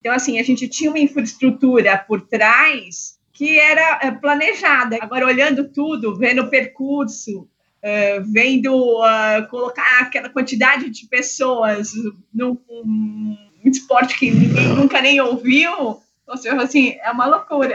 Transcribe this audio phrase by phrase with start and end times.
[0.00, 4.98] Então, assim, a gente tinha uma infraestrutura por trás que era eh, planejada.
[5.00, 11.92] Agora, olhando tudo, vendo o percurso, uh, vendo uh, colocar aquela quantidade de pessoas
[12.32, 17.74] num um esporte que ninguém nunca nem ouviu, ou seja, assim, é uma loucura.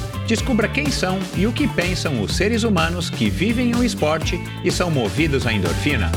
[0.31, 4.71] Descubra quem são e o que pensam os seres humanos que vivem o esporte e
[4.71, 6.09] são movidos à endorfina.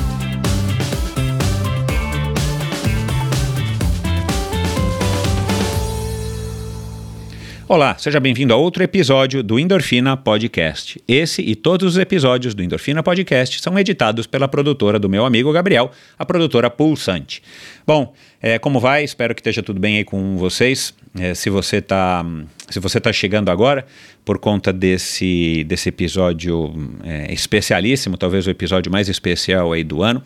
[7.66, 11.02] Olá, seja bem-vindo a outro episódio do Endorfina Podcast.
[11.08, 15.50] Esse e todos os episódios do Endorfina Podcast são editados pela produtora do meu amigo
[15.50, 17.42] Gabriel, a produtora Pulsante.
[17.84, 19.02] Bom, é, como vai?
[19.02, 20.94] Espero que esteja tudo bem aí com vocês.
[21.18, 22.24] É, se você está
[22.68, 23.86] se você tá chegando agora
[24.24, 26.72] por conta desse, desse episódio
[27.04, 30.22] é, especialíssimo, talvez o episódio mais especial aí do ano,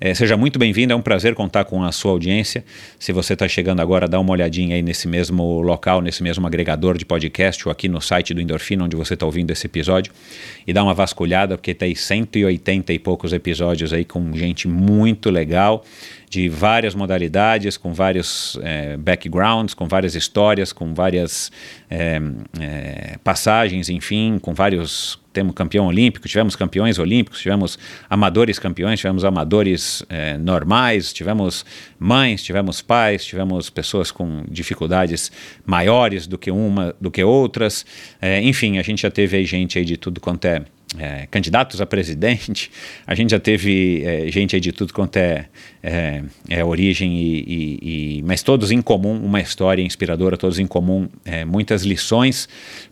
[0.00, 2.64] é, seja muito bem-vindo, é um prazer contar com a sua audiência.
[2.98, 6.96] Se você está chegando agora, dá uma olhadinha aí nesse mesmo local, nesse mesmo agregador
[6.96, 10.12] de podcast ou aqui no site do Endorfina, onde você está ouvindo esse episódio,
[10.66, 15.84] e dá uma vasculhada, porque tem 180 e poucos episódios aí com gente muito legal
[16.30, 21.50] de várias modalidades, com vários é, backgrounds, com várias histórias, com várias
[21.90, 22.20] é,
[22.60, 25.18] é, passagens, enfim, com vários.
[25.38, 27.78] Temos campeão olímpico, tivemos campeões olímpicos, tivemos
[28.10, 30.02] amadores campeões, tivemos amadores
[30.40, 31.64] normais, tivemos
[31.96, 35.30] mães, tivemos pais, tivemos pessoas com dificuldades
[35.64, 37.86] maiores do que uma, do que outras.
[38.42, 40.64] enfim, a gente já teve aí gente aí de tudo quanto é
[40.96, 42.70] é, candidatos a presidente,
[43.06, 45.46] a gente já teve é, gente aí de tudo quanto é,
[46.48, 51.08] é, origem, e, e, e, mas todos em comum, uma história inspiradora, todos em comum,
[51.46, 52.48] muitas lições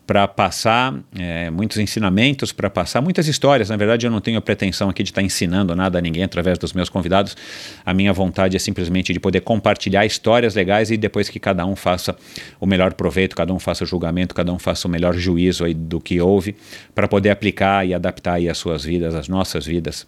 [0.06, 3.71] para passar, é, muitos ensinamentos para passar, muitas histórias.
[3.71, 6.22] Na verdade, eu não tenho a pretensão aqui de estar tá ensinando nada a ninguém
[6.22, 7.37] através dos meus convidados.
[7.84, 11.75] A minha vontade é simplesmente de poder compartilhar histórias legais e depois que cada um
[11.75, 12.17] faça
[12.61, 16.00] o melhor proveito, cada um faça o julgamento, cada um faça o melhor juízo do
[16.00, 16.56] que houve,
[16.94, 20.06] para poder aplicar e adaptar as suas vidas, as nossas vidas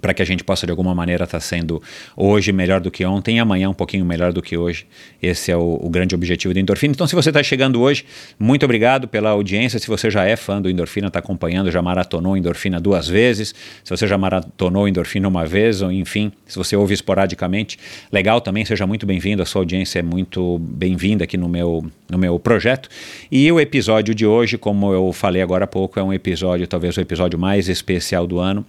[0.00, 1.82] para que a gente possa de alguma maneira estar tá sendo
[2.16, 4.86] hoje melhor do que ontem e amanhã um pouquinho melhor do que hoje.
[5.22, 6.92] Esse é o, o grande objetivo do Endorfina.
[6.92, 8.04] Então, se você está chegando hoje,
[8.38, 9.78] muito obrigado pela audiência.
[9.78, 13.54] Se você já é fã do Endorfina, está acompanhando, já maratonou Endorfina duas vezes,
[13.84, 17.78] se você já maratonou Endorfina uma vez, ou enfim, se você ouve esporadicamente,
[18.12, 19.42] legal também, seja muito bem-vindo.
[19.42, 22.88] A sua audiência é muito bem-vinda aqui no meu, no meu projeto.
[23.30, 26.96] E o episódio de hoje, como eu falei agora há pouco, é um episódio, talvez
[26.96, 28.64] o episódio mais especial do ano.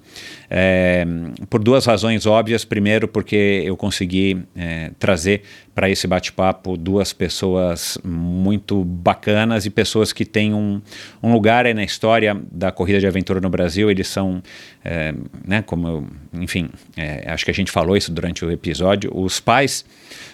[0.49, 1.05] É,
[1.49, 2.65] por duas razões óbvias.
[2.65, 10.11] Primeiro, porque eu consegui é, trazer para esse bate-papo duas pessoas muito bacanas e pessoas
[10.11, 10.81] que têm um,
[11.21, 13.89] um lugar aí na história da corrida de aventura no Brasil.
[13.89, 14.41] Eles são,
[14.83, 15.13] é,
[15.45, 19.39] né, como eu, enfim, é, acho que a gente falou isso durante o episódio, os
[19.39, 19.85] pais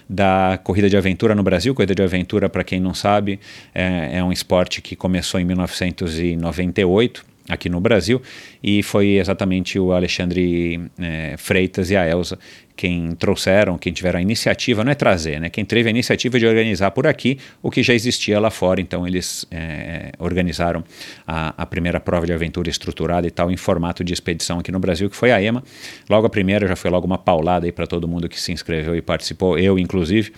[0.09, 1.73] da corrida de aventura no Brasil.
[1.75, 3.40] Corrida de aventura, para quem não sabe,
[3.73, 8.22] é, é um esporte que começou em 1998 aqui no Brasil,
[8.63, 12.40] e foi exatamente o Alexandre é, Freitas e a Elza
[12.75, 15.50] quem trouxeram, quem tiveram a iniciativa, não é trazer, né?
[15.50, 18.81] Quem teve a iniciativa de organizar por aqui o que já existia lá fora.
[18.81, 20.84] Então eles é, organizaram
[21.25, 24.80] a, a, primeira prova de aventura estruturada e tal em formato de expedição aqui no
[24.80, 25.64] Brasil, que foi a EMA.
[26.09, 28.96] Logo a primeira já foi logo uma paulada aí para todo mundo que se inscreveu
[28.96, 30.34] e participou, eu inclusive.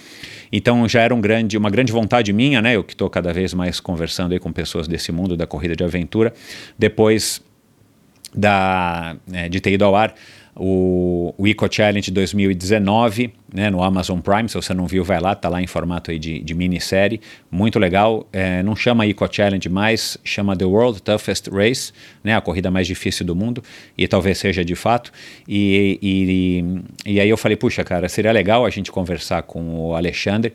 [0.51, 2.75] Então já era um grande, uma grande vontade minha, né?
[2.75, 5.83] Eu que estou cada vez mais conversando aí com pessoas desse mundo da corrida de
[5.83, 6.33] aventura.
[6.77, 7.41] Depois
[8.33, 10.13] da, é, de ter ido ao ar
[10.59, 15.36] o, o Eco Challenge 2019, né, no Amazon Prime, se você não viu, vai lá,
[15.36, 19.69] tá lá em formato aí de, de minissérie, muito legal, é, não chama Eco Challenge
[19.69, 21.94] mais, chama The World Toughest Race,
[22.24, 23.63] né, a corrida mais difícil do mundo,
[23.98, 25.12] e talvez seja de fato,
[25.48, 29.95] e, e, e aí eu falei, puxa cara, seria legal a gente conversar com o
[29.95, 30.53] Alexandre,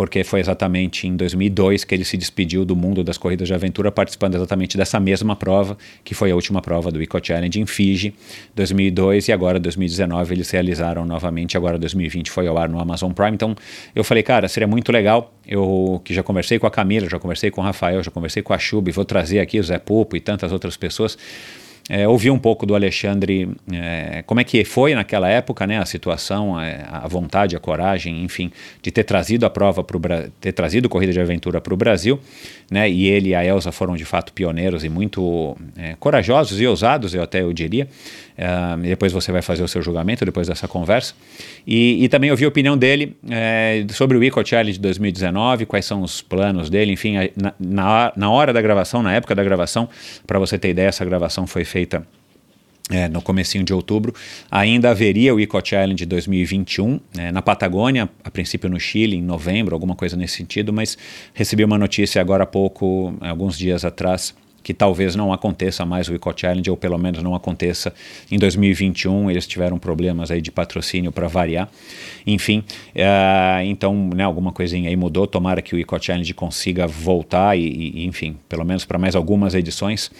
[0.00, 3.92] porque foi exatamente em 2002 que ele se despediu do mundo das corridas de aventura,
[3.92, 8.14] participando exatamente dessa mesma prova, que foi a última prova do Eco Challenge em Fiji,
[8.56, 13.32] 2002, e agora 2019 eles realizaram novamente, agora 2020 foi ao ar no Amazon Prime.
[13.34, 13.54] Então
[13.94, 15.34] eu falei, cara, seria muito legal.
[15.46, 18.54] Eu que já conversei com a Camila, já conversei com o Rafael, já conversei com
[18.54, 21.18] a Chubi, vou trazer aqui o Zé Pupo e tantas outras pessoas
[21.92, 25.84] é, ouvir um pouco do Alexandre, é, como é que foi naquela época, né, a
[25.84, 30.88] situação, a, a, vontade, a coragem, enfim, de ter trazido a prova para ter trazido
[30.88, 32.20] corrida de aventura para o Brasil,
[32.70, 36.66] né, e ele e a Elsa foram de fato pioneiros e muito é, corajosos e
[36.66, 37.88] ousados, eu até eu diria.
[38.40, 41.12] Uh, depois você vai fazer o seu julgamento depois dessa conversa.
[41.66, 45.84] E, e também ouvi a opinião dele é, sobre o Eco Challenge de 2019, quais
[45.84, 49.90] são os planos dele, enfim, na, na, na hora da gravação, na época da gravação,
[50.26, 52.02] para você ter ideia, essa gravação foi feita
[52.90, 54.14] é, no comecinho de outubro,
[54.50, 59.74] ainda haveria o Eco Challenge 2021 é, na Patagônia, a princípio no Chile, em novembro,
[59.74, 60.98] alguma coisa nesse sentido, mas
[61.32, 66.14] recebi uma notícia agora há pouco, alguns dias atrás, que talvez não aconteça mais o
[66.14, 67.92] Eco Challenge, ou pelo menos não aconteça
[68.30, 69.30] em 2021.
[69.30, 71.68] Eles tiveram problemas aí de patrocínio para variar.
[72.26, 72.64] Enfim,
[72.94, 75.26] uh, então né, alguma coisinha aí mudou.
[75.26, 79.54] Tomara que o Eco Challenge consiga voltar e, e enfim, pelo menos para mais algumas
[79.54, 80.10] edições,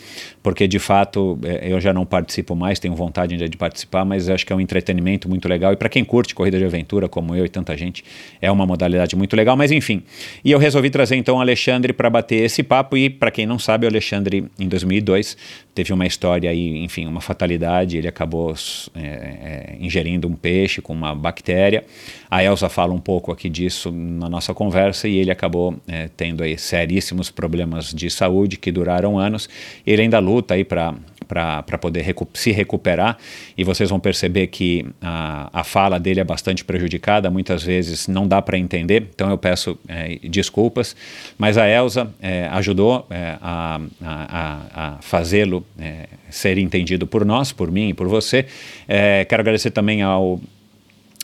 [0.42, 4.46] porque de fato eh, eu já não participo mais, tenho vontade de participar, mas acho
[4.46, 5.72] que é um entretenimento muito legal.
[5.72, 8.04] E para quem curte corrida de aventura, como eu e tanta gente,
[8.40, 9.56] é uma modalidade muito legal.
[9.56, 10.02] Mas enfim,
[10.44, 12.96] e eu resolvi trazer então o Alexandre para bater esse papo.
[12.96, 15.36] E para quem não sabe, o Alexandre Em 2002,
[15.74, 17.96] teve uma história aí, enfim, uma fatalidade.
[17.96, 18.54] Ele acabou
[18.94, 21.84] é, é, ingerindo um peixe com uma bactéria.
[22.30, 26.42] A Elsa fala um pouco aqui disso na nossa conversa e ele acabou é, tendo
[26.42, 29.48] aí seríssimos problemas de saúde que duraram anos.
[29.86, 30.94] Ele ainda luta aí para
[31.30, 33.16] para poder recu se recuperar.
[33.56, 38.26] E vocês vão perceber que a, a fala dele é bastante prejudicada, muitas vezes não
[38.26, 40.96] dá para entender, então eu peço é, desculpas.
[41.38, 47.52] Mas a Elsa é, ajudou é, a, a, a fazê-lo é, ser entendido por nós,
[47.52, 48.46] por mim e por você.
[48.88, 50.40] É, quero agradecer também ao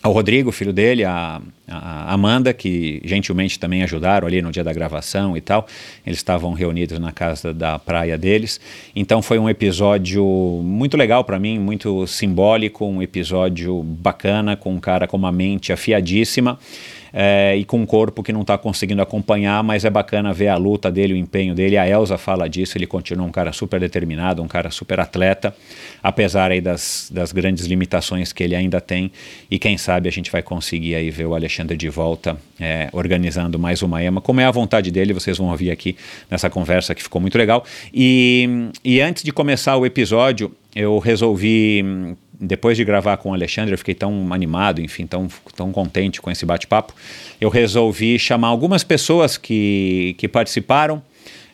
[0.07, 4.73] ao Rodrigo, filho dele, a, a, Amanda, que gentilmente também ajudaram ali no dia da
[4.73, 5.67] gravação e tal.
[6.07, 8.61] Eles estavam reunidos na casa da praia deles.
[8.95, 10.25] Então foi um episódio
[10.63, 15.73] muito legal para mim, muito simbólico, um episódio bacana, com um cara com uma mente
[15.73, 16.59] afiadíssima
[17.19, 20.57] é, e com um corpo que não está conseguindo acompanhar, mas é bacana ver a
[20.59, 21.79] luta dele, o empenho dele.
[21.79, 25.57] A Elsa fala disso, ele continua um cara super determinado, um cara super atleta,
[26.03, 29.11] apesar aí das, das grandes limitações que ele ainda tem.
[29.51, 33.59] E quem sabe a gente vai conseguir aí ver o Alexandre de volta é, organizando
[33.59, 35.97] mais uma EMA, como é a vontade dele, vocês vão ouvir aqui
[36.31, 37.65] nessa conversa que ficou muito legal.
[37.95, 41.83] E, e antes de começar o episódio, eu resolvi
[42.41, 46.31] depois de gravar com o Alexandre, eu fiquei tão animado, enfim, tão, tão contente com
[46.31, 46.95] esse bate-papo.
[47.41, 51.03] Eu resolvi chamar algumas pessoas que, que participaram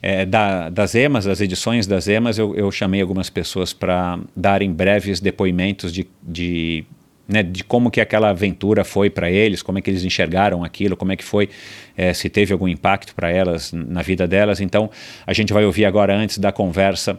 [0.02, 2.38] é, da, das EMAs, das edições das EMAs.
[2.38, 6.84] Eu, eu chamei algumas pessoas para darem breves depoimentos de, de
[7.28, 10.96] né, de como que aquela aventura foi para eles, como é que eles enxergaram aquilo,
[10.96, 11.48] como é que foi,
[11.96, 14.60] é, se teve algum impacto para elas na vida delas.
[14.60, 14.90] Então,
[15.26, 17.18] a gente vai ouvir agora antes da conversa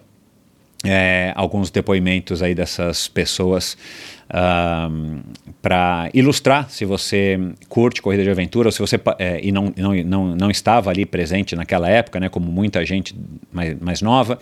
[0.84, 3.78] é, alguns depoimentos aí dessas pessoas
[5.62, 7.40] para ilustrar se você
[7.70, 11.06] curte corrida de aventura ou se você é, e não, não, não, não estava ali
[11.06, 13.16] presente naquela época, né, como muita gente
[13.52, 14.40] mais, mais nova,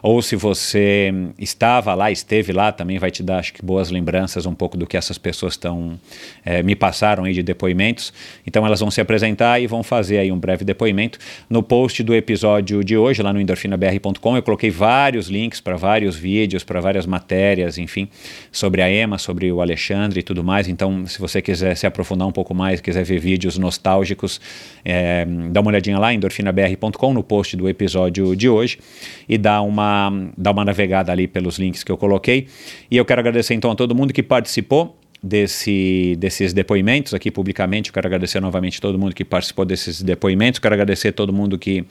[0.00, 4.46] ou se você estava lá, esteve lá, também vai te dar acho que boas lembranças
[4.46, 5.98] um pouco do que essas pessoas estão
[6.44, 8.12] é, me passaram aí de depoimentos.
[8.46, 11.18] Então elas vão se apresentar e vão fazer aí um breve depoimento.
[11.50, 16.16] No post do episódio de hoje, lá no endorfinabr.com, eu coloquei vários links para vários
[16.16, 18.08] vídeos, para várias matérias, enfim,
[18.52, 20.68] sobre a EMA, sobre sobre o Alexandre e tudo mais.
[20.68, 24.38] Então, se você quiser se aprofundar um pouco mais, quiser ver vídeos nostálgicos,
[24.84, 28.78] é, dá uma olhadinha lá, endorfinabr.com, no post do episódio de hoje,
[29.26, 32.46] e dá uma, dá uma navegada ali pelos links que eu coloquei.
[32.90, 37.90] E eu quero agradecer então a todo mundo que participou desse, desses depoimentos aqui publicamente.
[37.90, 40.58] Eu quero agradecer novamente todo mundo que participou desses depoimentos.
[40.58, 41.84] Quero agradecer todo mundo que,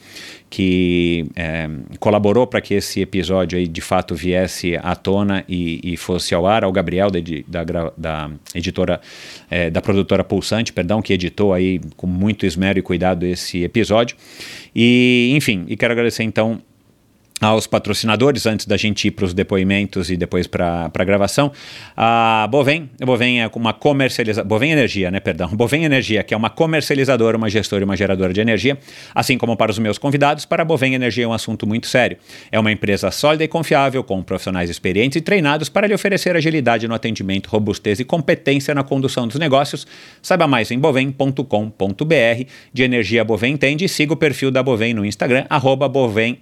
[0.49, 1.69] que é,
[1.99, 6.45] colaborou para que esse episódio aí de fato viesse à tona e, e fosse ao
[6.45, 6.65] ar.
[6.65, 8.99] Ao Gabriel da, da, da editora,
[9.49, 14.17] é, da produtora Pulsante, perdão, que editou aí com muito esmero e cuidado esse episódio.
[14.75, 16.61] E enfim, e quero agradecer então
[17.41, 21.51] aos patrocinadores antes da gente ir para os depoimentos e depois para a gravação.
[21.97, 26.49] A Bovem, Bovem é uma comercializadora, Bovem Energia, né, perdão, Bovem Energia, que é uma
[26.49, 28.77] comercializadora, uma gestora e uma geradora de energia,
[29.15, 32.17] assim como para os meus convidados, para a Bovem Energia é um assunto muito sério.
[32.51, 36.87] É uma empresa sólida e confiável, com profissionais experientes e treinados para lhe oferecer agilidade
[36.87, 39.87] no atendimento, robustez e competência na condução dos negócios.
[40.21, 42.45] Saiba mais em bovem.com.br.
[42.73, 46.37] De energia Bovem entende e siga o perfil da Bovem no Instagram, arroba Bovem,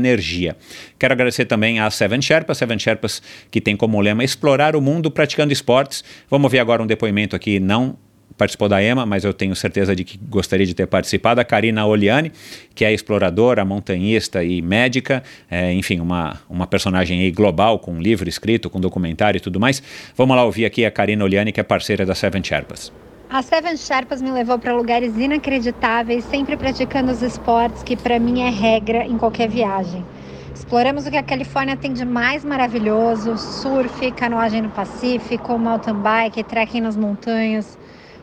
[0.00, 0.56] energia.
[0.98, 5.10] Quero agradecer também a Seven Sherpas, Seven Sherpas que tem como lema explorar o mundo
[5.10, 6.02] praticando esportes.
[6.28, 7.96] Vamos ver agora um depoimento aqui não
[8.40, 11.42] participou da EMA, mas eu tenho certeza de que gostaria de ter participado.
[11.42, 12.32] A Karina Oliani,
[12.74, 18.70] que é exploradora, montanhista e médica, é, enfim, uma, uma personagem global, com livro escrito,
[18.70, 19.82] com documentário e tudo mais.
[20.16, 22.90] Vamos lá ouvir aqui a Karina Oliani, que é parceira da Seven Sherpas.
[23.32, 28.40] A Seven Sherpas me levou para lugares inacreditáveis, sempre praticando os esportes que para mim
[28.40, 30.04] é regra em qualquer viagem.
[30.52, 36.42] Exploramos o que a Califórnia tem de mais maravilhoso: surf, canoagem no Pacífico, mountain bike,
[36.42, 37.78] trekking nas montanhas.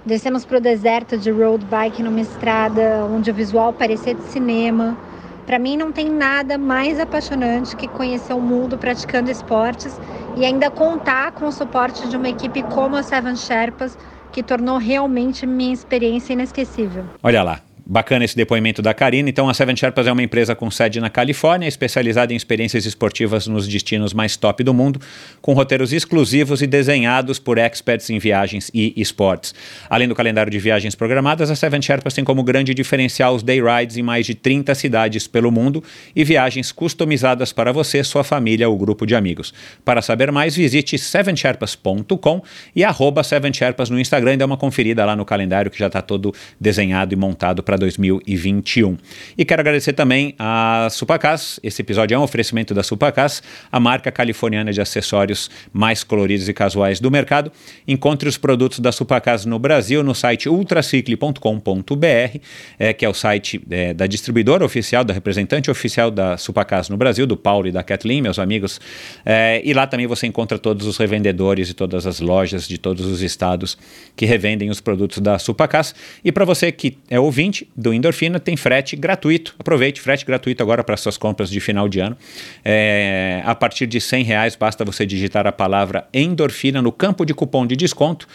[0.05, 4.97] Descemos para o deserto de road bike numa estrada onde o visual parecia de cinema.
[5.45, 9.97] Para mim, não tem nada mais apaixonante que conhecer o mundo praticando esportes
[10.35, 13.97] e ainda contar com o suporte de uma equipe como a Seven Sherpas,
[14.37, 17.09] que tornou realmente minha experiência inesquecível.
[17.23, 19.29] Olha lá, Bacana esse depoimento da Karina.
[19.29, 23.47] Então, a Seven Sherpas é uma empresa com sede na Califórnia, especializada em experiências esportivas
[23.47, 24.99] nos destinos mais top do mundo,
[25.41, 29.55] com roteiros exclusivos e desenhados por experts em viagens e esportes.
[29.89, 33.61] Além do calendário de viagens programadas, a Seven Sherpas tem como grande diferencial os day
[33.61, 35.81] rides em mais de 30 cidades pelo mundo
[36.13, 39.53] e viagens customizadas para você, sua família ou grupo de amigos.
[39.85, 42.43] Para saber mais, visite sevensherpas.com
[42.75, 46.01] e arroba Seven Sherpas no Instagram dê uma conferida lá no calendário que já está
[46.01, 48.97] todo desenhado e montado para 2021.
[49.37, 51.59] E quero agradecer também a Supacas.
[51.63, 53.41] Esse episódio é um oferecimento da Supacas,
[53.71, 57.51] a marca californiana de acessórios mais coloridos e casuais do mercado.
[57.87, 62.39] Encontre os produtos da Supacas no Brasil no site ultracicle.com.br,
[62.79, 66.97] é, que é o site é, da distribuidora oficial, da representante oficial da Supacas no
[66.97, 68.79] Brasil, do Paulo e da Kathleen, meus amigos.
[69.25, 73.05] É, e lá também você encontra todos os revendedores e todas as lojas de todos
[73.05, 73.77] os estados
[74.15, 75.93] que revendem os produtos da Supacas.
[76.23, 79.55] E para você que é ouvinte, do Endorfina tem frete gratuito.
[79.59, 82.17] Aproveite, frete gratuito agora para suas compras de final de ano.
[82.63, 87.33] É, a partir de 100 reais basta você digitar a palavra Endorfina no campo de
[87.33, 88.27] cupom de desconto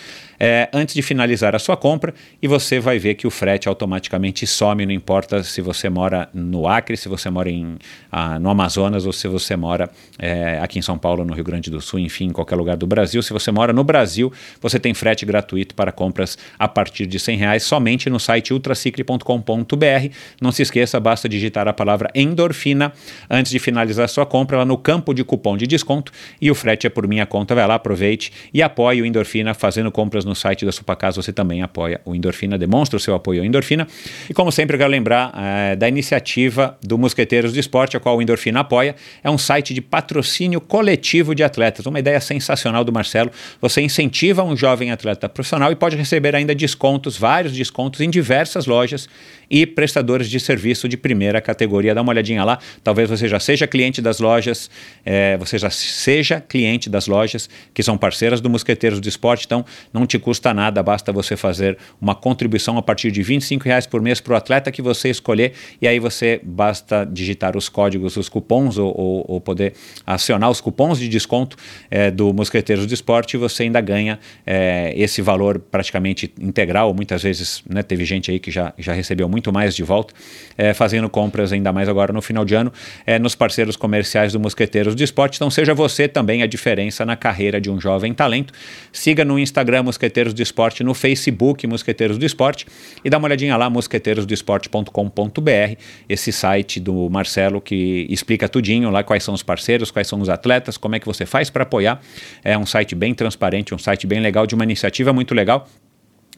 [0.44, 4.44] é, antes de finalizar a sua compra e você vai ver que o frete automaticamente
[4.44, 7.78] some, não importa se você mora no Acre, se você mora em,
[8.10, 11.70] ah, no Amazonas ou se você mora é, aqui em São Paulo, no Rio Grande
[11.70, 13.22] do Sul, enfim, em qualquer lugar do Brasil.
[13.22, 17.36] Se você mora no Brasil, você tem frete gratuito para compras a partir de 100
[17.36, 20.08] reais somente no site ultracicle.com.br.
[20.40, 22.92] Não se esqueça, basta digitar a palavra endorfina
[23.30, 26.54] antes de finalizar a sua compra lá no campo de cupom de desconto e o
[26.56, 27.54] frete é por minha conta.
[27.54, 31.32] Vai lá, aproveite e apoie o Endorfina fazendo compras no no site da Supacasa você
[31.32, 33.86] também apoia o Endorfina, demonstra o seu apoio ao Endorfina.
[34.28, 38.16] E como sempre, eu quero lembrar é, da iniciativa do Mosqueteiros do Esporte, a qual
[38.16, 38.96] o Endorfina apoia.
[39.22, 43.30] É um site de patrocínio coletivo de atletas, uma ideia sensacional do Marcelo.
[43.60, 48.66] Você incentiva um jovem atleta profissional e pode receber ainda descontos, vários descontos em diversas
[48.66, 49.08] lojas
[49.52, 51.94] e prestadores de serviço de primeira categoria.
[51.94, 54.70] Dá uma olhadinha lá, talvez você já seja cliente das lojas,
[55.04, 59.62] é, você já seja cliente das lojas que são parceiras do Mosqueteiros do Esporte, então
[59.92, 64.00] não te custa nada, basta você fazer uma contribuição a partir de R$ reais por
[64.00, 65.52] mês para o atleta que você escolher.
[65.82, 69.74] E aí você basta digitar os códigos, os cupons ou, ou, ou poder
[70.06, 71.58] acionar os cupons de desconto
[71.90, 77.22] é, do Mosqueteiros do Esporte e você ainda ganha é, esse valor praticamente integral, muitas
[77.22, 80.14] vezes né, teve gente aí que já, já recebeu muito muito mais de volta,
[80.56, 82.72] é, fazendo compras ainda mais agora no final de ano,
[83.04, 85.34] é, nos parceiros comerciais do Mosqueteiros do Esporte.
[85.34, 88.54] Então seja você também a diferença na carreira de um jovem talento.
[88.92, 92.66] Siga no Instagram Mosqueteiros do Esporte, no Facebook Mosqueteiros do Esporte
[93.04, 95.76] e dá uma olhadinha lá, mosqueteirosdoesporte.com.br,
[96.08, 100.28] esse site do Marcelo que explica tudinho lá quais são os parceiros, quais são os
[100.28, 102.00] atletas, como é que você faz para apoiar.
[102.44, 105.66] É um site bem transparente, um site bem legal, de uma iniciativa muito legal.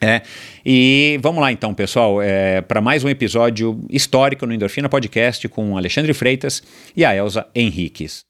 [0.04, 0.20] É,
[0.66, 5.78] e vamos lá então, pessoal, é, para mais um episódio histórico no Endorfina Podcast com
[5.78, 6.62] Alexandre Freitas
[6.94, 8.20] e a Elza Henriques.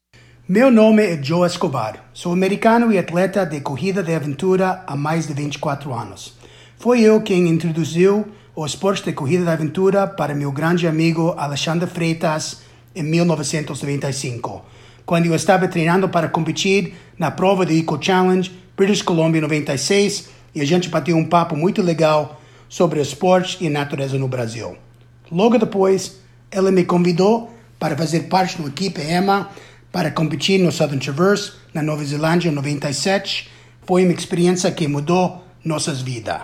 [0.49, 2.11] Meu nome é Joe Escobar.
[2.13, 6.39] Sou americano e atleta de corrida de aventura há mais de 24 anos.
[6.79, 11.91] Foi eu quem introduziu o esporte de corrida de aventura para meu grande amigo Alexandre
[11.91, 12.63] Freitas
[12.95, 14.65] em 1995,
[15.05, 20.61] quando eu estava treinando para competir na prova de Eco Challenge British Columbia 96 e
[20.61, 24.77] a gente bateu um papo muito legal sobre esporte e natureza no Brasil.
[25.31, 26.21] Logo depois,
[26.51, 29.51] ela me convidou para fazer parte da equipe EMA
[29.91, 33.51] para competir no Southern Traverse na Nova Zelândia em 97.
[33.87, 36.41] Foi uma experiência que mudou nossas vidas.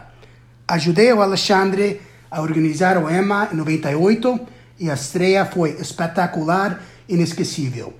[0.67, 2.01] Ajudei o Alexandre
[2.31, 4.41] a organizar o EMA em 98
[4.79, 7.93] e a estreia foi espetacular e inesquecível.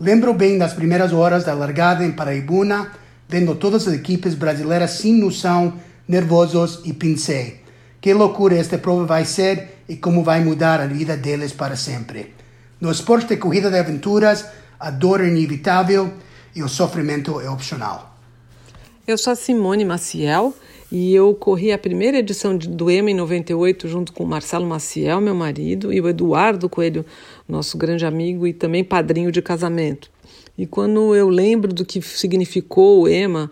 [0.00, 2.90] Lembro bem das primeiras horas da largada em Paraibuna,
[3.32, 5.72] vendo todas as equipes brasileiras sem noção,
[6.06, 7.62] nervosos e pensei,
[7.98, 12.34] que loucura esta prova vai ser e como vai mudar a vida deles para sempre.
[12.78, 14.44] No esporte de corrida de aventuras,
[14.78, 16.12] a dor é inevitável
[16.54, 18.18] e o sofrimento é opcional.
[19.06, 20.54] Eu sou a Simone Maciel
[20.90, 25.22] E eu corri a primeira edição do EMA em 98 junto com o Marcelo Maciel,
[25.22, 27.02] meu marido, e o Eduardo Coelho,
[27.48, 30.11] nosso grande amigo e também padrinho de casamento.
[30.56, 33.50] E quando eu lembro do que significou o EMA,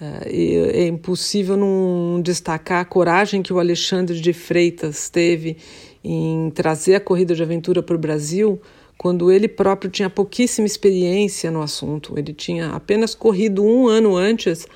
[0.00, 5.56] é, é impossível não destacar a coragem que o Alexandre de Freitas teve
[6.02, 8.60] em trazer a corrida de aventura para o Brasil,
[8.98, 12.18] quando ele próprio tinha pouquíssima experiência no assunto.
[12.18, 14.66] Ele tinha apenas corrido um ano antes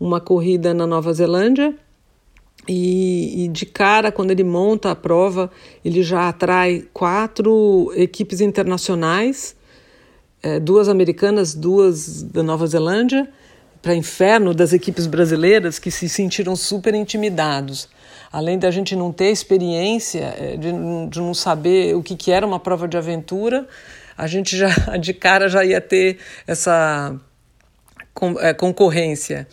[0.00, 1.74] uma corrida na Nova Zelândia
[2.68, 5.50] e, e, de cara, quando ele monta a prova,
[5.82, 9.56] ele já atrai quatro equipes internacionais,
[10.42, 13.28] é, duas americanas, duas da Nova Zelândia,
[13.80, 17.88] para inferno das equipes brasileiras que se sentiram super intimidados.
[18.30, 20.70] Além da gente não ter experiência, é, de,
[21.08, 23.66] de não saber o que, que era uma prova de aventura,
[24.16, 24.68] a gente já
[25.00, 27.14] de cara já ia ter essa
[28.40, 29.46] é, concorrência.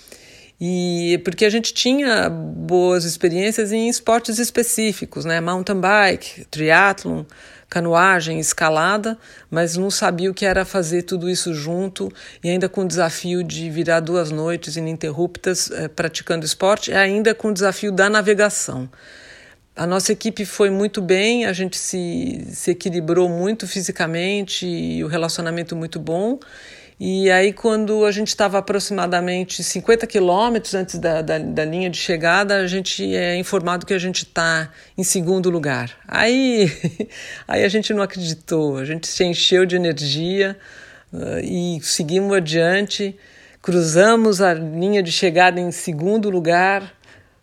[0.60, 5.42] E porque a gente tinha boas experiências em esportes específicos, né?
[5.42, 7.24] Mountain bike, triatlon,
[7.70, 9.18] canoagem, escalada,
[9.50, 12.12] mas não sabia o que era fazer tudo isso junto
[12.44, 17.34] e ainda com o desafio de virar duas noites ininterruptas eh, praticando esporte e ainda
[17.34, 18.90] com o desafio da navegação.
[19.76, 25.08] A nossa equipe foi muito bem, a gente se, se equilibrou muito fisicamente e o
[25.08, 26.40] relacionamento muito bom.
[26.98, 31.98] E aí, quando a gente estava aproximadamente 50 quilômetros antes da, da, da, linha de
[31.98, 35.92] chegada, a gente é informado que a gente está em segundo lugar.
[36.08, 36.72] Aí,
[37.46, 40.58] aí a gente não acreditou, a gente se encheu de energia
[41.12, 43.18] uh, e seguimos adiante,
[43.62, 46.94] cruzamos a linha de chegada em segundo lugar.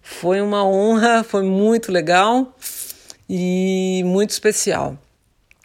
[0.01, 2.57] Foi uma honra, foi muito legal
[3.29, 4.97] e muito especial.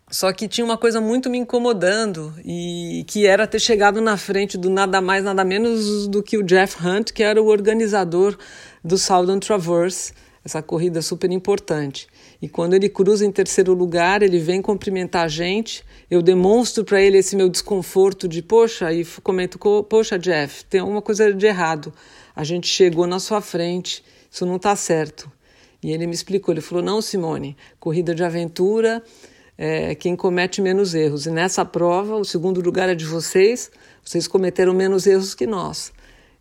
[0.09, 4.57] Só que tinha uma coisa muito me incomodando e que era ter chegado na frente
[4.57, 8.37] do nada mais nada menos do que o Jeff Hunt, que era o organizador
[8.81, 10.13] do Southern Traverse,
[10.45, 12.07] essa corrida super importante.
[12.41, 15.83] E quando ele cruza em terceiro lugar, ele vem cumprimentar a gente.
[16.09, 21.01] Eu demonstro para ele esse meu desconforto de, poxa, e comento, poxa, Jeff, tem alguma
[21.01, 21.93] coisa de errado.
[22.33, 25.29] A gente chegou na sua frente, isso não está certo.
[25.83, 29.03] E ele me explicou, ele falou, não, Simone, corrida de aventura
[29.57, 31.25] é quem comete menos erros.
[31.25, 33.71] E nessa prova, o segundo lugar é de vocês,
[34.03, 35.91] vocês cometeram menos erros que nós.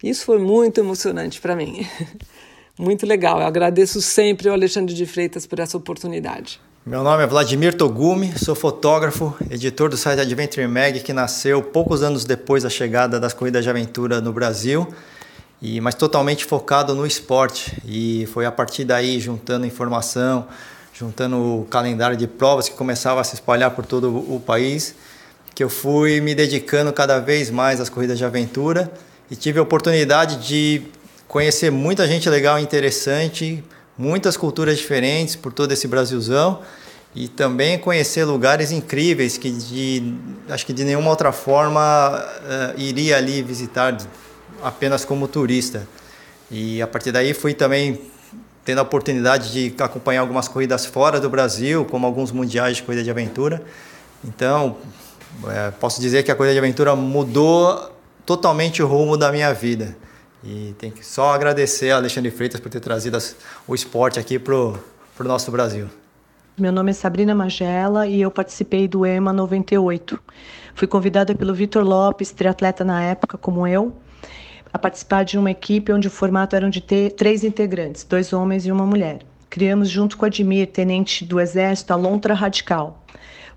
[0.02, 1.86] Isso foi muito emocionante para mim.
[2.78, 3.40] muito legal.
[3.40, 6.60] Eu agradeço sempre ao Alexandre de Freitas por essa oportunidade.
[6.84, 12.00] Meu nome é Vladimir Togumi, sou fotógrafo, editor do site Adventure Mag, que nasceu poucos
[12.00, 14.86] anos depois da chegada das corridas de aventura no Brasil,
[15.60, 17.76] e mas totalmente focado no esporte.
[17.84, 20.46] E foi a partir daí, juntando informação,
[20.98, 24.94] juntando o calendário de provas que começava a se espalhar por todo o país,
[25.54, 28.90] que eu fui me dedicando cada vez mais às corridas de aventura
[29.30, 30.82] e tive a oportunidade de
[31.28, 33.62] conhecer muita gente legal e interessante,
[33.98, 36.62] muitas culturas diferentes por todo esse Brasilzão
[37.14, 40.14] e também conhecer lugares incríveis que de,
[40.48, 41.80] acho que de nenhuma outra forma
[42.18, 43.96] uh, iria ali visitar
[44.62, 45.86] apenas como turista.
[46.50, 48.00] E a partir daí fui também
[48.66, 53.04] tendo a oportunidade de acompanhar algumas corridas fora do Brasil, como alguns mundiais de corrida
[53.04, 53.62] de aventura.
[54.24, 54.76] Então,
[55.48, 57.92] é, posso dizer que a corrida de aventura mudou
[58.26, 59.96] totalmente o rumo da minha vida.
[60.42, 63.36] E tem que só agradecer a Alexandre Freitas por ter trazido as,
[63.68, 64.74] o esporte aqui para o
[65.20, 65.86] nosso Brasil.
[66.58, 70.18] Meu nome é Sabrina Magela e eu participei do EMA 98.
[70.74, 73.94] Fui convidada pelo Vitor Lopes, triatleta na época como eu,
[74.72, 78.66] a participar de uma equipe onde o formato era de ter três integrantes, dois homens
[78.66, 79.20] e uma mulher.
[79.48, 83.02] Criamos junto com Admir, tenente do Exército, a Lontra Radical.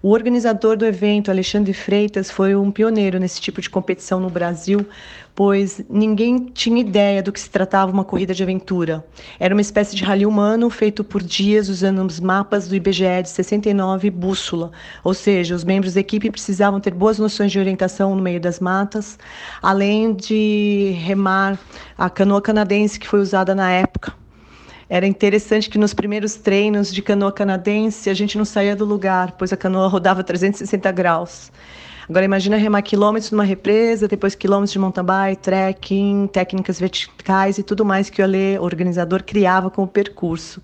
[0.02, 4.88] O organizador do evento, Alexandre Freitas, foi um pioneiro nesse tipo de competição no Brasil,
[5.36, 9.06] pois ninguém tinha ideia do que se tratava uma corrida de aventura.
[9.38, 13.30] Era uma espécie de rally humano feito por dias usando os mapas do IBGE de
[13.30, 14.72] 69 bússola,
[15.04, 18.62] ou seja, os membros da equipe precisavam ter boas noções de orientação no meio das
[18.62, 19.20] matas,
[19.62, 21.60] além de remar
[21.98, 24.14] a canoa canadense que foi usada na época.
[24.90, 29.34] Era interessante que nos primeiros treinos de canoa canadense a gente não saía do lugar,
[29.34, 31.52] pois a canoa rodava 360 graus.
[32.10, 37.64] Agora imagina remar quilômetros numa represa, depois quilômetros de mountain bike, trekking, técnicas verticais e
[37.64, 40.60] tudo mais que o Ale, organizador, criava com o percurso.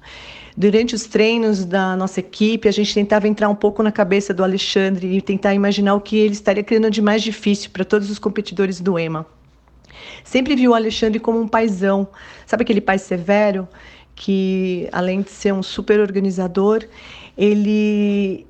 [0.57, 4.43] Durante os treinos da nossa equipe, a gente tentava entrar um pouco na cabeça do
[4.43, 8.17] Alexandre e tentar imaginar o que ele estaria criando de mais difícil para todos os
[8.17, 9.23] competidores do EMA.
[10.23, 12.07] Sempre vi o Alexandre como um paizão,
[12.47, 13.67] sabe aquele pai severo?
[14.15, 16.83] Que além de ser um super organizador,
[17.37, 18.47] ele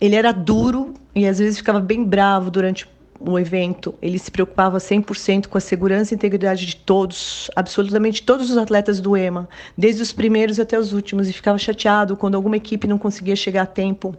[0.00, 2.86] ele era duro e às vezes ficava bem bravo durante
[3.18, 8.50] o evento, ele se preocupava 100% com a segurança e integridade de todos, absolutamente todos
[8.50, 12.56] os atletas do EMA, desde os primeiros até os últimos, e ficava chateado quando alguma
[12.56, 14.14] equipe não conseguia chegar a tempo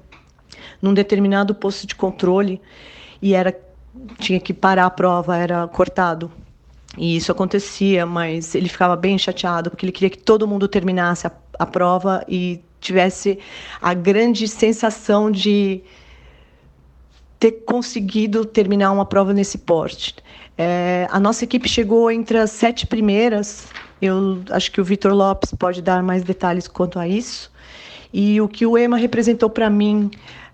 [0.82, 2.60] num determinado posto de controle
[3.22, 3.56] e era
[4.18, 6.32] tinha que parar a prova, era cortado.
[6.98, 11.28] E isso acontecia, mas ele ficava bem chateado porque ele queria que todo mundo terminasse
[11.28, 13.40] a, a prova e tivesse
[13.82, 15.82] a grande sensação de
[17.40, 20.16] ter conseguido terminar uma prova nesse porte.
[20.58, 23.68] É, a nossa equipe chegou entre as sete primeiras.
[24.02, 27.52] Eu acho que o Vitor Lopes pode dar mais detalhes quanto a isso.
[28.14, 30.10] E o que o EMA representou para mim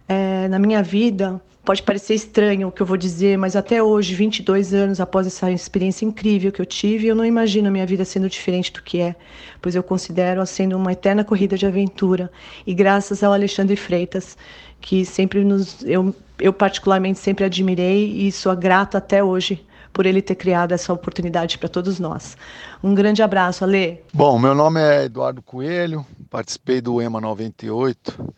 [0.07, 4.15] é, na minha vida Pode parecer estranho o que eu vou dizer, mas até hoje,
[4.15, 8.03] 22 anos após essa experiência incrível que eu tive, eu não imagino a minha vida
[8.03, 9.15] sendo diferente do que é,
[9.61, 12.31] pois eu considero-a sendo uma eterna corrida de aventura.
[12.65, 14.35] E graças ao Alexandre Freitas,
[14.81, 20.21] que sempre nos eu, eu particularmente sempre admirei e sou grata até hoje por ele
[20.21, 22.35] ter criado essa oportunidade para todos nós.
[22.81, 24.01] Um grande abraço, Ale.
[24.11, 28.33] Bom, meu nome é Eduardo Coelho, participei do EMA 98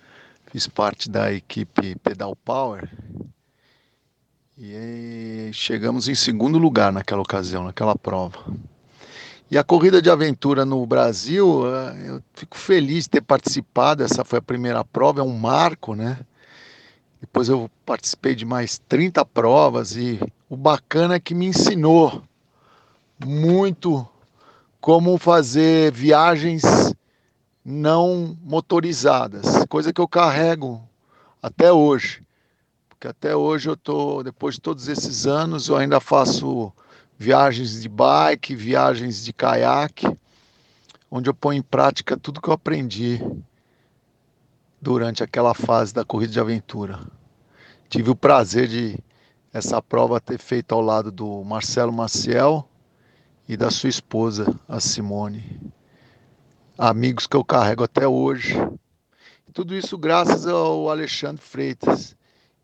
[0.53, 2.87] fiz parte da equipe Pedal Power
[4.55, 8.37] e chegamos em segundo lugar naquela ocasião, naquela prova.
[9.49, 14.03] E a corrida de aventura no Brasil, eh, eu fico feliz de ter participado.
[14.03, 16.19] Essa foi a primeira prova, é um marco, né?
[17.19, 22.21] Depois eu participei de mais 30 provas e o bacana é que me ensinou
[23.25, 24.07] muito
[24.79, 26.61] como fazer viagens
[27.63, 30.81] não motorizadas, coisa que eu carrego
[31.41, 32.21] até hoje.
[32.89, 36.73] Porque até hoje eu tô, depois de todos esses anos, eu ainda faço
[37.17, 40.07] viagens de bike, viagens de caiaque,
[41.09, 43.21] onde eu ponho em prática tudo que eu aprendi
[44.81, 46.99] durante aquela fase da corrida de aventura.
[47.87, 48.99] Tive o prazer de
[49.53, 52.67] essa prova ter feito ao lado do Marcelo Maciel
[53.47, 55.73] e da sua esposa, a Simone
[56.77, 58.55] amigos que eu carrego até hoje.
[59.53, 62.15] Tudo isso graças ao Alexandre Freitas,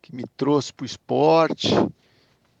[0.02, 1.68] que me trouxe para o esporte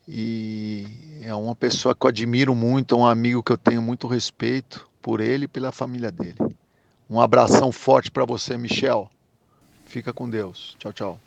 [0.06, 0.86] e
[1.22, 4.88] é uma pessoa que eu admiro muito, é um amigo que eu tenho muito respeito
[5.02, 6.38] por ele e pela família dele.
[7.08, 9.10] Um abração forte para você, Michel.
[9.84, 10.76] Fica com Deus.
[10.78, 11.20] Tchau, tchau.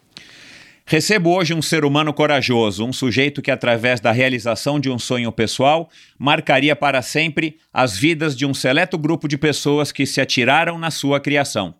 [0.85, 5.31] Recebo hoje um ser humano corajoso, um sujeito que, através da realização de um sonho
[5.31, 10.77] pessoal, marcaria para sempre as vidas de um seleto grupo de pessoas que se atiraram
[10.77, 11.73] na sua criação.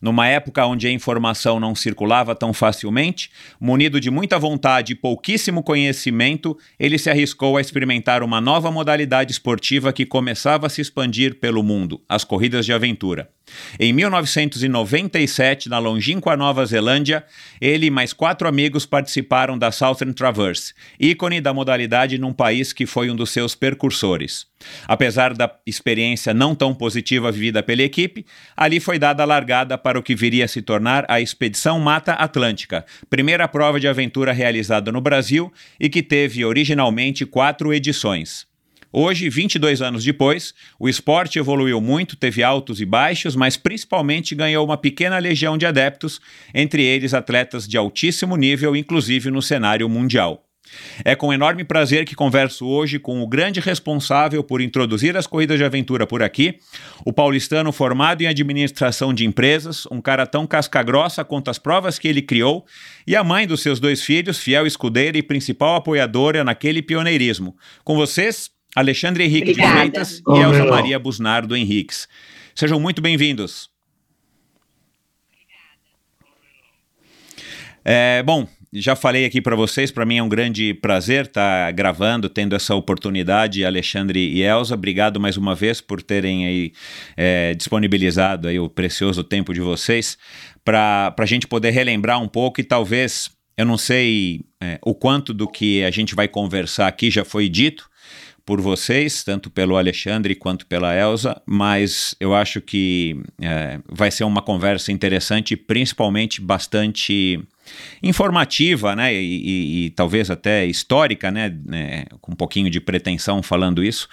[0.00, 5.62] Numa época onde a informação não circulava tão facilmente, munido de muita vontade e pouquíssimo
[5.62, 11.38] conhecimento, ele se arriscou a experimentar uma nova modalidade esportiva que começava a se expandir
[11.38, 13.35] pelo mundo: as corridas de aventura.
[13.78, 17.24] Em 1997, na longínqua Nova Zelândia,
[17.60, 22.86] ele e mais quatro amigos participaram da Southern Traverse, ícone da modalidade num país que
[22.86, 24.46] foi um dos seus percursores.
[24.88, 28.24] Apesar da experiência não tão positiva vivida pela equipe,
[28.56, 32.12] ali foi dada a largada para o que viria a se tornar a Expedição Mata
[32.14, 38.46] Atlântica, primeira prova de aventura realizada no Brasil e que teve originalmente quatro edições.
[38.98, 44.64] Hoje, 22 anos depois, o esporte evoluiu muito, teve altos e baixos, mas principalmente ganhou
[44.64, 46.18] uma pequena legião de adeptos,
[46.54, 50.46] entre eles atletas de altíssimo nível, inclusive no cenário mundial.
[51.04, 55.58] É com enorme prazer que converso hoje com o grande responsável por introduzir as corridas
[55.58, 56.58] de aventura por aqui,
[57.04, 62.08] o paulistano formado em administração de empresas, um cara tão casca-grossa quanto as provas que
[62.08, 62.64] ele criou,
[63.06, 67.54] e a mãe dos seus dois filhos, fiel escudeira e principal apoiadora naquele pioneirismo.
[67.84, 69.72] Com vocês, Alexandre Henrique Obrigada.
[69.72, 70.70] de Freitas oh, e Elza meu.
[70.70, 72.06] Maria Busnardo Henriques.
[72.54, 73.70] Sejam muito bem-vindos.
[77.82, 81.70] É, bom, já falei aqui para vocês, para mim é um grande prazer estar tá
[81.70, 84.74] gravando, tendo essa oportunidade, Alexandre e Elza.
[84.74, 86.72] Obrigado mais uma vez por terem aí
[87.16, 90.18] é, disponibilizado aí o precioso tempo de vocês
[90.62, 95.32] para a gente poder relembrar um pouco e talvez, eu não sei é, o quanto
[95.32, 97.88] do que a gente vai conversar aqui já foi dito,
[98.46, 104.22] por vocês, tanto pelo Alexandre quanto pela Elsa, mas eu acho que é, vai ser
[104.22, 107.40] uma conversa interessante, principalmente bastante
[108.02, 113.42] informativa, né, e, e, e, talvez até histórica, né, né, com um pouquinho de pretensão
[113.42, 114.08] falando isso,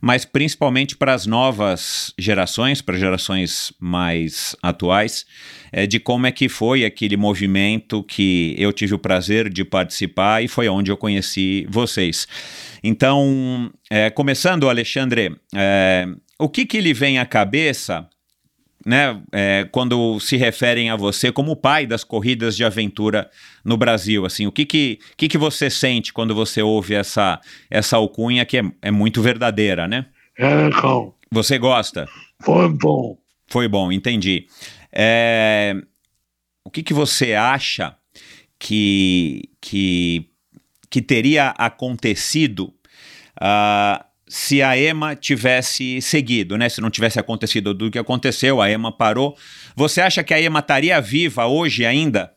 [0.00, 5.26] mas principalmente para as novas gerações, para gerações mais atuais,
[5.72, 10.42] é, de como é que foi aquele movimento que eu tive o prazer de participar
[10.42, 12.26] e foi onde eu conheci vocês.
[12.82, 16.06] Então, é, começando, Alexandre, é,
[16.38, 18.08] o que, que lhe vem à cabeça
[18.88, 23.30] né, é, quando se referem a você como o pai das corridas de aventura
[23.62, 24.24] no Brasil?
[24.24, 27.38] Assim, o que que, que, que você sente quando você ouve essa,
[27.70, 30.06] essa alcunha que é, é muito verdadeira, né?
[30.38, 31.14] É legal.
[31.30, 32.08] Você gosta?
[32.40, 33.18] Foi bom.
[33.46, 34.46] Foi bom, entendi.
[34.90, 35.74] É,
[36.64, 37.94] o que, que você acha
[38.58, 40.30] que, que,
[40.88, 42.72] que teria acontecido
[43.36, 46.68] uh, se a EMA tivesse seguido, né?
[46.68, 49.36] Se não tivesse acontecido do que aconteceu, a EMA parou.
[49.74, 52.32] Você acha que a EMA estaria viva hoje ainda?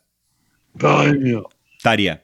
[0.76, 1.44] Estaria.
[1.78, 2.22] Estaria.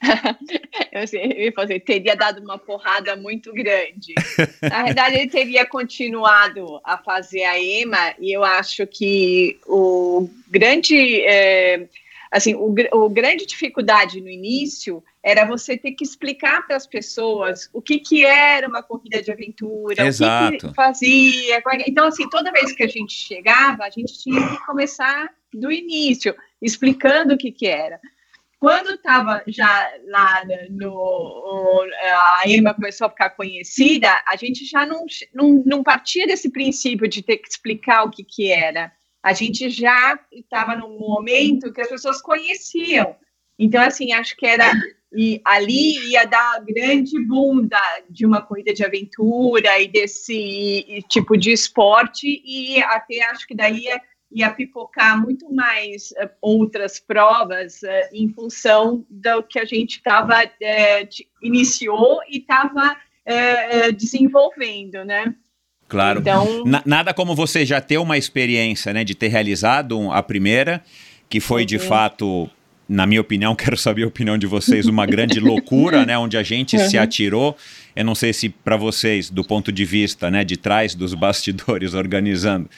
[0.92, 4.14] eu, sei, eu teria dado uma porrada muito grande.
[4.62, 11.22] Na verdade, ele teria continuado a fazer a EMA e eu acho que o grande,
[11.22, 11.86] é,
[12.30, 17.68] assim, o, o grande dificuldade no início era você ter que explicar para as pessoas
[17.72, 20.48] o que, que era uma corrida de aventura, Exato.
[20.48, 21.56] o que, que fazia.
[21.56, 25.72] É então, assim, toda vez que a gente chegava, a gente tinha que começar do
[25.72, 28.00] início, explicando o que, que era.
[28.58, 31.84] Quando estava já lá no.
[32.40, 37.06] A EMA começou a ficar conhecida, a gente já não, não, não partia desse princípio
[37.06, 38.90] de ter que explicar o que, que era.
[39.26, 43.16] A gente já estava num momento que as pessoas conheciam.
[43.58, 44.70] Então, assim, acho que era
[45.12, 51.50] e ali ia dar grande bunda de uma corrida de aventura e desse tipo de
[51.50, 58.08] esporte, e até acho que daí ia, ia pipocar muito mais uh, outras provas uh,
[58.12, 61.08] em função do que a gente estava uh, eh,
[61.42, 62.96] iniciou e estava
[63.98, 65.34] desenvolvendo, né?
[65.88, 66.20] Claro.
[66.20, 70.82] Então, nada como você já ter uma experiência, né, de ter realizado a primeira,
[71.28, 72.50] que foi de fato
[72.88, 76.42] na minha opinião, quero saber a opinião de vocês, uma grande loucura, né, onde a
[76.42, 76.88] gente uhum.
[76.88, 77.56] se atirou.
[77.94, 81.94] Eu não sei se para vocês, do ponto de vista, né, de trás dos bastidores
[81.94, 82.68] organizando,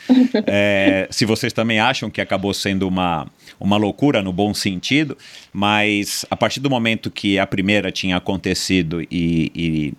[0.46, 3.26] é, se vocês também acham que acabou sendo uma,
[3.58, 5.16] uma loucura no bom sentido,
[5.52, 9.94] mas a partir do momento que a primeira tinha acontecido e, e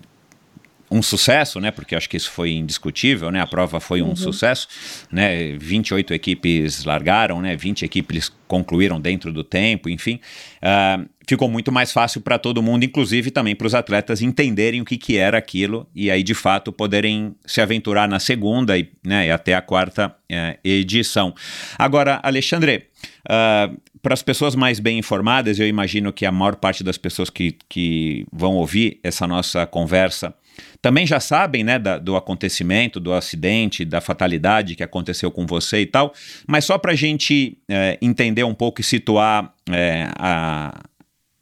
[0.90, 1.70] um sucesso, né?
[1.70, 3.40] Porque acho que isso foi indiscutível, né?
[3.40, 4.16] A prova foi um uhum.
[4.16, 4.66] sucesso,
[5.10, 5.56] né?
[5.56, 7.56] 28 equipes largaram, né?
[7.56, 10.18] 20 equipes concluíram dentro do tempo, enfim.
[10.56, 14.84] Uh, ficou muito mais fácil para todo mundo, inclusive também para os atletas entenderem o
[14.84, 19.28] que, que era aquilo e aí de fato poderem se aventurar na segunda e, né,
[19.28, 21.32] e até a quarta uh, edição.
[21.78, 22.88] Agora, Alexandre,
[23.26, 27.30] uh, para as pessoas mais bem informadas, eu imagino que a maior parte das pessoas
[27.30, 30.34] que, que vão ouvir essa nossa conversa
[30.82, 35.80] também já sabem né, da, do acontecimento, do acidente, da fatalidade que aconteceu com você
[35.80, 36.12] e tal,
[36.46, 40.80] mas só para a gente é, entender um pouco e situar é, a,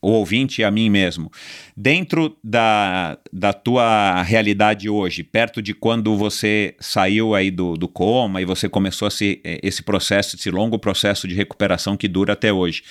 [0.01, 1.31] o ouvinte e a mim mesmo,
[1.77, 8.41] dentro da, da tua realidade hoje, perto de quando você saiu aí do, do coma
[8.41, 12.35] e você começou a se, é, esse processo, esse longo processo de recuperação que dura
[12.35, 12.83] até hoje,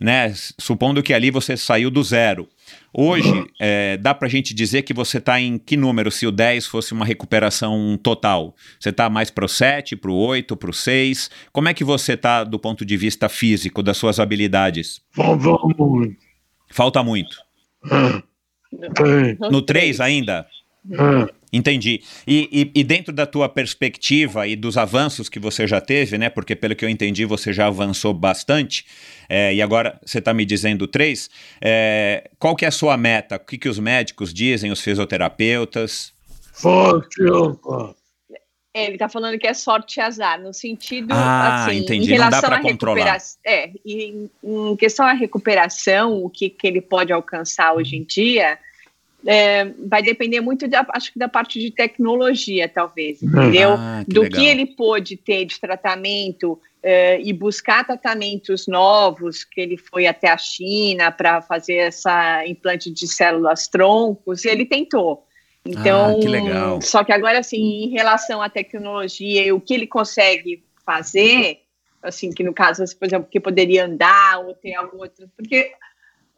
[0.00, 0.32] né?
[0.58, 2.48] Supondo que ali você saiu do zero,
[3.00, 6.32] Hoje, é, dá para a gente dizer que você está em que número se o
[6.32, 8.56] 10 fosse uma recuperação total?
[8.76, 11.30] Você está mais para o 7, para o 8, para o 6?
[11.52, 15.00] Como é que você está do ponto de vista físico, das suas habilidades?
[15.12, 16.16] Falta muito.
[16.72, 17.36] Falta muito.
[17.88, 19.48] É.
[19.48, 20.44] No 3 ainda?
[20.90, 21.38] É.
[21.52, 22.02] Entendi.
[22.26, 26.28] E, e, e, dentro da tua perspectiva e dos avanços que você já teve, né?
[26.28, 28.84] Porque pelo que eu entendi, você já avançou bastante.
[29.28, 31.30] É, e agora você está me dizendo três.
[31.60, 33.36] É, qual que é a sua meta?
[33.36, 36.12] O que, que os médicos dizem, os fisioterapeutas?
[36.52, 37.94] Sorte, opa.
[38.74, 42.12] Ele está falando que é sorte e azar, no sentido ah, assim, entendi.
[42.12, 43.40] em relação Não dá à recuperação.
[43.44, 48.58] É, em, em questão à recuperação, o que, que ele pode alcançar hoje em dia
[49.30, 53.74] é, vai depender muito, da, acho que da parte de tecnologia, talvez, entendeu?
[53.76, 54.40] Ah, que Do legal.
[54.40, 60.30] que ele pôde ter de tratamento é, e buscar tratamentos novos, que ele foi até
[60.30, 65.26] a China para fazer essa implante de células troncos, e ele tentou.
[65.62, 66.80] Então, ah, que legal.
[66.80, 71.64] só que agora, assim, em relação à tecnologia e o que ele consegue fazer,
[72.02, 75.70] assim, que no caso, por exemplo, que poderia andar ou ter algum outro, porque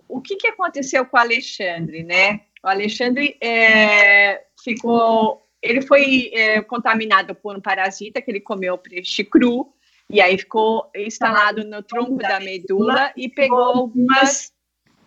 [0.08, 2.40] o que, que aconteceu com o Alexandre, né?
[2.62, 5.46] O Alexandre é, ficou.
[5.62, 9.72] Ele foi é, contaminado por um parasita que ele comeu peixe cru,
[10.08, 14.52] e aí ficou instalado no tronco da medula e pegou algumas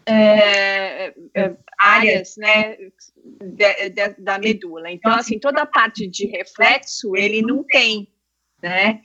[0.06, 2.78] é, é áreas né,
[3.42, 4.92] de, de, da medula.
[4.92, 8.08] Então, assim, toda a parte de reflexo ele não tem,
[8.62, 9.02] né?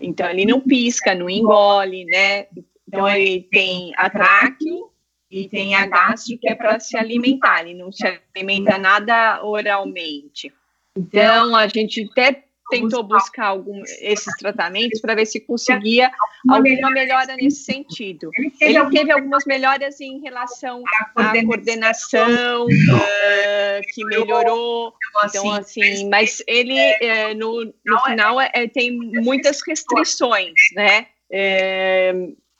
[0.00, 2.46] Então, ele não pisca, não engole, né?
[2.86, 4.91] Então, ele tem atráqueo
[5.32, 10.52] e tem a gastro que é para se alimentar, ele não se alimenta nada oralmente.
[10.94, 16.10] Então, a gente até tentou buscar algum, esses tratamentos para ver se conseguia
[16.48, 18.30] alguma melhora nesse sentido.
[18.60, 20.82] Ele teve algumas melhoras em relação
[21.16, 24.94] à coordenação, uh, que melhorou.
[25.26, 31.06] Então, assim, mas ele, uh, no, no final, uh, tem muitas restrições, né?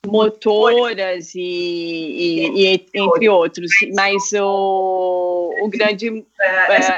[0.07, 6.25] Motoras e, e, e, entre outros, mas o, o grande uh,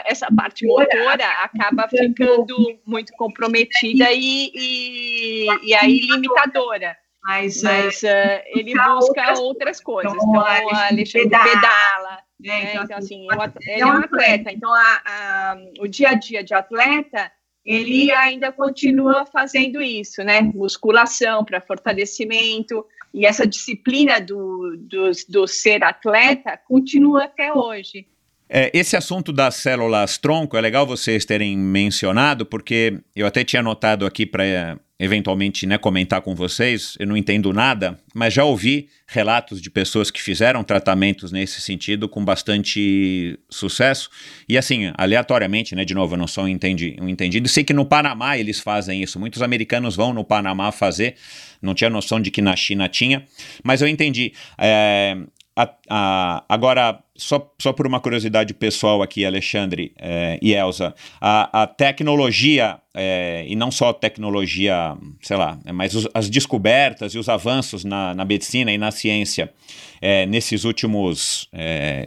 [0.06, 6.96] essa parte motora acaba ficando muito comprometida e, e, e aí limitadora.
[7.22, 10.12] Mas, mas uh, ele busca outras coisas.
[10.12, 12.18] Então, a Alexandre pedala.
[12.38, 12.70] Né?
[12.70, 13.26] Então, então assim,
[13.66, 14.52] ele é um atleta.
[14.52, 17.32] Então, a, a, o dia a dia de atleta
[17.64, 20.42] ele ainda continua fazendo isso, né?
[20.42, 28.08] Musculação para fortalecimento, e essa disciplina do, do, do ser atleta continua até hoje.
[28.48, 33.62] É, esse assunto das células tronco é legal vocês terem mencionado, porque eu até tinha
[33.62, 36.94] notado aqui para eventualmente né, comentar com vocês.
[36.98, 42.08] Eu não entendo nada, mas já ouvi relatos de pessoas que fizeram tratamentos nesse sentido
[42.08, 44.08] com bastante sucesso.
[44.48, 47.48] E assim, aleatoriamente, né, de novo, eu não sou um, entendi, um entendido.
[47.48, 49.18] Sei que no Panamá eles fazem isso.
[49.18, 51.16] Muitos americanos vão no Panamá fazer.
[51.60, 53.26] Não tinha noção de que na China tinha,
[53.62, 54.32] mas eu entendi.
[54.58, 55.16] É,
[55.56, 61.62] a, a, agora, só, só por uma curiosidade pessoal aqui, Alexandre é, e Elza, a,
[61.62, 67.28] a tecnologia, é, e não só tecnologia, sei lá, mas os, as descobertas e os
[67.28, 69.52] avanços na, na medicina e na ciência
[70.00, 71.48] é, nesses últimos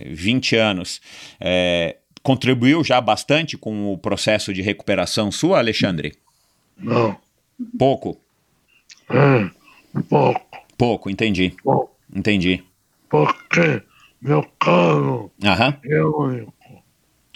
[0.06, 1.02] 20 anos,
[2.22, 6.14] contribuiu já bastante com o processo de recuperação sua, Alexandre?
[6.78, 7.18] Não.
[7.80, 8.20] Pouco?
[9.10, 9.50] É,
[10.10, 10.42] pouco.
[10.78, 11.56] Pouco, entendi.
[11.64, 11.96] Pouco.
[12.14, 12.64] Entendi
[13.10, 13.82] porque
[14.22, 15.78] meu caso Aham.
[15.84, 16.54] é único.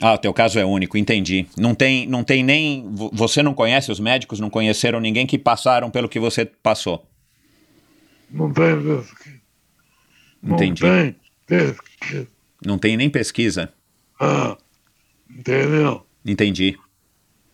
[0.02, 1.46] Ah, teu caso é único, entendi.
[1.56, 2.90] Não tem, não tem nem.
[3.14, 7.06] Você não conhece os médicos, não conheceram ninguém que passaram pelo que você passou.
[8.30, 9.42] Não tem pesquisa.
[10.44, 10.84] Entendi.
[10.84, 12.28] Não tem pesquisa.
[12.66, 13.72] Não tem nem pesquisa.
[14.20, 14.58] Ah,
[15.30, 16.06] entendeu?
[16.26, 16.78] Entendi.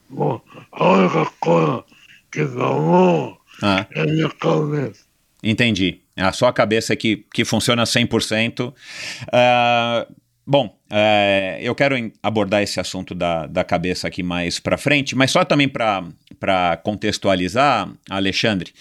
[0.10, 0.40] Bom,
[0.72, 1.84] a única coisa
[2.32, 5.06] que salvou Ah, é minha cabeça.
[5.44, 6.02] entendi.
[6.18, 8.74] É a sua cabeça que, que funciona 100%.
[9.32, 10.08] Ah,
[10.46, 15.30] bom, é, eu quero abordar esse assunto da, da cabeça aqui mais para frente, mas
[15.30, 18.74] só também para contextualizar, Alexandre.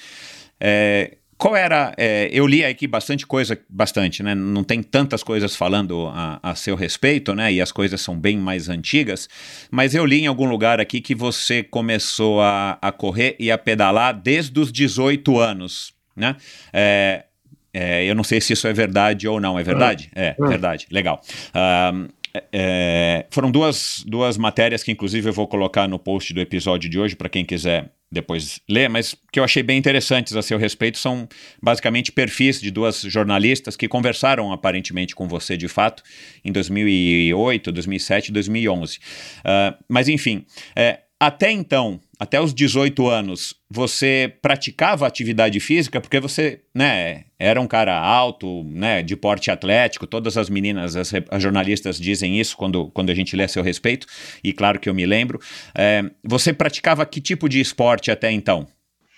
[0.58, 1.92] é, qual era.
[1.98, 4.34] é, eu li aqui bastante coisa, bastante, né?
[4.34, 7.52] Não tem tantas coisas falando a, a seu respeito, né?
[7.52, 9.28] E as coisas são bem mais antigas.
[9.70, 13.58] Mas eu li em algum lugar aqui que você começou a, a correr e a
[13.58, 16.36] pedalar desde os 18 anos, né?
[16.72, 17.24] É,
[17.72, 19.58] é, eu não sei se isso é verdade ou não.
[19.58, 20.10] É verdade?
[20.14, 20.48] É, É.
[20.48, 20.86] verdade.
[20.90, 21.20] Legal.
[21.52, 22.08] Ahn,
[22.52, 26.98] é, foram duas, duas matérias que, inclusive, eu vou colocar no post do episódio de
[26.98, 30.96] hoje para quem quiser depois ler, mas que eu achei bem interessantes a seu respeito.
[30.96, 31.28] São
[31.62, 36.02] basicamente perfis de duas jornalistas que conversaram aparentemente com você de fato
[36.44, 38.98] em 2008, 2007 2011.
[39.44, 46.18] Ah, mas, enfim, é, até então, até os 18 anos, você praticava atividade física porque
[46.18, 50.06] você, né, era um cara alto, né, de porte atlético.
[50.06, 53.62] Todas as meninas, as, as jornalistas dizem isso quando, quando a gente lê a seu
[53.62, 54.06] respeito,
[54.42, 55.40] e claro que eu me lembro.
[55.74, 58.66] É, você praticava que tipo de esporte até então?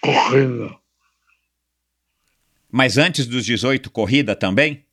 [0.00, 0.74] Corrida.
[2.70, 4.84] Mas antes dos 18, corrida também?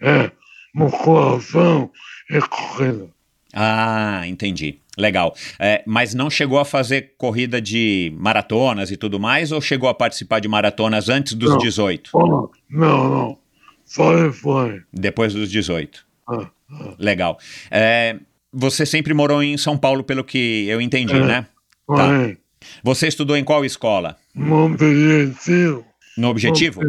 [0.00, 0.30] É
[0.74, 1.90] musculação
[2.30, 3.08] e corrida.
[3.52, 4.78] Ah, entendi.
[4.96, 5.34] Legal.
[5.58, 9.94] É, mas não chegou a fazer corrida de maratonas e tudo mais, ou chegou a
[9.94, 11.58] participar de maratonas antes dos Não.
[11.58, 12.10] 18?
[12.14, 13.38] Ó, não, não.
[13.86, 14.80] Foi, foi.
[14.92, 16.04] Depois dos 18.
[16.28, 16.94] Ah, ah.
[16.98, 17.38] Legal.
[17.70, 18.16] É,
[18.52, 21.20] você sempre morou em São Paulo, pelo que eu entendi, É.
[21.24, 21.46] né?
[21.86, 22.06] Tá.
[22.08, 22.38] Foi.
[22.84, 24.16] Você estudou em qual escola?
[24.36, 25.84] Objetivo.
[26.16, 26.80] No Objetivo?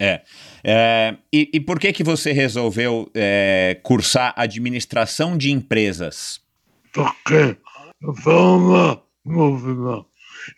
[0.00, 0.22] É.
[0.64, 6.40] É, e, e por que que você resolveu é, cursar administração de empresas?
[6.92, 7.56] Porque
[8.02, 10.04] uma dúvida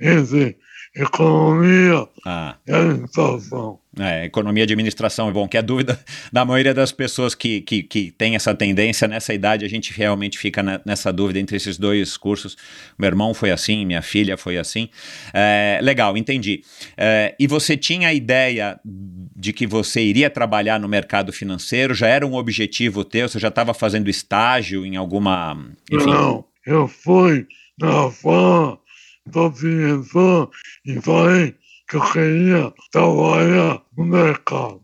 [0.00, 0.56] entre
[0.94, 3.78] economia Ah, e administração.
[3.98, 5.98] É, economia de administração é bom, que é dúvida
[6.32, 10.38] da maioria das pessoas que, que, que tem essa tendência nessa idade, a gente realmente
[10.38, 12.56] fica na- nessa dúvida entre esses dois cursos.
[12.98, 14.88] Meu irmão foi assim, minha filha foi assim.
[15.34, 16.62] É, legal, entendi.
[16.96, 21.94] É, e você tinha a ideia de que você iria trabalhar no mercado financeiro?
[21.94, 23.28] Já era um objetivo teu?
[23.28, 25.56] Você já estava fazendo estágio em alguma.
[25.90, 26.06] Enfim.
[26.06, 27.46] Não, eu fui
[27.78, 28.78] na fala
[29.26, 30.50] do diretor
[30.84, 31.54] e falei
[31.92, 34.80] que eu queria trabalhar no mercado.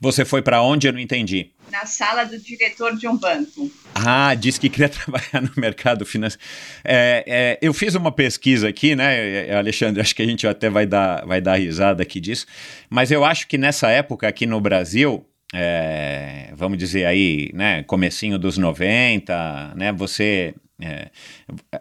[0.00, 0.86] Você foi para onde?
[0.86, 1.50] Eu não entendi.
[1.72, 3.68] Na sala do diretor de um banco.
[3.94, 6.44] Ah, disse que queria trabalhar no mercado financeiro.
[6.84, 10.00] É, é, eu fiz uma pesquisa aqui, né, Alexandre?
[10.00, 12.46] Acho que a gente até vai dar, vai dar risada aqui disso.
[12.88, 18.38] Mas eu acho que nessa época aqui no Brasil, é, vamos dizer aí, né, comecinho
[18.38, 21.10] dos 90, né, você, é,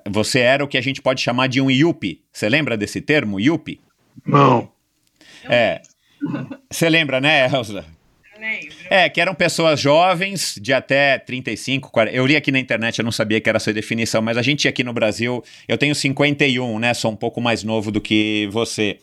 [0.10, 2.24] você era o que a gente pode chamar de um yuppie.
[2.34, 3.80] Você lembra desse termo, yuppie?
[4.26, 4.70] Não.
[5.50, 5.82] É.
[6.70, 7.86] Você lembra, né, Elza?
[8.90, 12.16] É, que eram pessoas jovens de até 35, 40.
[12.16, 14.68] Eu li aqui na internet, eu não sabia que era essa definição, mas a gente
[14.68, 16.94] aqui no Brasil, eu tenho 51, né?
[16.94, 19.00] Sou um pouco mais novo do que você.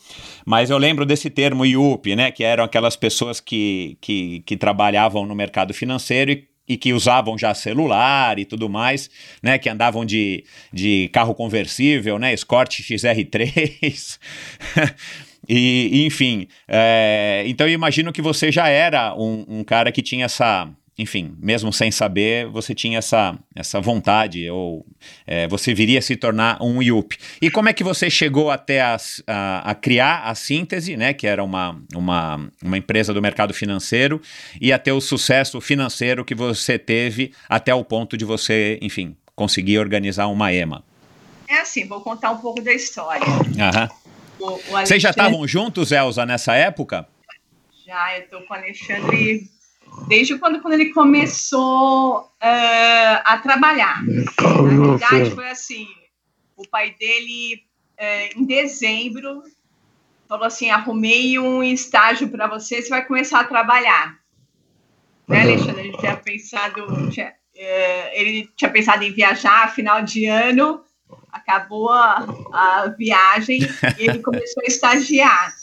[0.47, 2.31] Mas eu lembro desse termo IUP, né?
[2.31, 7.37] Que eram aquelas pessoas que, que, que trabalhavam no mercado financeiro e e que usavam
[7.37, 9.11] já celular e tudo mais,
[9.43, 14.19] né, que andavam de, de carro conversível, né, Escort XR3,
[15.49, 20.25] E, enfim, é, então eu imagino que você já era um, um, cara que tinha
[20.25, 24.87] essa, enfim, mesmo sem saber, você tinha essa, essa vontade, ou
[25.27, 27.19] é, você viria a se tornar um IUP.
[27.43, 31.27] E como é que você chegou até a, a, a, criar a Síntese, né, que
[31.27, 34.23] era uma, uma, uma empresa do mercado financeiro,
[34.61, 39.79] e até o sucesso financeiro que você teve até o ponto de você, enfim, conseguir
[39.81, 40.85] organizar uma EMA?
[41.49, 43.27] É assim, vou contar um pouco da história.
[43.61, 43.89] Aham.
[44.71, 47.07] Vocês já estavam juntos, Elza, nessa época?
[47.87, 49.49] Já, eu estou com o Alexandre
[50.07, 54.03] desde quando, quando ele começou uh, a trabalhar.
[54.05, 55.87] Na verdade, foi assim:
[56.57, 57.63] o pai dele,
[57.99, 59.43] uh, em dezembro,
[60.29, 64.19] falou assim: arrumei um estágio para você, você vai começar a trabalhar.
[65.27, 65.81] Né, Alexandre?
[65.81, 70.85] A gente tinha pensado, tinha, uh, ele tinha pensado em viajar final de ano
[71.35, 73.61] acabou a, a viagem
[73.99, 75.55] e ele começou a estagiar.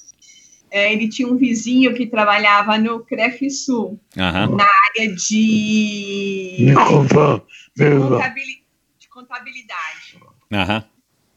[0.71, 4.55] É, ele tinha um vizinho que trabalhava no Crefisul, uhum.
[4.55, 8.63] na área de, de, contabilidade.
[8.97, 10.17] De contabilidade.
[10.49, 10.83] Uhum.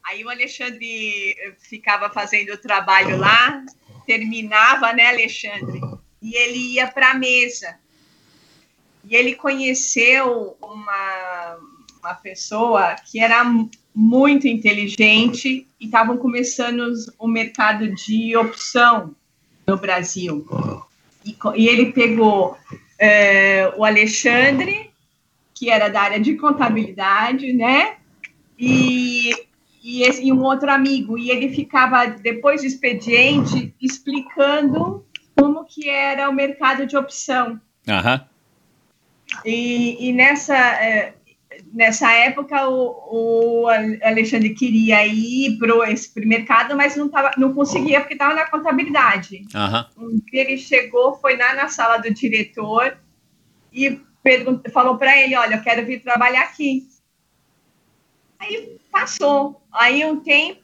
[0.07, 3.61] Aí o Alexandre ficava fazendo o trabalho lá,
[4.07, 5.81] terminava, né, Alexandre?
[6.21, 7.77] E ele ia para a mesa.
[9.03, 11.57] E ele conheceu uma,
[11.99, 13.43] uma pessoa que era
[13.93, 19.13] muito inteligente e estavam começando o mercado de opção
[19.67, 20.45] no Brasil.
[21.25, 22.57] E, e ele pegou
[22.99, 24.91] é, o Alexandre,
[25.53, 27.95] que era da área de contabilidade, né?
[28.57, 29.31] E,
[29.83, 31.17] e, esse, e um outro amigo.
[31.17, 35.05] E ele ficava, depois do expediente, explicando
[35.35, 37.59] como que era o mercado de opção.
[37.87, 38.19] Uhum.
[39.43, 41.13] E, e nessa, é,
[41.75, 43.67] nessa época o, o,
[44.01, 49.45] Alexandre queria ir para esse mercado, mas não, tava, não conseguia porque estava na contabilidade.
[49.53, 50.07] Uhum.
[50.07, 52.97] Um dia ele chegou, foi lá na sala do diretor
[53.73, 53.99] e
[54.71, 56.87] falou para ele, olha, eu quero vir trabalhar aqui.
[58.39, 59.61] Aí passou.
[59.71, 60.63] Aí um tempo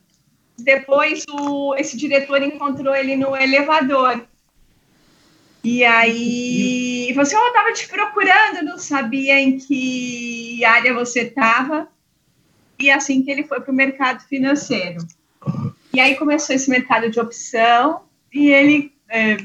[0.57, 4.25] depois o, esse diretor encontrou ele no elevador.
[5.63, 11.21] E aí, falou assim: oh, eu estava te procurando, não sabia em que área você
[11.21, 11.87] estava.
[12.79, 15.05] E assim que ele foi para o mercado financeiro.
[15.93, 18.01] E aí começou esse mercado de opção,
[18.33, 19.37] e ele é,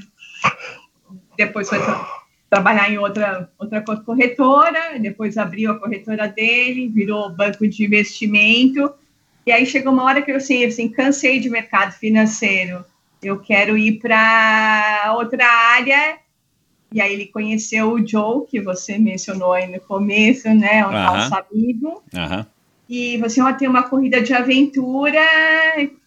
[1.36, 2.16] depois foi tra
[2.48, 8.94] trabalhar em outra, outra corretora, depois abriu a corretora dele, virou banco de investimento.
[9.44, 12.84] E aí chegou uma hora que eu assim, assim cansei de mercado financeiro
[13.22, 16.18] eu quero ir para outra área.
[16.92, 20.86] E aí ele conheceu o Joe, que você mencionou aí no começo, né?
[20.86, 22.02] O nosso amigo.
[22.88, 25.20] E você ó, tem uma corrida de aventura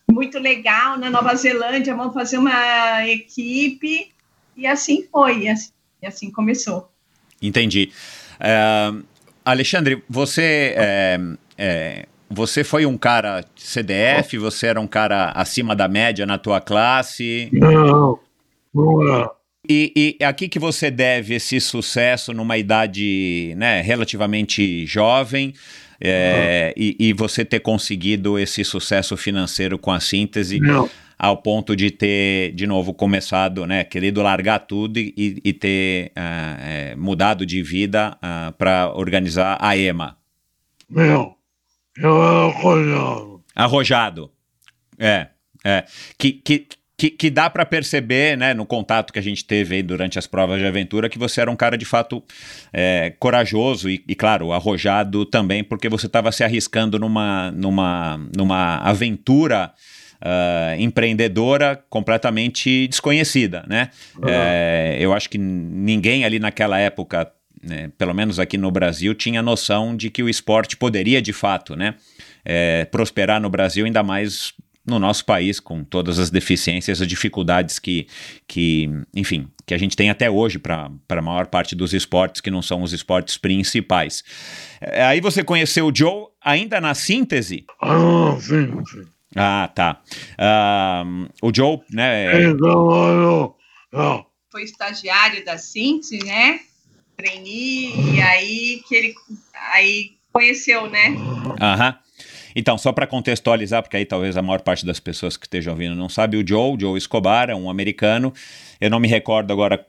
[0.09, 4.11] muito legal na Nova Zelândia, vamos fazer uma equipe.
[4.55, 5.71] E assim foi, e assim,
[6.01, 6.89] e assim começou.
[7.41, 7.91] Entendi.
[8.35, 9.03] Uh,
[9.45, 11.19] Alexandre, você é,
[11.57, 14.37] é, você foi um cara CDF?
[14.37, 17.49] Você era um cara acima da média na tua classe?
[17.51, 18.19] Não,
[18.73, 19.29] não é.
[19.67, 25.53] E, e a que, que você deve esse sucesso numa idade né, relativamente jovem
[25.99, 26.83] é, uhum.
[26.83, 30.89] e, e, você ter conseguido esse sucesso financeiro com a síntese não.
[31.17, 36.61] ao ponto de ter, de novo, começado, né, querido largar tudo e, e ter uh,
[36.61, 40.17] é, mudado de vida uh, ah, para organizar a EMA?
[40.89, 41.35] Não.
[41.97, 43.43] Eu era arrojado.
[43.53, 44.31] Arrojado.
[44.97, 45.27] É,
[45.65, 45.83] é.
[46.17, 46.65] Que, que,
[46.99, 50.27] que, que dá para perceber, né, no contato que a gente teve aí durante as
[50.27, 52.21] provas de aventura, que você era um cara de fato
[52.73, 58.79] é, corajoso e, e, claro, arrojado também, porque você estava se arriscando numa, numa, numa
[58.79, 59.71] aventura
[60.21, 63.91] uh, empreendedora completamente desconhecida, né?
[64.27, 67.31] É, eu acho que ninguém ali naquela época,
[67.63, 71.77] né, pelo menos aqui no Brasil, tinha noção de que o esporte poderia de fato,
[71.77, 71.95] né?
[72.43, 74.53] É, prosperar no Brasil, ainda mais
[74.89, 78.07] no nosso país, com todas as deficiências, as dificuldades que,
[78.47, 82.51] que enfim, que a gente tem até hoje para a maior parte dos esportes que
[82.51, 84.23] não são os esportes principais.
[84.81, 87.65] É, aí você conheceu o Joe ainda na síntese?
[87.81, 89.05] Ah, sim, sim.
[89.35, 90.01] Ah, tá.
[90.39, 92.49] Uh, o Joe, né?
[92.49, 93.55] Então,
[93.91, 94.25] não.
[94.51, 96.59] Foi estagiário da síntese, né?
[97.15, 99.15] Trainee, e aí que ele
[99.53, 101.15] aí conheceu, né?
[101.61, 101.99] Aham.
[102.55, 105.95] Então, só para contextualizar, porque aí talvez a maior parte das pessoas que estejam ouvindo
[105.95, 108.33] não sabe, o Joe, Joe Escobar, é um americano.
[108.79, 109.85] Eu não me recordo agora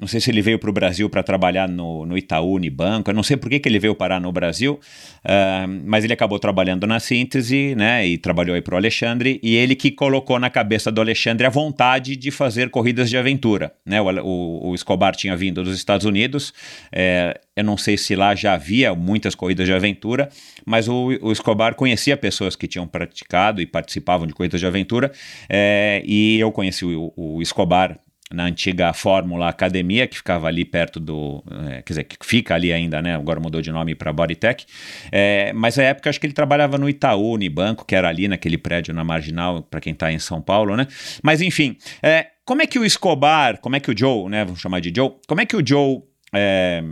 [0.00, 2.58] não sei se ele veio para o Brasil para trabalhar no, no Itaú
[3.06, 4.80] eu não sei por que, que ele veio parar no Brasil,
[5.24, 9.56] uh, mas ele acabou trabalhando na síntese, né, e trabalhou aí para o Alexandre, e
[9.56, 14.00] ele que colocou na cabeça do Alexandre a vontade de fazer corridas de aventura, né,
[14.00, 16.54] o, o, o Escobar tinha vindo dos Estados Unidos,
[16.90, 20.30] é, eu não sei se lá já havia muitas corridas de aventura,
[20.64, 25.12] mas o, o Escobar conhecia pessoas que tinham praticado e participavam de corridas de aventura,
[25.48, 27.98] é, e eu conheci o, o Escobar
[28.32, 31.42] na antiga Fórmula Academia, que ficava ali perto do.
[31.68, 33.16] É, quer dizer, que fica ali ainda, né?
[33.16, 34.64] Agora mudou de nome para Bodytech.
[35.10, 38.56] É, mas na época acho que ele trabalhava no Itaú, Unibanco, que era ali naquele
[38.56, 40.86] prédio na Marginal, para quem está em São Paulo, né?
[41.22, 44.44] Mas enfim, é, como é que o Escobar, como é que o Joe, né?
[44.44, 46.00] Vamos chamar de Joe, como é que o Joe
[46.32, 46.84] é,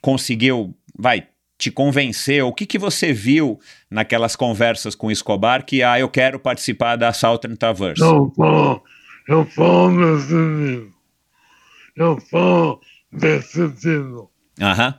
[0.00, 1.26] conseguiu, vai,
[1.58, 2.42] te convencer?
[2.42, 3.60] O que, que você viu
[3.90, 8.00] naquelas conversas com o Escobar que, ah, eu quero participar da Southern Traverse?
[8.00, 8.80] Não, não
[9.28, 10.92] eu falo decidido.
[11.96, 12.80] Eu falo
[13.12, 14.30] decidido.
[14.60, 14.94] Aham.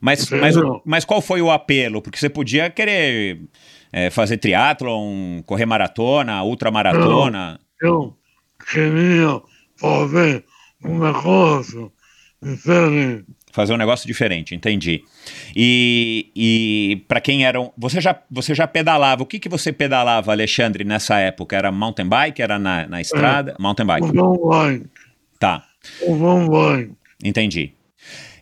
[0.00, 0.54] Mas, mas,
[0.84, 2.02] mas qual foi o apelo?
[2.02, 3.40] Porque você podia querer
[3.92, 7.58] é, fazer triatlon, correr maratona, ultramaratona.
[7.80, 8.16] Eu, eu
[8.70, 9.40] queria
[9.76, 10.44] fazer
[10.84, 11.92] um negócio
[12.42, 13.26] diferente.
[13.56, 15.02] Fazer um negócio diferente, entendi.
[15.56, 17.72] E, e para quem eram.
[17.78, 19.22] Você já, você já pedalava.
[19.22, 21.56] O que, que você pedalava, Alexandre, nessa época?
[21.56, 22.42] Era mountain bike?
[22.42, 23.52] Era na, na estrada?
[23.52, 24.12] É, mountain bike.
[24.14, 24.90] Mountain bike.
[25.38, 25.64] Tá.
[26.06, 26.92] Mountain bike.
[27.24, 27.72] Entendi.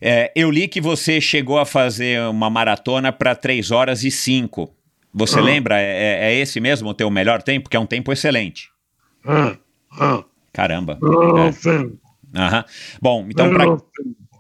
[0.01, 4.69] É, eu li que você chegou a fazer uma maratona para 3 horas e 5.
[5.15, 5.43] Você ah.
[5.43, 5.81] lembra?
[5.81, 7.71] É, é, esse mesmo o teu melhor tempo?
[7.71, 8.69] Que é um tempo excelente.
[9.25, 9.57] É.
[10.05, 10.25] é.
[10.53, 10.99] Caramba.
[11.01, 12.37] É.
[12.37, 12.65] Aham.
[13.01, 13.49] Bom, então.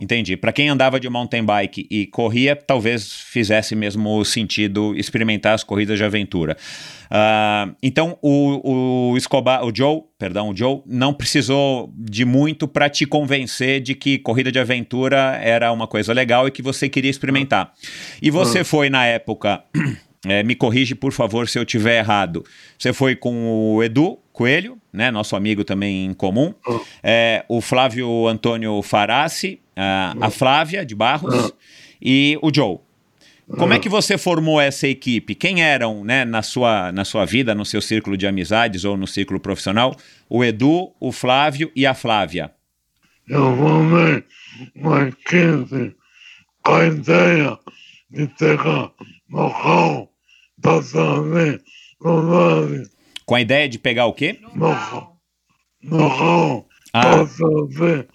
[0.04, 0.36] Entendi.
[0.36, 5.96] Para quem andava de mountain bike e corria, talvez fizesse mesmo sentido experimentar as corridas
[5.96, 6.58] de aventura.
[7.06, 12.90] Uh, então o, o Escobar, o Joe, perdão, o Joe não precisou de muito para
[12.90, 17.10] te convencer de que corrida de aventura era uma coisa legal e que você queria
[17.10, 17.72] experimentar.
[18.20, 18.64] E você uhum.
[18.66, 19.64] foi na época,
[20.26, 22.44] é, me corrige por favor se eu tiver errado.
[22.78, 26.52] Você foi com o Edu Coelho, né, nosso amigo também em comum,
[27.02, 31.52] é, o Flávio Antônio Farassi a, a Flávia de Barros
[32.00, 32.78] e o Joe.
[33.46, 35.34] Como é que você formou essa equipe?
[35.34, 39.06] Quem eram, né, na sua, na sua vida, no seu círculo de amizades ou no
[39.06, 39.94] círculo profissional?
[40.28, 42.50] O Edu, o Flávio e a Flávia.
[43.28, 44.24] Eu formei
[44.74, 45.94] uma equipe
[46.62, 47.58] com a ideia
[48.10, 48.92] de pegar
[49.30, 50.08] carro
[50.60, 51.62] para fazer
[52.00, 52.88] no
[53.26, 54.38] Com a ideia de pegar o quê?
[55.82, 57.02] No carro ah.
[57.02, 58.08] para fazer.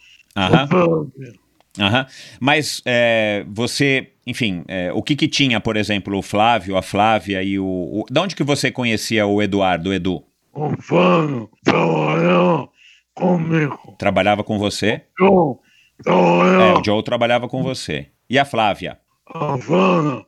[1.78, 2.06] Uhum.
[2.40, 7.44] Mas é, você, enfim, é, o que que tinha, por exemplo, o Flávio, a Flávia
[7.44, 8.06] e o, o...
[8.10, 10.24] De onde que você conhecia o Eduardo, o Edu?
[10.54, 12.70] O Flávio trabalhava
[13.14, 13.96] comigo.
[13.98, 15.04] Trabalhava com você?
[15.18, 15.56] Joe
[16.04, 16.64] trabalhava.
[16.64, 18.08] É, o Joe trabalhava com você.
[18.30, 19.00] E a Flávia?
[19.28, 20.26] A Flávia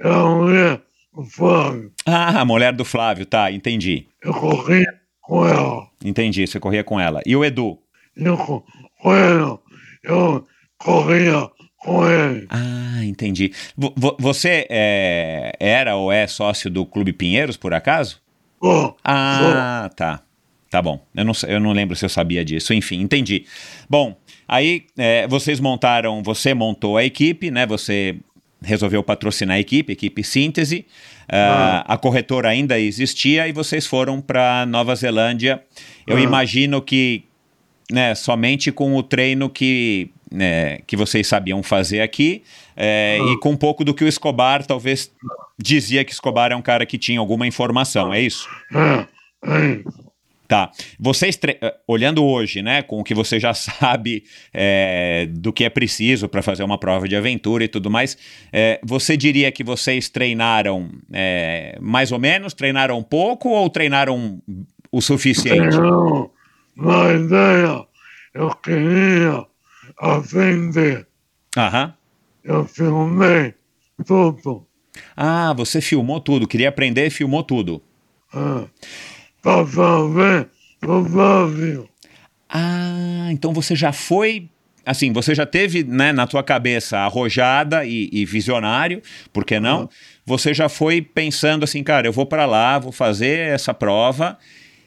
[0.00, 0.82] é a mulher
[1.14, 1.92] do Flávio.
[2.06, 4.06] Ah, a mulher do Flávio, tá, entendi.
[4.22, 4.86] Eu corria
[5.20, 5.88] com ela.
[6.04, 7.20] Entendi, você corria com ela.
[7.26, 7.78] E o Edu?
[8.16, 9.58] Eu com ela.
[10.02, 10.46] Eu
[10.84, 12.46] corria com ele.
[12.50, 13.52] Ah, entendi.
[14.18, 18.20] Você é, era ou é sócio do Clube Pinheiros, por acaso?
[18.60, 19.94] Oh, ah, oh.
[19.94, 20.20] tá.
[20.70, 21.00] Tá bom.
[21.14, 22.74] Eu não, eu não lembro se eu sabia disso.
[22.74, 23.46] Enfim, entendi.
[23.88, 24.16] Bom,
[24.46, 27.64] aí é, vocês montaram, você montou a equipe, né?
[27.66, 28.16] Você
[28.60, 30.86] resolveu patrocinar a equipe, equipe síntese.
[31.28, 31.84] Uh.
[31.86, 35.62] A corretora ainda existia e vocês foram para Nova Zelândia.
[36.06, 36.20] Eu ah.
[36.20, 37.24] imagino que
[37.90, 42.42] né, somente com o treino que né, que vocês sabiam fazer aqui,
[42.76, 45.10] é, e com um pouco do que o Escobar talvez
[45.58, 48.48] dizia que Escobar é um cara que tinha alguma informação, é isso?
[48.74, 49.06] É,
[49.46, 50.04] é
[50.46, 50.70] Tá.
[51.00, 55.70] Vocês, eh, olhando hoje, né, com o que você já sabe é, do que é
[55.70, 58.16] preciso para fazer uma prova de aventura e tudo mais,
[58.52, 64.40] é, você diria que vocês treinaram é, mais ou menos, treinaram pouco ou treinaram
[64.92, 65.76] o suficiente?
[65.76, 66.30] Não,
[66.76, 67.86] na ideia,
[68.34, 69.46] eu queria
[69.98, 71.06] aprender.
[71.56, 71.94] Aham.
[72.42, 73.54] Eu filmei
[74.06, 74.66] tudo.
[75.16, 77.82] Ah, você filmou tudo, queria aprender e filmou tudo.
[78.34, 78.66] É
[79.44, 80.48] para fazer
[80.80, 81.88] Brasil.
[82.48, 84.48] Ah, então você já foi
[84.86, 89.00] assim, você já teve né, na tua cabeça arrojada e, e visionário,
[89.32, 89.82] por que não?
[89.82, 89.88] Uhum.
[90.26, 94.38] Você já foi pensando assim, cara, eu vou para lá, vou fazer essa prova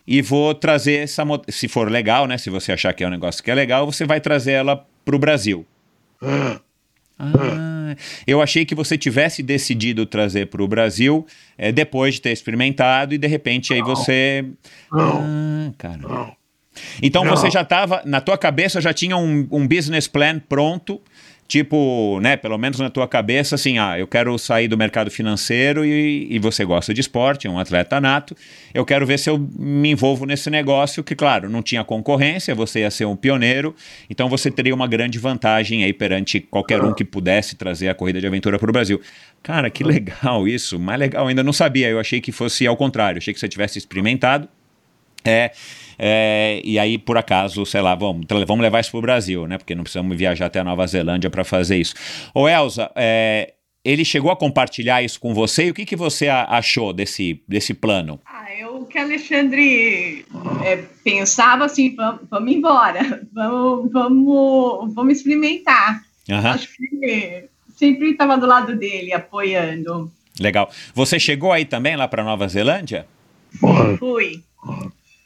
[0.05, 2.37] e vou trazer essa, se for legal, né?
[2.37, 5.15] Se você achar que é um negócio que é legal, você vai trazer ela para
[5.15, 5.65] o Brasil.
[7.17, 7.95] Ah,
[8.27, 11.25] eu achei que você tivesse decidido trazer para o Brasil
[11.57, 14.45] é, depois de ter experimentado e de repente aí você.
[14.91, 16.35] Ah, cara.
[17.01, 21.01] Então você já estava, na tua cabeça já tinha um, um business plan pronto
[21.47, 25.85] tipo, né, pelo menos na tua cabeça, assim, ah, eu quero sair do mercado financeiro
[25.85, 28.35] e, e você gosta de esporte, é um atleta nato,
[28.73, 32.81] eu quero ver se eu me envolvo nesse negócio, que claro, não tinha concorrência, você
[32.81, 33.73] ia ser um pioneiro,
[34.09, 38.19] então você teria uma grande vantagem aí perante qualquer um que pudesse trazer a corrida
[38.19, 38.99] de aventura para o Brasil.
[39.41, 43.19] Cara, que legal isso, mais legal, ainda não sabia, eu achei que fosse ao contrário,
[43.19, 44.49] achei que você tivesse experimentado,
[45.23, 45.51] é,
[45.97, 49.57] é, e aí, por acaso, sei lá, vamos, vamos levar isso para o Brasil, né?
[49.57, 51.93] Porque não precisamos viajar até a Nova Zelândia para fazer isso.
[52.33, 56.27] Ô, Elza, é, ele chegou a compartilhar isso com você e o que, que você
[56.27, 58.19] achou desse, desse plano?
[58.25, 60.25] Ah, eu que Alexandre
[60.63, 66.01] é, pensava assim, vamos, vamos embora, vamos, vamos, vamos experimentar.
[66.29, 66.47] Uhum.
[66.47, 67.45] Acho que
[67.75, 70.11] sempre estava do lado dele, apoiando.
[70.39, 70.69] Legal.
[70.93, 73.07] Você chegou aí também lá para Nova Zelândia?
[73.97, 74.43] Fui.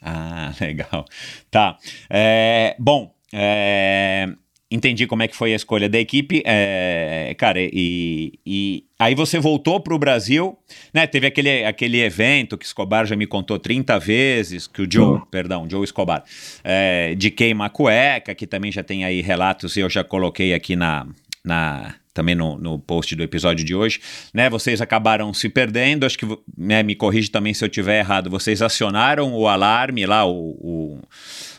[0.02, 1.04] Ah, legal.
[1.50, 1.78] Tá.
[2.10, 4.28] É, bom, é,
[4.70, 6.42] entendi como é que foi a escolha da equipe.
[6.44, 10.58] É, cara, e, e, aí você voltou para o Brasil,
[10.92, 11.06] né?
[11.06, 15.20] Teve aquele, aquele evento que Escobar já me contou 30 vezes, que o Joe, uhum.
[15.30, 16.24] perdão, Joe Escobar,
[16.64, 20.52] é, de queima a cueca, que também já tem aí relatos e eu já coloquei
[20.52, 21.06] aqui na,
[21.44, 24.00] na, também no, no post do episódio de hoje,
[24.32, 24.50] né?
[24.50, 28.30] Vocês acabaram se perdendo, acho que né, me corrige também se eu tiver errado.
[28.30, 31.00] Vocês acionaram o alarme lá, o, o,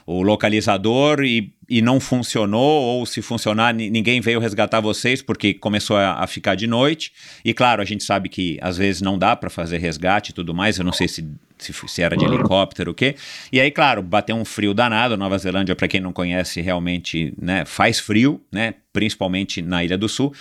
[0.06, 5.98] o localizador e, e não funcionou, ou se funcionar, ninguém veio resgatar vocês porque começou
[5.98, 7.12] a, a, ficar de noite.
[7.44, 10.54] E claro, a gente sabe que às vezes não dá para fazer resgate e tudo
[10.54, 10.78] mais.
[10.78, 11.26] Eu não sei se
[11.64, 13.16] se, se era de helicóptero, o quê.
[13.52, 15.16] E aí, claro, bateu um frio danado.
[15.16, 18.74] Nova Zelândia, para quem não conhece, realmente né, faz frio, né?
[18.92, 20.34] Principalmente na Ilha do Sul.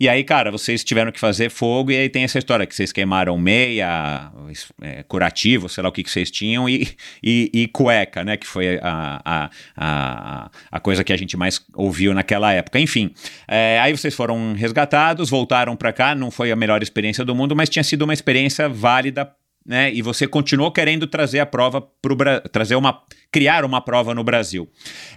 [0.00, 2.90] E aí, cara, vocês tiveram que fazer fogo, e aí tem essa história que vocês
[2.90, 4.32] queimaram meia,
[4.80, 6.88] é, curativo, sei lá o que, que vocês tinham, e,
[7.22, 8.38] e, e cueca, né?
[8.38, 12.80] Que foi a, a, a, a, coisa que a gente mais ouviu naquela época.
[12.80, 13.12] Enfim,
[13.46, 17.54] é, aí vocês foram resgatados, voltaram para cá, não foi a melhor experiência do mundo,
[17.54, 19.30] mas tinha sido uma experiência válida
[19.66, 19.92] né?
[19.92, 21.86] E você continuou querendo trazer a prova
[22.16, 24.66] para trazer uma criar uma prova no Brasil.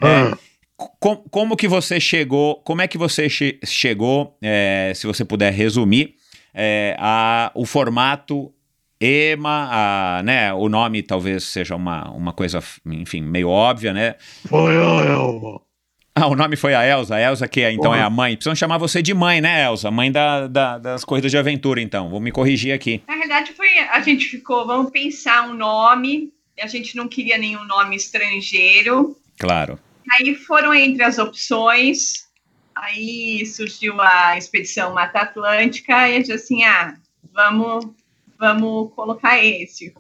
[0.02, 0.38] É, ah.
[0.78, 2.56] Com, como que você chegou?
[2.64, 4.38] Como é que você che chegou?
[4.42, 6.16] É, se você puder resumir,
[6.54, 8.54] é, a, o formato
[9.00, 10.54] EMA, a, né?
[10.54, 14.16] O nome talvez seja uma, uma coisa, enfim, meio óbvia, né?
[14.48, 15.62] Foi a Elma.
[16.16, 17.16] Ah, o nome foi a Elsa.
[17.16, 18.36] A Elsa que é, então é a mãe.
[18.36, 19.90] Precisam chamar você de mãe, né, Elsa?
[19.90, 22.10] Mãe da, da, das corridas de aventura, então.
[22.10, 23.02] Vou me corrigir aqui.
[23.08, 23.68] Na verdade, foi.
[23.92, 26.32] A gente ficou, vamos pensar um nome.
[26.62, 29.18] A gente não queria nenhum nome estrangeiro.
[29.40, 29.80] Claro.
[30.12, 32.28] Aí foram entre as opções.
[32.76, 36.96] Aí surgiu a expedição Mata Atlântica e a gente assim, ah,
[37.34, 37.86] vamos,
[38.40, 39.94] vamos colocar esse.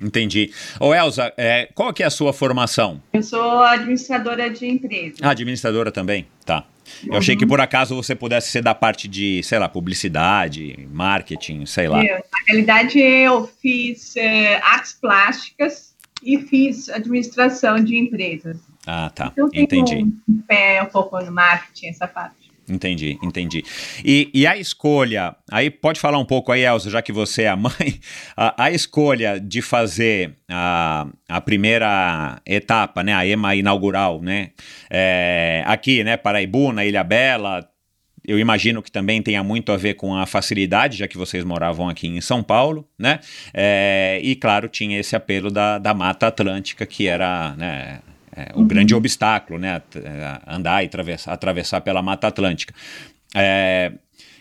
[0.00, 0.50] Entendi.
[0.78, 3.02] Ô Elza, é, qual que é a sua formação?
[3.12, 5.16] Eu sou administradora de empresa.
[5.20, 6.26] Ah, administradora também?
[6.46, 6.66] Tá.
[7.04, 7.18] Eu uhum.
[7.18, 11.86] achei que por acaso você pudesse ser da parte de, sei lá, publicidade, marketing, sei
[11.86, 12.02] lá.
[12.02, 18.56] Eu, na realidade, eu fiz é, artes plásticas e fiz administração de empresas.
[18.86, 19.32] Ah, tá.
[19.32, 20.04] Então, Entendi.
[20.28, 22.40] Um pé um pouco no marketing, essa parte.
[22.68, 23.64] Entendi, entendi.
[24.04, 27.48] E, e, a escolha, aí pode falar um pouco aí, Elza, já que você é
[27.48, 28.00] a mãe,
[28.36, 34.50] a, a, escolha de fazer a, a primeira etapa, né, a EMA inaugural, né,
[34.88, 37.68] é, aqui, né, Paraibu, na Ilha Bela,
[38.24, 41.88] eu imagino que também tenha muito a ver com a facilidade, já que vocês moravam
[41.88, 43.18] aqui em São Paulo, né?
[43.52, 48.00] É, e claro, tinha esse apelo da, da Mata Atlântica, que era né,
[48.34, 48.66] é, o uhum.
[48.66, 49.82] grande obstáculo, né?
[49.94, 52.74] É, andar e atravessar, atravessar pela Mata Atlântica.
[53.34, 53.92] É,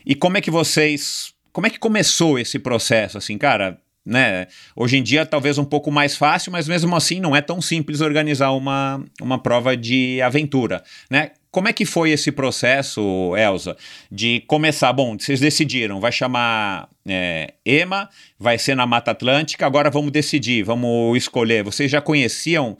[0.06, 1.34] e como é que vocês.
[1.52, 3.18] Como é que começou esse processo?
[3.18, 4.48] Assim, cara, né?
[4.76, 8.02] Hoje em dia talvez um pouco mais fácil, mas mesmo assim não é tão simples
[8.02, 11.32] organizar uma, uma prova de aventura, né?
[11.52, 13.76] Como é que foi esse processo, Elza,
[14.12, 14.94] de começar?
[14.94, 20.62] Bom, vocês decidiram, vai chamar é, EMA, vai ser na Mata Atlântica, agora vamos decidir,
[20.64, 21.64] vamos escolher.
[21.64, 22.78] Vocês já conheciam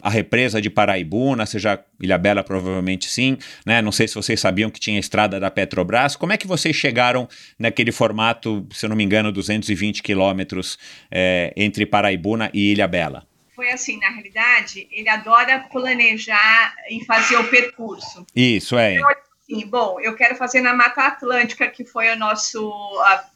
[0.00, 3.36] a represa de Paraibuna, seja Ilhabela provavelmente sim,
[3.66, 3.82] né?
[3.82, 6.14] Não sei se vocês sabiam que tinha a estrada da Petrobras.
[6.14, 7.28] Como é que vocês chegaram
[7.58, 10.78] naquele formato, se eu não me engano, 220 quilômetros
[11.10, 13.26] é, entre Paraibuna e Ilhabela?
[13.56, 18.24] Foi assim, na realidade, ele adora planejar e fazer o percurso.
[18.34, 18.94] Isso, é.
[18.94, 22.56] Então, assim, bom, eu quero fazer na Mata Atlântica, que foi a nossa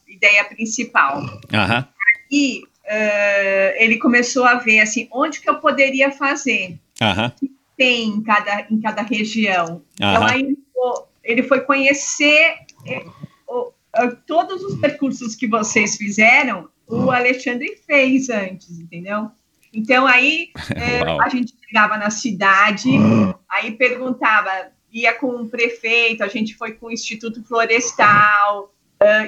[0.07, 1.21] ideia principal.
[1.53, 1.85] Aham.
[2.31, 7.31] E uh, ele começou a ver assim onde que eu poderia fazer Aham.
[7.77, 10.29] tem em cada em cada região então Aham.
[10.31, 12.55] aí ele foi- ele foi conhecer
[13.47, 19.31] o- eh, todos os percursos que vocês fizeram o Alexandre fez antes entendeu
[19.73, 20.49] então aí
[21.07, 21.21] Uau.
[21.21, 22.89] a gente chegava na cidade
[23.49, 24.49] aí perguntava
[24.91, 28.72] ia com o prefeito a gente foi com o Instituto Florestal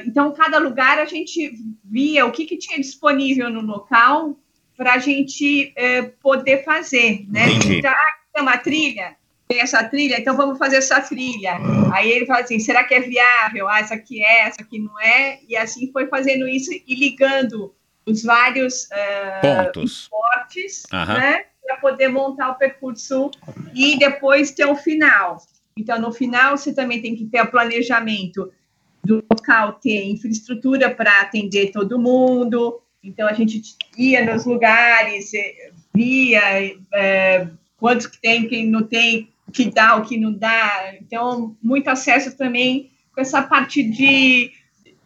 [0.06, 1.54] então, cada lugar a gente
[1.84, 4.38] via o que, que tinha disponível no local
[4.78, 5.74] para a gente
[6.22, 7.48] poder fazer, né?
[7.50, 7.78] Entendi.
[7.78, 9.16] Então, ah, tem uma trilha,
[9.48, 11.58] tem essa trilha, então vamos fazer essa trilha.
[11.94, 13.68] Aí ele fala assim, será que é viável?
[13.68, 15.40] Ah, essa aqui é, essa aqui não é.
[15.48, 17.74] E assim foi fazendo isso e ligando
[18.06, 20.04] os vários ah, Pontos.
[20.04, 21.18] esportes, Aham.
[21.18, 21.46] né?
[21.64, 23.32] Para poder montar o percurso
[23.74, 25.38] e depois ter o final.
[25.78, 28.52] Então, no final, você também tem que ter o planejamento
[29.06, 32.80] do local, ter infraestrutura para atender todo mundo.
[33.04, 33.62] Então, a gente
[33.98, 36.42] ia nos lugares, eh, via
[36.94, 37.48] eh,
[37.78, 40.96] quantos que tem, quem não tem, o que dá, o que não dá.
[41.00, 44.52] Então, muito acesso também com essa parte de,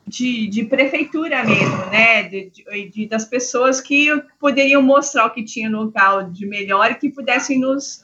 [0.07, 2.23] de, de prefeitura mesmo, né?
[2.23, 2.51] De-
[2.89, 4.07] de- das pessoas que
[4.39, 8.01] poderiam mostrar o que tinha no local de melhor e que pudessem nos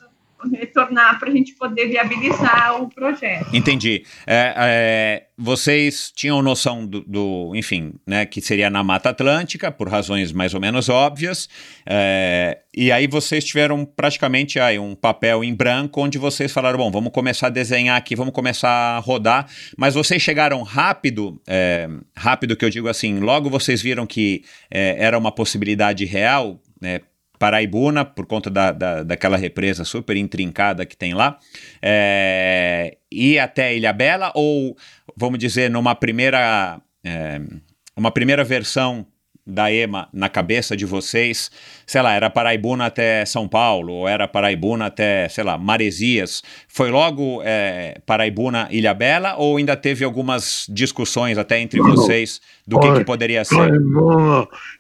[0.50, 3.48] retornar para a gente poder viabilizar o projeto.
[3.54, 4.04] Entendi.
[4.26, 9.90] É, é, vocês tinham noção do, do, enfim, né, que seria na Mata Atlântica, por
[9.90, 11.50] razões mais ou menos óbvias,
[11.86, 16.92] é, e aí vocês tiveram praticamente aí um papel em branco, onde vocês falaram, bom,
[16.92, 22.56] vamos começar a desenhar aqui, vamos começar a rodar, mas vocês chegaram rápido, é, rápido
[22.56, 27.02] que eu digo assim, logo vocês viram que é, era uma possibilidade real, né,
[27.38, 31.38] Paraibuna, por conta da, da, daquela represa super intrincada que tem lá,
[31.82, 34.76] é, ir até Ilhabela, ou,
[35.16, 37.42] vamos dizer, numa primeira, é,
[37.96, 39.06] uma primeira versão
[39.46, 41.52] da EMA na cabeça de vocês,
[41.86, 46.90] sei lá, era Paraibuna até São Paulo, ou era Paraibuna até, sei lá, Maresias, foi
[46.90, 53.06] logo é, Paraibuna, Ilhabela, ou ainda teve algumas discussões até entre vocês do que, que
[53.06, 53.72] poderia ser?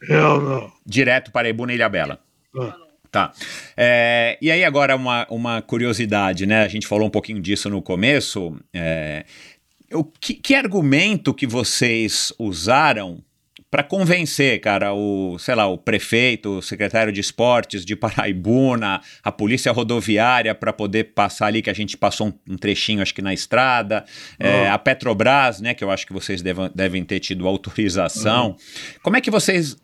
[0.09, 0.71] Ela.
[0.85, 2.24] Direto Paraibuna e Ilhabela.
[2.57, 2.75] Ah.
[3.11, 3.31] Tá.
[3.77, 6.63] É, e aí, agora, uma, uma curiosidade, né?
[6.63, 8.57] A gente falou um pouquinho disso no começo.
[8.73, 9.23] É,
[9.93, 13.23] o que, que argumento que vocês usaram
[13.71, 19.31] para convencer, cara, o, sei lá, o prefeito, o secretário de esportes de Paraibuna, a
[19.33, 23.21] polícia rodoviária para poder passar ali, que a gente passou um, um trechinho, acho que
[23.21, 24.05] na estrada,
[24.39, 28.55] é, a Petrobras, né, que eu acho que vocês devam, devem ter tido autorização.
[29.03, 29.75] Como é que vocês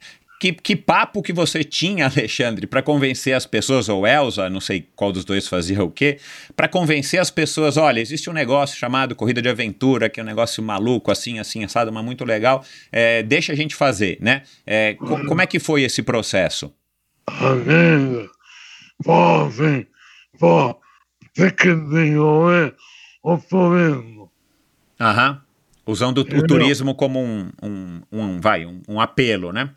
[0.41, 4.87] que, que papo que você tinha, Alexandre, para convencer as pessoas, ou Elza, não sei
[4.95, 6.17] qual dos dois fazia o quê,
[6.55, 10.25] para convencer as pessoas, olha, existe um negócio chamado Corrida de Aventura, que é um
[10.25, 14.41] negócio maluco, assim, assim, assado, mas muito legal, é, deixa a gente fazer, né?
[14.65, 16.73] É, co- como é que foi esse processo?
[19.03, 19.85] Pô, assim,
[20.39, 20.73] pô,
[21.35, 22.75] que desenvolver
[23.23, 24.31] o turismo.
[24.99, 25.41] Aham.
[25.85, 26.47] Usando o Entendeu?
[26.47, 29.69] turismo como um, um, um vai, um, um apelo, né?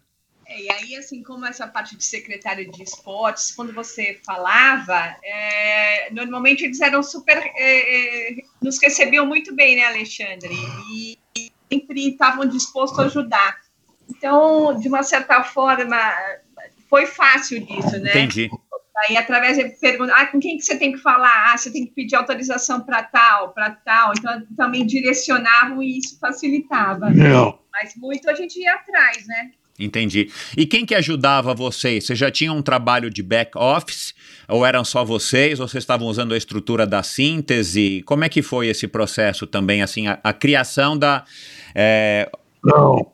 [0.55, 6.11] É, e aí, assim, como essa parte de secretário de esportes, quando você falava, é,
[6.13, 7.37] normalmente eles eram super.
[7.57, 10.55] é, é, nos recebiam muito bem, né, Alexandre?
[10.93, 13.57] E, e sempre estavam dispostos a ajudar.
[14.09, 15.99] Então, de uma certa forma,
[16.89, 18.11] foi fácil disso, né?
[18.11, 18.51] Entendi.
[18.97, 21.53] Aí, através de perguntar, ah, com quem que você tem que falar?
[21.53, 24.13] Ah, você tem que pedir autorização para tal, para tal.
[24.17, 27.11] Então, também direcionavam e isso facilitava.
[27.11, 27.59] Não.
[27.73, 29.51] Mas muito a gente ia atrás, né?
[29.79, 30.31] Entendi.
[30.57, 32.07] E quem que ajudava vocês?
[32.07, 34.15] Vocês já tinham um trabalho de back office?
[34.49, 35.59] Ou eram só vocês?
[35.59, 38.03] Ou vocês estavam usando a estrutura da síntese?
[38.07, 41.25] Como é que foi esse processo também, assim, a, a criação da...
[41.75, 42.31] é,
[42.65, 43.13] Não,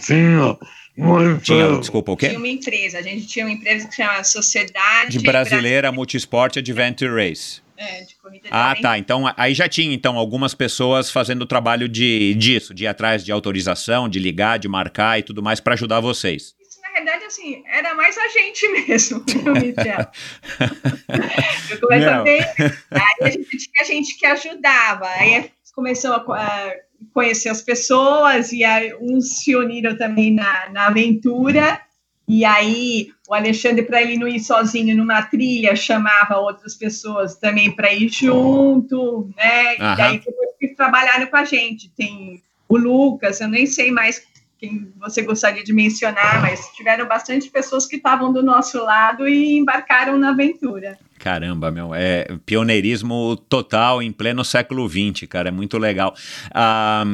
[0.00, 0.56] tinha,
[0.96, 2.28] eu tinha Tinha, desculpa, o quê?
[2.28, 7.10] Tinha uma empresa, a gente tinha uma empresa que chama Sociedade De Brasileira Multisport Adventure
[7.14, 7.60] Race.
[7.76, 8.88] É, de corrida de Ah, aventura.
[8.90, 8.98] tá.
[8.98, 13.24] Então aí já tinha então algumas pessoas fazendo o trabalho de disso, de ir atrás
[13.24, 16.56] de autorização, de ligar, de marcar e tudo mais para ajudar vocês.
[16.60, 20.10] Isso, na verdade, assim, era mais a gente mesmo, Michel?
[21.70, 22.44] Eu comecei a ver,
[22.90, 26.72] aí a gente tinha gente que ajudava, aí começou a a
[27.12, 31.80] conhecer as pessoas, e aí uns se uniram também na, na aventura,
[32.28, 37.70] e aí o Alexandre, para ele não ir sozinho numa trilha, chamava outras pessoas também
[37.70, 39.74] para ir junto, né?
[39.76, 41.90] E daí depois que trabalharam com a gente.
[41.96, 44.22] Tem o Lucas, eu nem sei mais
[44.58, 49.56] quem você gostaria de mencionar, mas tiveram bastante pessoas que estavam do nosso lado e
[49.56, 50.98] embarcaram na aventura.
[51.18, 56.14] Caramba, meu, é pioneirismo total em pleno século XX, cara, é muito legal.
[56.54, 57.04] Ah,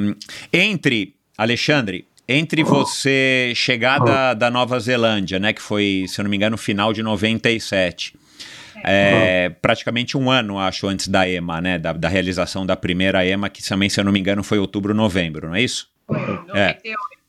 [0.53, 6.31] entre, Alexandre, entre você chegar da, da Nova Zelândia, né, que foi, se eu não
[6.31, 8.15] me engano, no final de 97,
[8.85, 13.49] é, praticamente um ano, acho, antes da EMA, né, da, da realização da primeira EMA,
[13.49, 15.89] que também, se eu não me engano, foi outubro, novembro, não é isso?
[16.55, 16.69] É.
[16.69, 16.85] 98.
[16.85, 17.24] É,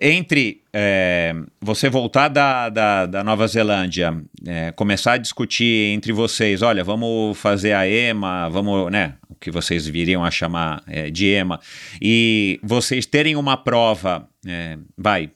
[0.00, 4.14] entre é, você voltar da, da, da Nova Zelândia,
[4.46, 9.50] é, começar a discutir entre vocês, olha, vamos fazer a EMA, vamos, né, o que
[9.50, 11.60] vocês viriam a chamar é, de EMA,
[12.00, 15.30] e vocês terem uma prova, é, vai,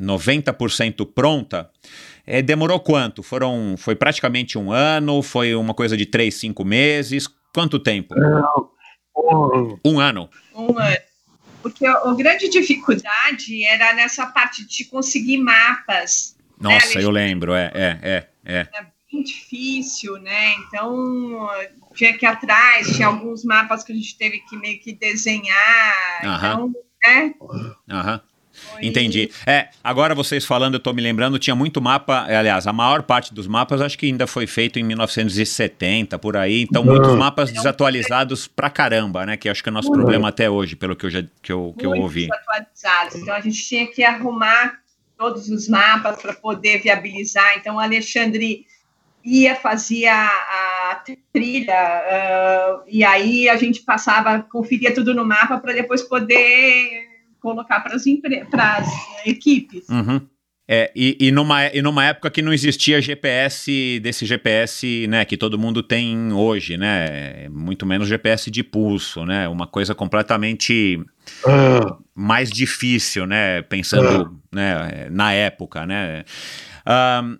[0.00, 1.70] 90% pronta,
[2.26, 3.22] é, demorou quanto?
[3.22, 8.14] Foram, foi praticamente um ano, foi uma coisa de três, cinco meses, quanto tempo?
[9.84, 10.28] Um ano.
[10.54, 10.98] Um ano.
[11.66, 16.36] Porque a, a grande dificuldade era nessa parte de conseguir mapas.
[16.38, 17.02] né, Nossa, Alexandre?
[17.02, 18.68] eu lembro, é, é, é, é.
[18.72, 20.54] Era bem difícil, né?
[20.60, 21.48] Então,
[21.92, 26.24] tinha que ir atrás, tinha alguns mapas que a gente teve que meio que desenhar.
[26.24, 26.52] Aham.
[26.52, 26.72] Então,
[27.04, 27.34] né?
[27.90, 28.20] Aham.
[28.80, 29.30] Entendi.
[29.46, 33.02] É, agora vocês falando, eu tô me lembrando, tinha muito mapa, é, aliás, a maior
[33.02, 37.50] parte dos mapas acho que ainda foi feito em 1970, por aí, então muitos mapas
[37.50, 41.06] desatualizados pra caramba, né, que acho que é o nosso problema até hoje, pelo que
[41.06, 42.28] eu já que eu, que eu muito ouvi.
[42.28, 43.14] desatualizados.
[43.16, 44.80] Então, a gente tinha que arrumar
[45.16, 47.56] todos os mapas para poder viabilizar.
[47.56, 48.66] Então, o Alexandre
[49.24, 51.02] ia, fazia a
[51.32, 57.15] trilha, ah, e aí a gente passava, conferia tudo no mapa para depois poder
[57.46, 58.04] colocar para as
[59.24, 59.88] equipes.
[59.88, 60.20] Uhum.
[60.68, 65.36] É, e, e, numa, e numa época que não existia GPS, desse GPS, né, que
[65.36, 70.98] todo mundo tem hoje, né, muito menos GPS de pulso, né, uma coisa completamente
[72.12, 76.24] mais difícil, né, pensando né, na época, né.
[76.84, 77.36] Ahn,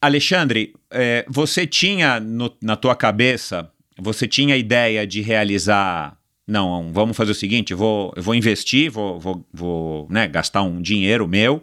[0.00, 6.16] Alexandre, é, você tinha no- na tua cabeça, você tinha a ideia de realizar
[6.48, 10.80] não, vamos fazer o seguinte, vou, eu vou investir, vou, vou, vou né, gastar um
[10.80, 11.62] dinheiro meu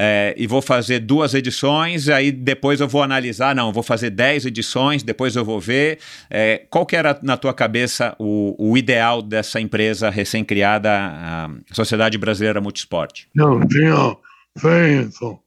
[0.00, 4.46] é, e vou fazer duas edições, aí depois eu vou analisar, não, vou fazer dez
[4.46, 5.98] edições, depois eu vou ver.
[6.30, 12.16] É, qual que era na tua cabeça o, o ideal dessa empresa recém-criada, a Sociedade
[12.16, 13.24] Brasileira Multisport?
[13.34, 14.16] Eu tinha
[14.56, 15.40] feito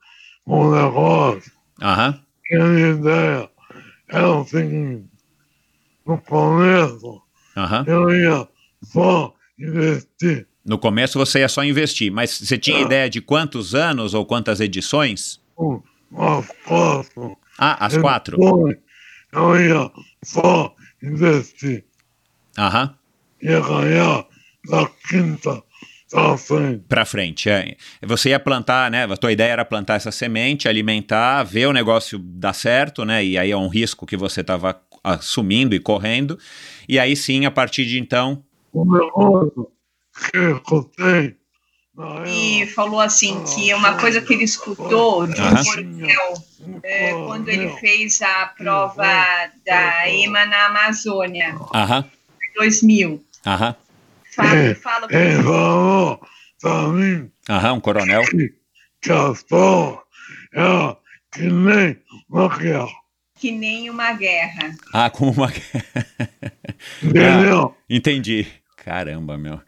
[0.46, 1.52] um negócio,
[1.82, 3.50] Aham, que a ideia
[4.10, 5.06] era o seguinte,
[6.06, 7.22] no começo
[7.56, 7.86] aham.
[7.88, 8.48] eu ia
[8.84, 14.14] só investir No começo você ia só investir, mas você tinha ideia de quantos anos
[14.14, 15.40] ou quantas edições?
[15.58, 17.38] um, umas quatro.
[17.58, 18.38] Ah, as quatro?
[18.38, 18.78] Depois
[19.34, 19.92] eu ia
[20.24, 21.86] só investir,
[22.58, 22.96] Aham.
[23.42, 24.26] ia ganhar
[24.70, 25.64] da quinta
[26.10, 26.84] pra frente.
[26.88, 27.76] Pra frente, é.
[28.04, 29.06] Você ia plantar, né?
[29.06, 33.24] A tua ideia era plantar essa semente, alimentar, ver o negócio dar certo, né?
[33.24, 36.38] E aí é um risco que você estava assumindo e correndo.
[36.88, 38.44] E aí sim, a partir de então.
[38.74, 39.68] O negócio
[40.32, 41.38] que escutei
[42.28, 46.34] E falou assim que uma coisa que ele escutou de um coronel
[46.84, 49.04] é, quando ele fez a prova
[49.66, 53.24] da EMA na Amazônia, em 2000.
[53.46, 53.76] aham,
[54.34, 56.22] Fala, fala ele falou
[56.62, 58.24] pra mim aham, um coronel.
[59.02, 60.02] que a prova
[60.54, 60.98] era
[61.32, 61.98] que nem
[62.30, 62.88] uma guerra.
[63.36, 64.76] que nem uma guerra.
[64.94, 65.52] Ah, com uma.
[67.02, 67.76] Entendeu?
[67.78, 68.48] Ah, entendi.
[68.84, 69.62] Caramba, meu.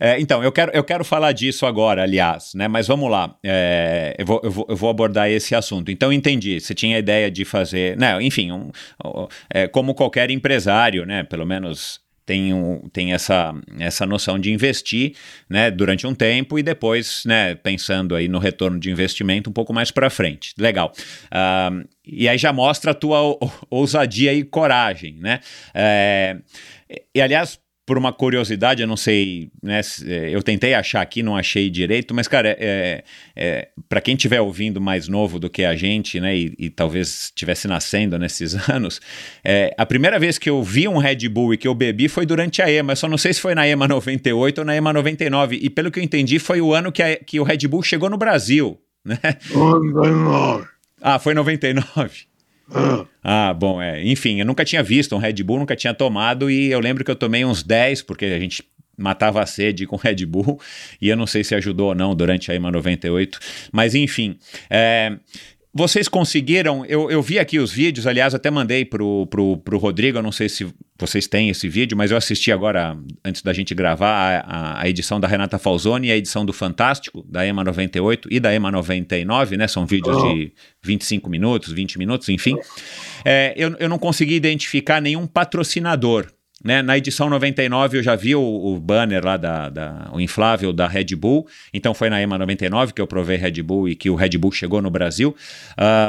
[0.00, 2.66] É, então, eu quero, eu quero falar disso agora, aliás, né?
[2.66, 3.36] Mas vamos lá.
[3.44, 5.90] É, eu, vou, eu, vou, eu vou abordar esse assunto.
[5.90, 6.58] Então, entendi.
[6.60, 7.96] Você tinha a ideia de fazer.
[7.96, 8.70] Né, enfim, um,
[9.04, 11.22] um, é, como qualquer empresário, né?
[11.22, 15.14] Pelo menos tem, um, tem essa, essa noção de investir
[15.48, 19.74] né, durante um tempo e depois, né, pensando aí no retorno de investimento um pouco
[19.74, 20.54] mais para frente.
[20.58, 20.90] Legal.
[21.30, 21.70] Ah,
[22.04, 23.38] e aí já mostra a tua ou-
[23.70, 25.40] ousadia e coragem, né?
[25.74, 26.36] É,
[27.14, 29.80] e aliás, por uma curiosidade, eu não sei, né?
[30.30, 33.04] Eu tentei achar aqui, não achei direito, mas, cara, é,
[33.36, 36.34] é para quem estiver ouvindo mais novo do que a gente, né?
[36.36, 39.00] E, e talvez estivesse nascendo nesses anos,
[39.44, 42.24] é, a primeira vez que eu vi um Red Bull e que eu bebi foi
[42.24, 42.92] durante a EMA.
[42.92, 45.58] Eu só não sei se foi na EMA 98 ou na EMA 99.
[45.60, 48.08] E pelo que eu entendi, foi o ano que, a, que o Red Bull chegou
[48.08, 49.18] no Brasil, né?
[49.52, 50.66] 99.
[51.02, 52.33] Ah, foi 99.
[53.22, 54.02] Ah, bom, é.
[54.04, 57.10] Enfim, eu nunca tinha visto um Red Bull, nunca tinha tomado, e eu lembro que
[57.10, 58.62] eu tomei uns 10, porque a gente
[58.96, 60.60] matava a sede com Red Bull,
[61.00, 63.38] e eu não sei se ajudou ou não durante a EMA 98,
[63.72, 64.38] mas enfim.
[64.70, 65.16] É,
[65.74, 70.18] vocês conseguiram, eu, eu vi aqui os vídeos, aliás, até mandei pro, pro, pro Rodrigo,
[70.18, 73.74] eu não sei se vocês têm esse vídeo, mas eu assisti agora, antes da gente
[73.74, 78.28] gravar, a, a edição da Renata Falzoni e a edição do Fantástico, da EMA 98
[78.30, 79.66] e da EMA 99, né?
[79.66, 82.56] São vídeos de 25 minutos, 20 minutos, enfim.
[83.24, 86.28] É, eu, eu não consegui identificar nenhum patrocinador
[86.62, 86.82] né?
[86.82, 90.86] Na edição 99 eu já vi o, o banner lá, da, da, o inflável da
[90.86, 94.14] Red Bull, então foi na EMA 99 que eu provei Red Bull e que o
[94.14, 95.34] Red Bull chegou no Brasil.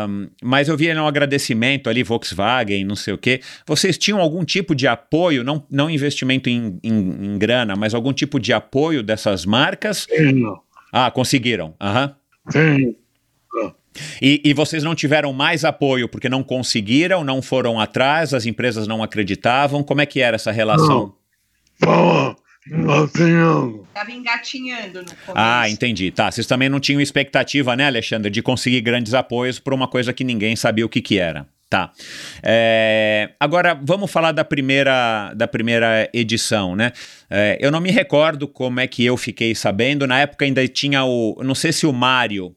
[0.07, 3.41] Um, mas eu vi um agradecimento ali, Volkswagen, não sei o quê.
[3.65, 8.13] Vocês tinham algum tipo de apoio, não, não investimento em, em, em grana, mas algum
[8.13, 10.07] tipo de apoio dessas marcas?
[10.09, 10.43] Sim.
[10.91, 11.73] Ah, conseguiram.
[11.81, 12.51] Uhum.
[12.51, 12.95] Sim.
[14.21, 18.87] E, e, vocês não tiveram mais apoio porque não conseguiram, não foram atrás, as empresas
[18.87, 19.83] não acreditavam?
[19.83, 21.13] Como é que era essa relação?
[21.75, 22.35] Estava
[22.67, 23.87] engatinhando.
[23.87, 25.33] Estava engatinhando no começo.
[25.35, 26.11] Ah, entendi.
[26.11, 30.13] Tá, vocês também não tinham expectativa, né, Alexandre, de conseguir grandes apoios por uma coisa
[30.13, 31.47] que ninguém sabia o que, que era.
[31.69, 31.91] Tá.
[32.43, 36.91] É, agora vamos falar da primeira, da primeira edição, né?
[37.29, 40.05] É, eu não me recordo como é que eu fiquei sabendo.
[40.05, 41.41] Na época ainda tinha o.
[41.43, 42.55] Não sei se o Mário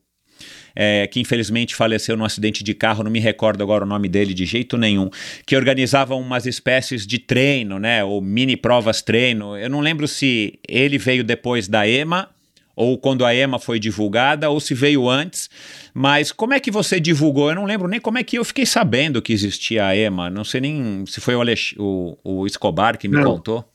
[0.81, 4.33] é, que infelizmente faleceu num acidente de carro, não me recordo agora o nome dele
[4.33, 5.11] de jeito nenhum,
[5.45, 9.57] que organizava umas espécies de treino, né, ou mini provas treino.
[9.57, 12.29] Eu não lembro se ele veio depois da EMA
[12.77, 15.51] ou quando a EMA foi divulgada, ou se veio antes.
[15.93, 17.49] Mas como é que você divulgou?
[17.49, 20.31] Eu não lembro nem como é que eu fiquei sabendo que existia a EMA.
[20.31, 23.69] Não sei nem se foi o, Alex, o, o Escobar que me não, contou.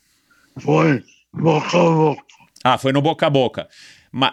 [0.57, 2.23] Foi boca a boca.
[2.63, 3.67] Ah, foi no boca a boca.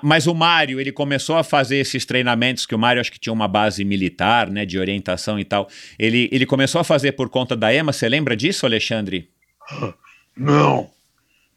[0.02, 3.32] Mas o Mário, ele começou a fazer esses treinamentos, que o Mário acho que tinha
[3.32, 5.70] uma base militar, né, de orientação e tal.
[5.98, 9.30] Ele, ele começou a fazer por conta da EMA, você lembra disso, Alexandre?
[10.36, 10.88] Não,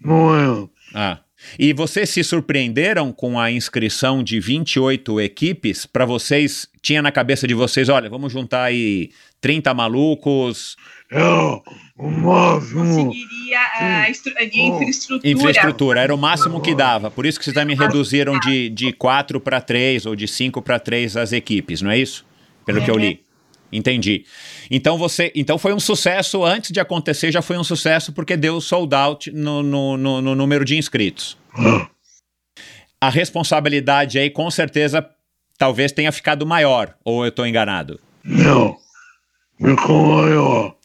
[0.03, 0.67] não é.
[0.93, 1.19] Ah.
[1.57, 5.85] E vocês se surpreenderam com a inscrição de 28 equipes?
[5.85, 10.75] Para vocês, tinha na cabeça de vocês, olha, vamos juntar aí 30 malucos.
[11.13, 11.23] É,
[11.95, 13.05] o máximo.
[13.05, 15.29] Conseguiria a infraestrutura.
[15.31, 17.11] Infraestrutura, era o máximo que dava.
[17.11, 20.79] Por isso que vocês também reduziram de, de 4 para 3 ou de 5 para
[20.79, 22.25] 3 as equipes, não é isso?
[22.65, 22.85] Pelo é.
[22.85, 23.21] que eu li.
[23.71, 24.25] Entendi.
[24.71, 28.59] Então você, então foi um sucesso antes de acontecer, já foi um sucesso porque deu
[28.59, 31.37] sold out no, no, no, no número de inscritos.
[32.99, 35.07] A responsabilidade aí com certeza
[35.57, 37.99] talvez tenha ficado maior, ou eu estou enganado?
[38.23, 38.82] Não.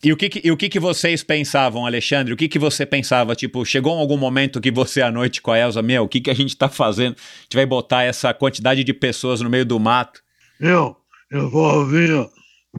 [0.02, 2.32] E o que, que, e o que, que vocês pensavam, Alexandre?
[2.32, 3.34] O que, que você pensava?
[3.34, 6.30] Tipo, chegou algum momento que você à noite com a Elza, meu, o que, que
[6.30, 7.16] a gente está fazendo?
[7.16, 10.22] A gente vai botar essa quantidade de pessoas no meio do mato?
[10.60, 10.96] Eu,
[11.30, 12.28] eu fazia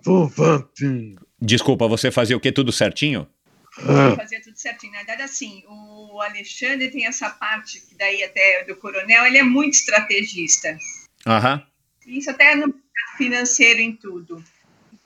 [0.04, 1.16] tudo certinho.
[1.42, 2.52] Desculpa, você fazia o que?
[2.52, 3.28] Tudo certinho?
[3.80, 4.16] É.
[4.16, 4.92] Fazia tudo certinho.
[4.92, 9.44] Na verdade, assim, o Alexandre tem essa parte que daí até do coronel, ele é
[9.44, 10.78] muito estrategista.
[11.26, 11.64] Aham.
[12.06, 12.74] Isso até no
[13.18, 14.44] financeiro em tudo.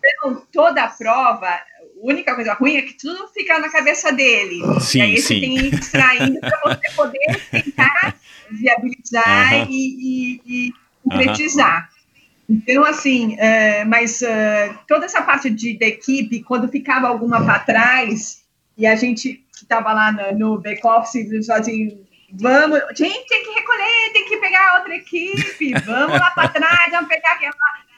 [0.04, 1.62] Então, toda a prova, a
[2.02, 4.62] única coisa ruim é que tudo fica na cabeça dele.
[4.82, 5.22] Sim, e aí sim.
[5.22, 8.16] você tem que ir extraindo para você poder tentar
[8.52, 9.68] viabilizar uh -huh.
[9.70, 10.74] e, e, e
[11.04, 11.84] concretizar.
[11.84, 12.04] Uh -huh.
[12.50, 17.60] Então, assim, uh, mas uh, toda essa parte de, da equipe, quando ficava alguma para
[17.60, 18.44] trás,
[18.78, 24.12] e a gente que estava lá no, no back-office, assim, vamos, gente, tem que recolher,
[24.12, 27.54] tem que pegar outra equipe, vamos lá para trás, vamos pegar aquela.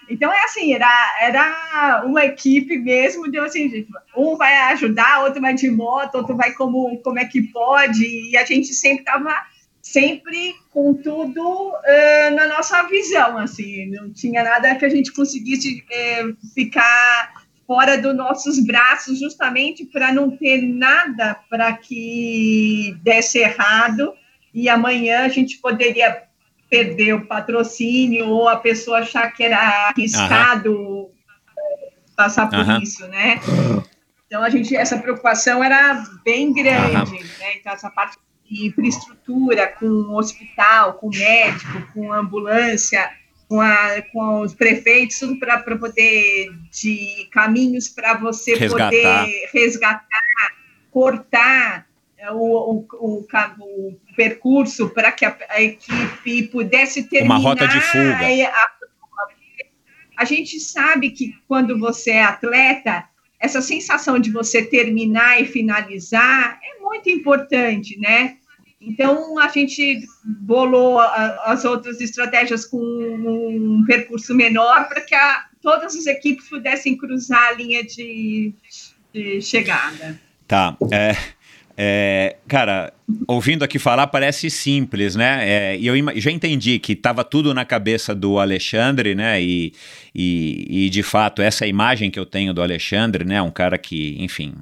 [0.09, 5.53] Então é assim, era, era uma equipe mesmo de assim, um vai ajudar, outro vai
[5.53, 9.33] de moto, outro vai como, como é que pode, e a gente sempre estava
[9.81, 15.83] sempre com tudo uh, na nossa visão, assim, não tinha nada que a gente conseguisse
[15.83, 24.13] uh, ficar fora dos nossos braços, justamente para não ter nada para que desse errado
[24.53, 26.23] e amanhã a gente poderia
[26.75, 31.09] perder o patrocínio ou a pessoa achar que era arriscado uhum.
[32.15, 32.81] passar por uhum.
[32.81, 33.39] isso, né?
[34.27, 37.55] Então a gente essa preocupação era bem grande, né?
[37.55, 43.09] Então essa parte de infraestrutura com hospital, com médico, com ambulância,
[43.47, 48.91] com, a, com os prefeitos, tudo para poder de caminhos para você resgatar.
[48.91, 50.53] poder resgatar,
[50.91, 51.87] cortar
[52.33, 53.25] o, o, o,
[53.59, 57.35] o percurso para que a, a, equipe pudesse terminar.
[57.35, 58.17] Uma rota de fuga.
[58.47, 58.71] A,
[60.17, 63.05] a gente sabe que quando você é atleta,
[63.39, 68.37] essa sensação de você terminar e finalizar é muito importante, né?
[68.79, 75.95] Então, a gente bolou as outras estratégias com um percurso menor para que a, todas
[75.95, 78.53] as equipes pudessem cruzar a linha de,
[79.11, 80.19] de chegada.
[80.47, 80.77] Tá.
[80.91, 81.15] É,
[81.77, 82.93] é, cara,
[83.27, 85.49] ouvindo aqui falar parece simples, né?
[85.49, 89.41] É, e eu já entendi que estava tudo na cabeça do Alexandre, né?
[89.41, 89.73] E,
[90.13, 93.41] e, e, de fato, essa imagem que eu tenho do Alexandre, né?
[93.41, 94.53] Um cara que, enfim,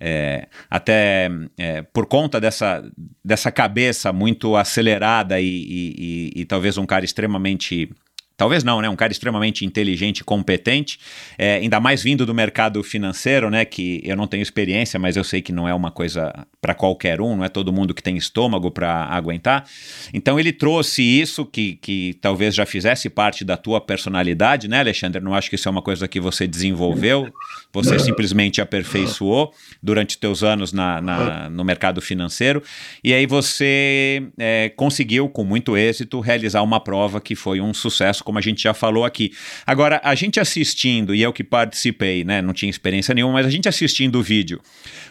[0.00, 2.82] é, até é, por conta dessa,
[3.22, 7.90] dessa cabeça muito acelerada e, e, e, talvez um cara extremamente
[8.36, 8.88] Talvez não, né?
[8.88, 10.98] Um cara extremamente inteligente e competente,
[11.38, 13.64] é, ainda mais vindo do mercado financeiro, né?
[13.64, 17.20] Que eu não tenho experiência, mas eu sei que não é uma coisa para qualquer
[17.20, 19.64] um, não é todo mundo que tem estômago para aguentar.
[20.12, 25.22] Então ele trouxe isso que, que talvez já fizesse parte da tua personalidade, né, Alexandre?
[25.22, 27.32] Não acho que isso é uma coisa que você desenvolveu,
[27.72, 32.62] você simplesmente aperfeiçoou durante teus anos na, na no mercado financeiro.
[33.02, 38.23] E aí você é, conseguiu, com muito êxito, realizar uma prova que foi um sucesso
[38.24, 39.32] como a gente já falou aqui.
[39.66, 43.50] Agora, a gente assistindo, e eu que participei, né, não tinha experiência nenhuma, mas a
[43.50, 44.60] gente assistindo o vídeo,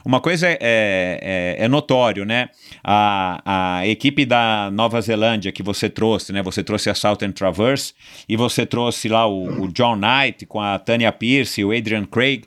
[0.04, 2.50] uma coisa é, é, é, é notório, né?
[2.84, 6.44] A, a equipe da Nova Zelândia que você trouxe, né?
[6.44, 7.94] Você trouxe a Southern Traverse
[8.28, 12.06] e você trouxe lá o, o John Knight com a Tanya Pierce e o Adrian
[12.06, 12.44] Craig.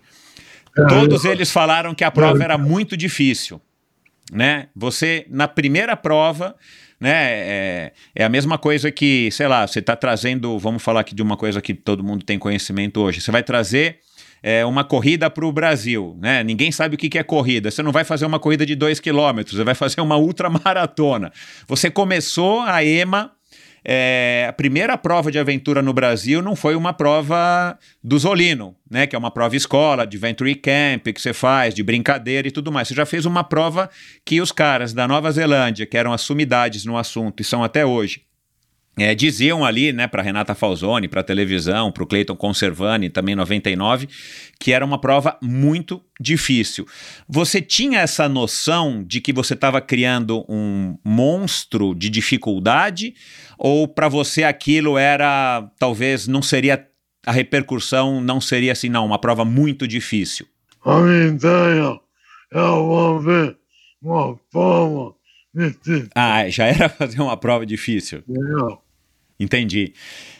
[0.89, 3.61] Todos eles falaram que a prova era muito difícil,
[4.31, 4.69] né?
[4.77, 6.55] Você, na primeira prova,
[7.01, 7.11] né?
[7.13, 11.23] É, é a mesma coisa que, sei lá, você está trazendo, vamos falar aqui de
[11.23, 13.21] uma coisa que todo mundo tem conhecimento hoje.
[13.21, 13.99] Você vai trazer
[14.43, 16.43] é, uma corrida para o Brasil, né?
[16.43, 17.71] Ninguém sabe o que, que é corrida.
[17.71, 21.33] Você não vai fazer uma corrida de dois quilômetros, você vai fazer uma ultramaratona.
[21.67, 23.36] Você começou a EMA
[23.89, 29.07] é, a primeira prova de aventura no Brasil não foi uma prova do Zolino, né?
[29.07, 32.73] Que é uma prova escola, de Venture Camp, que você faz, de brincadeira e tudo
[32.73, 32.89] mais.
[32.89, 33.89] Você já fez uma prova
[34.25, 37.87] que os caras da Nova Zelândia, que eram as sumidades no assunto e são até
[37.87, 38.26] hoje,
[38.99, 44.09] é, diziam ali, né, para Renata Falzoni, para televisão, para o Cleiton Conservani, também 99,
[44.59, 46.87] que era uma prova muito difícil.
[47.29, 53.15] Você tinha essa noção de que você estava criando um monstro de dificuldade,
[53.59, 56.89] ou para você aquilo era, talvez, não seria,
[57.27, 60.47] a repercussão não seria assim, não, uma prova muito difícil?
[60.83, 62.01] A minha ideia
[62.51, 63.59] é ver
[64.01, 65.15] uma prova
[65.55, 66.09] difícil.
[66.15, 68.23] Ah, já era fazer uma prova difícil?
[68.27, 68.86] Não.
[69.39, 69.93] Entendi.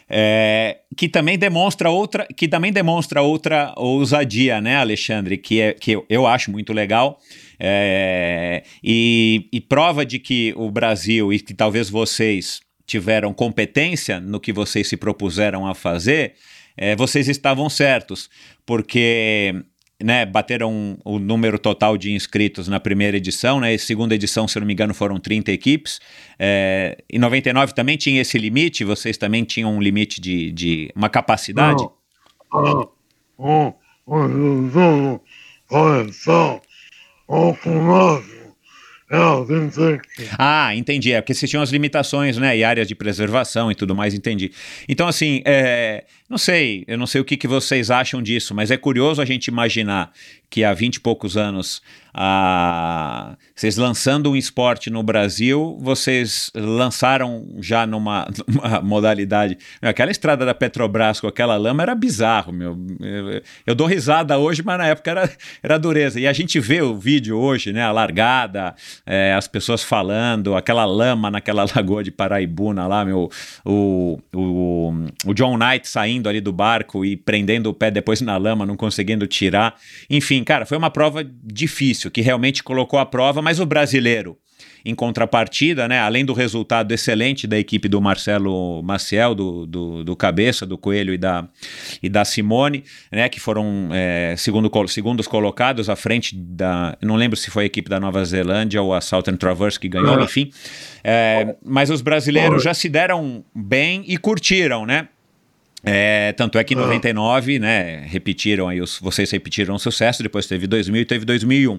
[0.09, 5.37] É, que também demonstra outra, que também demonstra outra ousadia, né, Alexandre?
[5.37, 7.19] Que, é, que eu, eu acho muito legal.
[7.59, 14.39] É, e, e prova de que o Brasil e que talvez vocês tiveram competência no
[14.39, 16.35] que vocês se propuseram a fazer,
[16.77, 18.31] é, vocês estavam certos,
[18.65, 19.55] porque
[20.03, 24.67] né, bateram o número total de inscritos na primeira edição, né, segunda edição, se não
[24.67, 26.01] me engano, foram 30 equipes,
[26.39, 31.09] é, em 99 também tinha esse limite, vocês também tinham um limite de, de uma
[31.09, 31.83] capacidade?
[31.83, 31.93] Não,
[39.09, 40.01] não, não, coleção,
[40.37, 41.13] ah, entendi.
[41.13, 42.57] É porque vocês tinham as limitações, né?
[42.57, 44.51] E áreas de preservação e tudo mais, entendi.
[44.89, 48.71] Então, assim, é, não sei, eu não sei o que, que vocês acham disso, mas
[48.71, 50.13] é curioso a gente imaginar
[50.49, 51.83] que há 20 e poucos anos,
[52.15, 53.37] a...
[53.55, 59.59] vocês lançando um esporte no Brasil, vocês lançaram já numa, numa modalidade.
[59.83, 62.79] Aquela estrada da Petrobras com aquela lama era bizarro, meu.
[63.01, 65.31] Eu, eu dou risada hoje, mas na época era,
[65.63, 66.19] era dureza.
[66.19, 67.83] E a gente vê o vídeo hoje, né?
[67.83, 68.75] A largada,
[69.05, 73.31] é, as pessoas falando, aquela lama naquela lagoa de Paraibuna lá, meu.
[73.65, 74.93] O, o,
[75.27, 78.77] o John Knight saindo ali do barco e prendendo o pé depois na lama, não
[78.77, 79.75] conseguindo tirar.
[80.09, 84.37] Enfim, cara, foi uma prova difícil, que realmente colocou a prova, mas o brasileiro,
[84.85, 90.17] em contrapartida, né, além do resultado excelente da equipe do Marcelo Maciel, do, do, do
[90.17, 91.49] Cabeça, do Coelho e da,
[92.03, 96.97] e da Simone, né, que foram é, segundo, segundos colocados à frente da.
[97.03, 100.21] Não lembro se foi a equipe da Nova Zelândia ou a Southern Traverse que ganhou,
[100.21, 100.51] enfim.
[101.03, 105.09] É, mas os brasileiros já se deram bem e curtiram, né?
[105.89, 110.45] É, tanto é que em 99, né, repetiram aí, os, vocês repetiram o sucesso, depois
[110.45, 111.75] teve 2000 e teve 2001.
[111.75, 111.79] Um,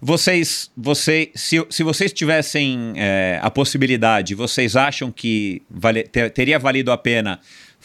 [0.00, 6.58] vocês, vocês se, se vocês tivessem é, a possibilidade, vocês acham que vale, ter, teria
[6.58, 7.38] valido a pena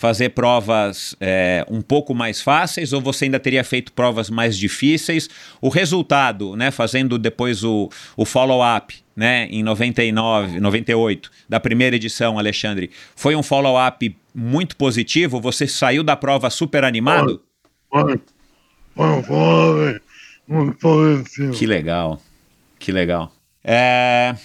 [0.03, 5.30] fazer provas é, um pouco mais fáceis ou você ainda teria feito provas mais difíceis?
[5.61, 12.38] O resultado, né, fazendo depois o, o follow-up, né, em 99, 98, da primeira edição,
[12.38, 15.39] Alexandre, foi um follow-up muito positivo?
[15.39, 17.41] Você saiu da prova super animado?
[17.89, 18.19] Foi,
[18.93, 20.01] foi um follow-up
[20.49, 21.53] muito positivo.
[21.53, 22.21] Que legal,
[22.77, 23.31] que legal.
[23.63, 24.35] É...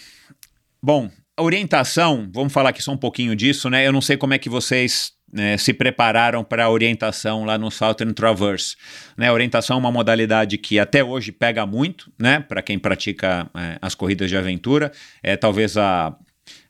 [0.80, 3.84] Bom, orientação, vamos falar aqui só um pouquinho disso, né?
[3.84, 7.70] Eu não sei como é que vocês né, se prepararam para a orientação lá no
[7.70, 8.76] Southern Traverse.
[9.16, 13.78] Né, orientação é uma modalidade que até hoje pega muito, né, para quem pratica é,
[13.80, 14.92] as corridas de aventura.
[15.22, 16.16] É talvez a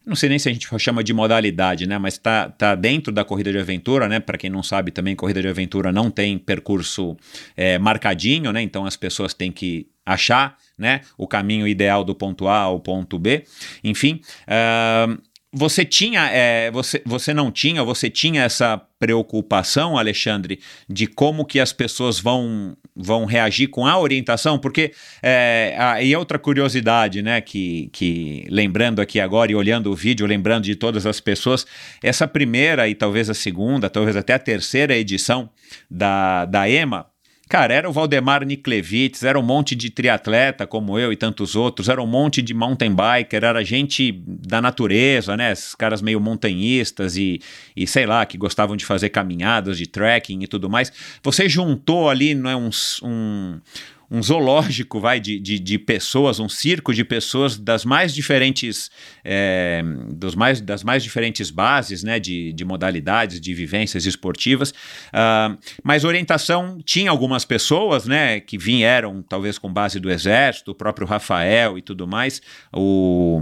[0.09, 1.98] não sei nem se a gente chama de modalidade, né?
[1.98, 4.18] Mas está tá dentro da corrida de aventura, né?
[4.18, 7.14] Para quem não sabe, também corrida de aventura não tem percurso
[7.55, 8.62] é, marcadinho, né?
[8.62, 11.02] Então as pessoas têm que achar, né?
[11.18, 13.44] O caminho ideal do ponto A ao ponto B.
[13.85, 15.20] Enfim, uh,
[15.53, 21.59] você tinha, é, você, você não tinha, você tinha essa preocupação, Alexandre, de como que
[21.59, 24.59] as pessoas vão, vão reagir com a orientação?
[24.59, 24.93] Porque,
[25.23, 30.27] é, a, e outra curiosidade, né, que, que lembrando aqui agora e olhando o vídeo,
[30.27, 31.66] lembrando de todas as pessoas,
[32.03, 35.49] essa primeira e talvez a segunda, talvez até a terceira edição
[35.91, 37.07] da, da EMA,
[37.49, 41.89] Cara, era o Valdemar Niklevitz, era um monte de triatleta como eu e tantos outros,
[41.89, 45.53] era um monte de mountain biker, era gente da natureza, né?
[45.53, 47.41] Esses caras meio montanhistas e,
[47.75, 50.93] e sei lá, que gostavam de fazer caminhadas, de trekking e tudo mais.
[51.23, 52.69] Você juntou ali, não é, um,
[53.03, 53.61] um
[54.10, 58.90] um zoológico, vai, de, de, de, pessoas, um circo de pessoas das mais diferentes,
[59.22, 64.70] é, dos mais, das mais diferentes bases, né, de, de modalidades, de vivências esportivas.
[64.70, 70.74] Uh, mas orientação tinha algumas pessoas, né, que vieram talvez com base do exército, o
[70.74, 72.40] próprio Rafael e tudo mais,
[72.72, 73.40] o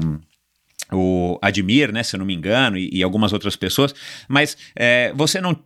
[0.92, 3.92] o Admir, né, se eu não me engano, e, e algumas outras pessoas,
[4.28, 5.58] mas é, você não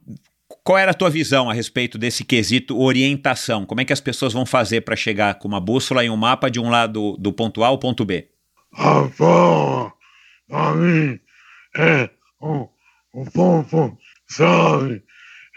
[0.71, 3.67] qual era a tua visão a respeito desse quesito orientação?
[3.67, 6.49] Como é que as pessoas vão fazer para chegar com uma bússola e um mapa
[6.49, 8.29] de um lado do ponto A ao ponto B?
[8.73, 9.93] A forma,
[10.49, 11.19] para mim,
[11.77, 12.09] é
[12.41, 12.69] o,
[13.13, 15.03] o ponto-chave.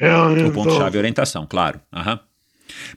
[0.02, 0.18] É
[0.48, 1.80] o ponto-chave é orientação, claro.
[1.94, 2.20] Uhum.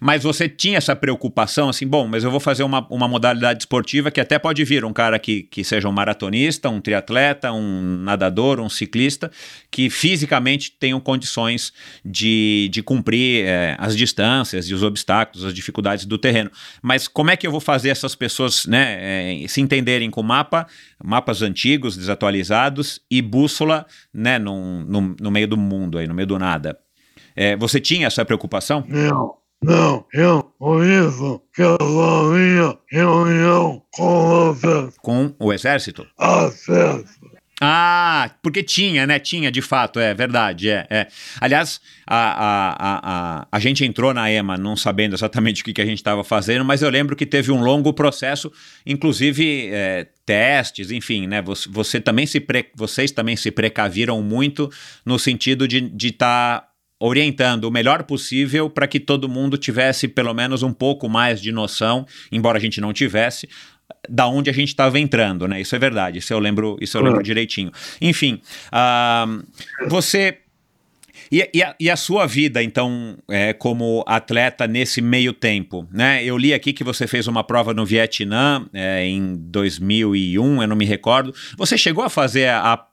[0.00, 4.10] Mas você tinha essa preocupação, assim, bom, mas eu vou fazer uma, uma modalidade esportiva
[4.10, 8.60] que até pode vir um cara que, que seja um maratonista, um triatleta, um nadador,
[8.60, 9.30] um ciclista,
[9.70, 11.72] que fisicamente tenham condições
[12.04, 16.50] de, de cumprir é, as distâncias e os obstáculos, as dificuldades do terreno.
[16.82, 20.66] Mas como é que eu vou fazer essas pessoas né, é, se entenderem com mapa,
[21.02, 26.26] mapas antigos, desatualizados e bússola né, no, no, no meio do mundo, aí, no meio
[26.26, 26.78] do nada?
[27.34, 28.84] É, você tinha essa preocupação?
[28.88, 29.36] Não.
[29.62, 31.76] Não, eu conheço que a
[32.30, 34.92] minha reunião com você.
[35.00, 36.06] Com o exército?
[36.18, 37.36] Acesso.
[37.60, 39.18] Ah, porque tinha, né?
[39.18, 40.68] Tinha, de fato, é verdade.
[40.68, 41.06] É, é.
[41.40, 43.00] Aliás, a, a, a,
[43.40, 46.22] a, a gente entrou na EMA não sabendo exatamente o que, que a gente estava
[46.22, 48.52] fazendo, mas eu lembro que teve um longo processo,
[48.84, 51.40] inclusive é, testes, enfim, né?
[51.40, 54.70] Você, você também se pre, vocês também se precaviram muito
[55.04, 55.96] no sentido de estar.
[55.96, 56.65] De tá
[56.98, 61.52] orientando o melhor possível para que todo mundo tivesse pelo menos um pouco mais de
[61.52, 63.48] noção, embora a gente não tivesse,
[64.08, 65.60] da onde a gente estava entrando, né?
[65.60, 67.70] Isso é verdade, isso eu lembro, isso eu lembro direitinho.
[68.00, 68.40] Enfim,
[68.72, 69.44] uh,
[69.88, 70.38] você
[71.30, 76.22] e, e, a, e, a, sua vida, então, é, como atleta nesse meio tempo, né?
[76.24, 80.76] Eu li aqui que você fez uma prova no Vietnã é, em 2001, eu não
[80.76, 81.34] me recordo.
[81.56, 82.86] Você chegou a fazer a...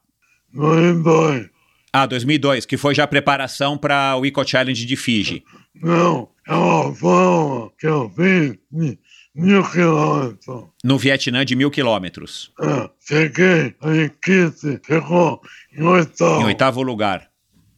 [0.52, 1.53] 2002.
[1.96, 5.44] Ah, 2002, que foi já a preparação para o Eco Challenge de Fiji.
[5.80, 8.98] Não, é uma prova que eu fiz de
[9.32, 10.64] mil quilômetros.
[10.82, 12.52] No Vietnã, de mil quilômetros.
[12.60, 15.40] É, cheguei, a equipe chegou
[15.72, 16.40] em oitavo.
[16.40, 17.30] Em oitavo lugar.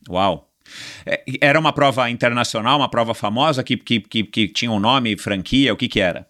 [0.09, 0.51] Uau.
[1.05, 5.19] É, era uma prova internacional, uma prova famosa que, que, que, que tinha um nome,
[5.19, 6.27] franquia, o que que era?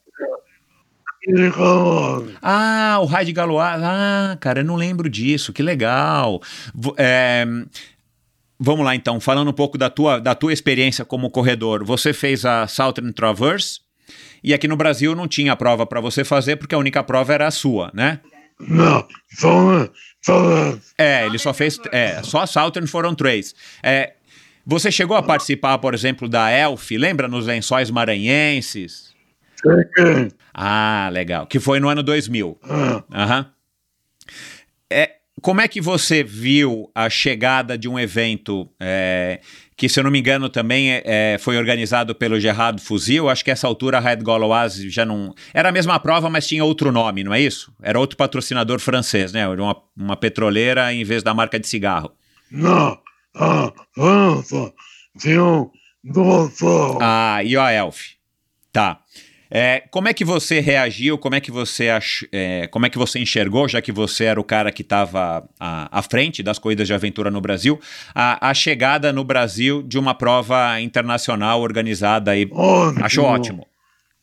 [2.42, 3.82] Ah, o Raid Galois.
[3.82, 5.52] Ah, cara, eu não lembro disso.
[5.52, 6.40] Que legal.
[6.96, 7.44] É,
[8.58, 9.18] vamos lá, então.
[9.20, 11.84] Falando um pouco da tua, da tua experiência como corredor.
[11.84, 13.80] Você fez a Southern Traverse
[14.42, 17.46] e aqui no Brasil não tinha prova para você fazer porque a única prova era
[17.46, 18.20] a sua, né?
[18.58, 19.88] Não, só,
[20.22, 21.78] só É, ele só fez.
[21.92, 23.54] É, só a Southern foram três.
[23.82, 24.14] É,
[24.64, 29.14] você chegou a participar, por exemplo, da Elf, lembra nos lençóis maranhenses?
[29.60, 30.32] Cheguei.
[30.58, 31.46] Ah, legal.
[31.46, 32.58] Que foi no ano 2000.
[32.62, 33.04] Ah.
[33.10, 33.44] Uhum.
[34.90, 39.38] É, como é que você viu a chegada de um evento é,
[39.76, 43.28] que, se eu não me engano, também é, é foi organizado pelo Gerard Fuzil?
[43.28, 45.34] Acho que essa altura a Red Gauloise já não.
[45.52, 47.70] Era a mesma prova, mas tinha outro nome, não é isso?
[47.82, 49.46] Era outro patrocinador francês, né?
[49.46, 52.12] Uma, uma petroleira em vez da marca de cigarro.
[52.50, 52.98] Não,
[53.34, 54.72] a França
[55.18, 55.66] tinha
[56.14, 56.96] provas.
[57.02, 58.16] Ah, e a Elf.
[58.72, 59.00] Tá.
[59.50, 61.18] É, como é que você reagiu?
[61.18, 64.40] Como é que você ach, é, como é que você enxergou, já que você era
[64.40, 67.80] o cara que estava à, à, frente das corridas de aventura no Brasil,
[68.14, 72.48] a, a chegada no Brasil de uma prova internacional organizada aí?
[72.52, 73.04] Ótimo.
[73.04, 73.66] Achou ótimo.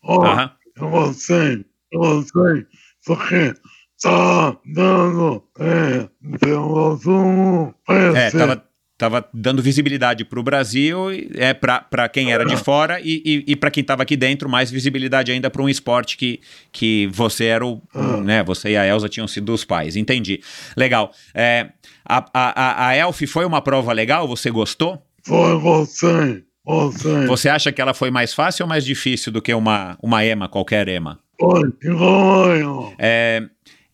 [0.02, 0.52] Ótimo.
[0.76, 2.66] Eu gostei, eu gostei,
[3.06, 3.54] porque
[4.02, 6.10] tá dando é,
[6.40, 7.74] pelo Zoom.
[7.88, 8.64] É, tava,
[8.98, 13.56] tava dando visibilidade para o Brasil, é para quem era de fora e, e, e
[13.56, 16.40] para quem estava aqui dentro, mais visibilidade ainda para um esporte que,
[16.72, 17.82] que você era o,
[18.24, 19.96] né, você e a Elsa tinham sido os pais.
[19.96, 20.42] Entendi.
[20.78, 21.12] Legal.
[21.34, 21.70] É,
[22.06, 24.28] a, a, a Elf foi uma prova legal?
[24.28, 25.02] Você gostou?
[25.24, 26.44] Foi, gostei.
[26.66, 27.26] Gostei.
[27.28, 30.48] Você acha que ela foi mais fácil ou mais difícil do que uma, uma EMA,
[30.48, 31.20] qualquer EMA?
[31.40, 33.44] Foi, igual é,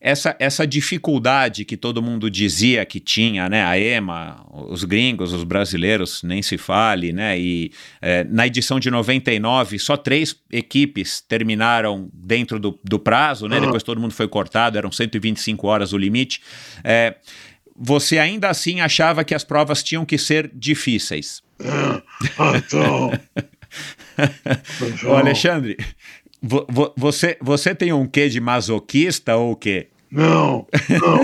[0.00, 3.64] essa, essa dificuldade que todo mundo dizia que tinha, né?
[3.64, 7.38] A EMA, os gringos, os brasileiros, nem se fale, né?
[7.38, 7.70] E
[8.00, 13.56] é, na edição de 99, só três equipes terminaram dentro do, do prazo, né?
[13.56, 13.66] Uhum.
[13.66, 16.40] Depois todo mundo foi cortado, eram 125 horas o limite.
[16.82, 17.16] É,
[17.76, 21.42] você ainda assim achava que as provas tinham que ser difíceis?
[21.60, 22.02] É,
[22.56, 23.10] então...
[25.06, 25.76] Ô Alexandre,
[26.96, 29.88] você, você tem um quê de masoquista ou o quê?
[30.10, 31.22] Não, não,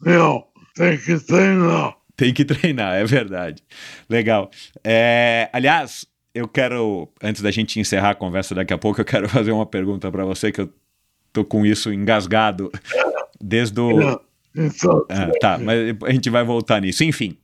[0.00, 0.44] não,
[0.74, 1.96] tem que treinar.
[2.16, 3.62] Tem que treinar, é verdade.
[4.08, 4.50] Legal.
[4.82, 9.28] É, aliás, eu quero, antes da gente encerrar a conversa daqui a pouco, eu quero
[9.30, 10.72] fazer uma pergunta para você, que eu
[11.32, 12.70] tô com isso engasgado
[13.40, 13.98] desde o.
[13.98, 14.20] Não,
[15.08, 17.02] ah, tá, mas a gente vai voltar nisso.
[17.02, 17.36] Enfim,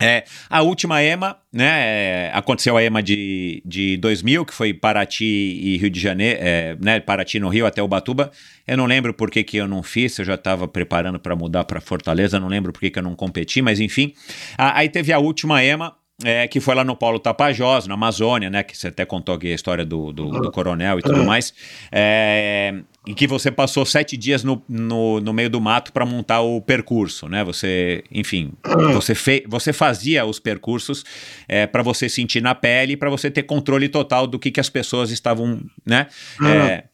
[0.00, 5.24] é, a última EMA, né, é, aconteceu a EMA de, de 2000, que foi Paraty
[5.24, 8.32] e Rio de Janeiro, é, né, Paraty no Rio até Ubatuba.
[8.66, 11.64] Eu não lembro por que, que eu não fiz, eu já estava preparando para mudar
[11.64, 14.14] para Fortaleza, não lembro por que, que eu não competi, mas enfim.
[14.56, 15.94] A, aí teve a última EMA,
[16.24, 18.62] é, que foi lá no Polo Tapajós, na Amazônia, né?
[18.62, 21.54] Que você até contou aqui a história do, do, do coronel e tudo mais.
[21.90, 22.74] É,
[23.06, 26.60] em que você passou sete dias no, no, no meio do mato para montar o
[26.60, 27.42] percurso, né?
[27.44, 28.52] Você, enfim,
[28.92, 31.04] você, fe, você fazia os percursos
[31.48, 34.68] é, para você sentir na pele, para você ter controle total do que, que as
[34.68, 36.06] pessoas estavam, né?
[36.44, 36.84] É,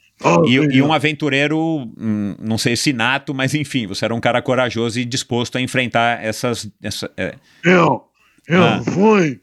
[0.47, 1.59] e, e, um aventureiro,
[1.99, 5.61] hum, não sei se nato, mas enfim, você era um cara corajoso e disposto a
[5.61, 6.71] enfrentar essas.
[6.83, 7.35] Essa, é...
[7.63, 8.03] Eu,
[8.49, 8.83] eu ah.
[8.83, 9.41] fui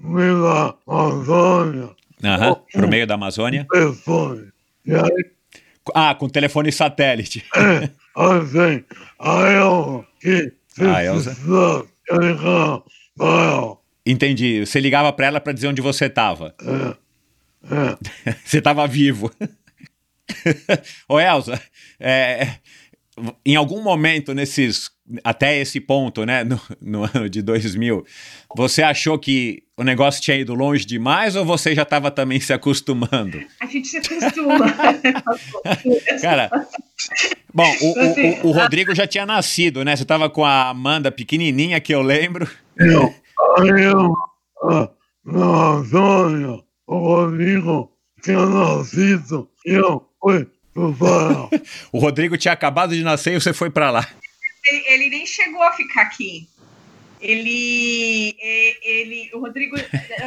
[0.00, 1.90] pela Amazônia.
[2.22, 3.66] Aham, pro meio da Amazônia?
[3.70, 4.52] Telefone.
[4.86, 5.34] E aí
[5.92, 7.44] ah, com telefone satélite.
[7.54, 8.84] É, assim,
[9.18, 11.36] a Elza que a Elza.
[14.06, 14.64] Entendi.
[14.64, 16.54] Você ligava para ela para dizer onde você estava.
[16.60, 16.96] É.
[17.74, 18.34] é.
[18.44, 19.30] você estava vivo.
[21.08, 21.60] Ô Elza,
[22.00, 22.54] é,
[23.44, 24.90] em algum momento nesses
[25.22, 28.04] até esse ponto, né, no, no, ano de 2000,
[28.56, 32.52] você achou que o negócio tinha ido longe demais ou você já estava também se
[32.52, 33.38] acostumando?
[33.60, 34.64] A gente se acostuma.
[36.22, 36.50] Cara,
[37.52, 39.94] bom, o, o, o, Rodrigo já tinha nascido, né?
[39.94, 42.48] Você estava com a Amanda pequenininha, que eu lembro.
[42.78, 43.14] Eu,
[43.66, 44.14] eu,
[45.26, 47.90] Amazônia, o Rodrigo
[48.22, 50.46] tinha nascido e eu fui
[51.92, 54.08] o Rodrigo tinha acabado de nascer e você foi para lá
[54.66, 56.48] ele, ele nem chegou a ficar aqui.
[57.20, 58.36] Ele,
[58.82, 59.76] ele, o Rodrigo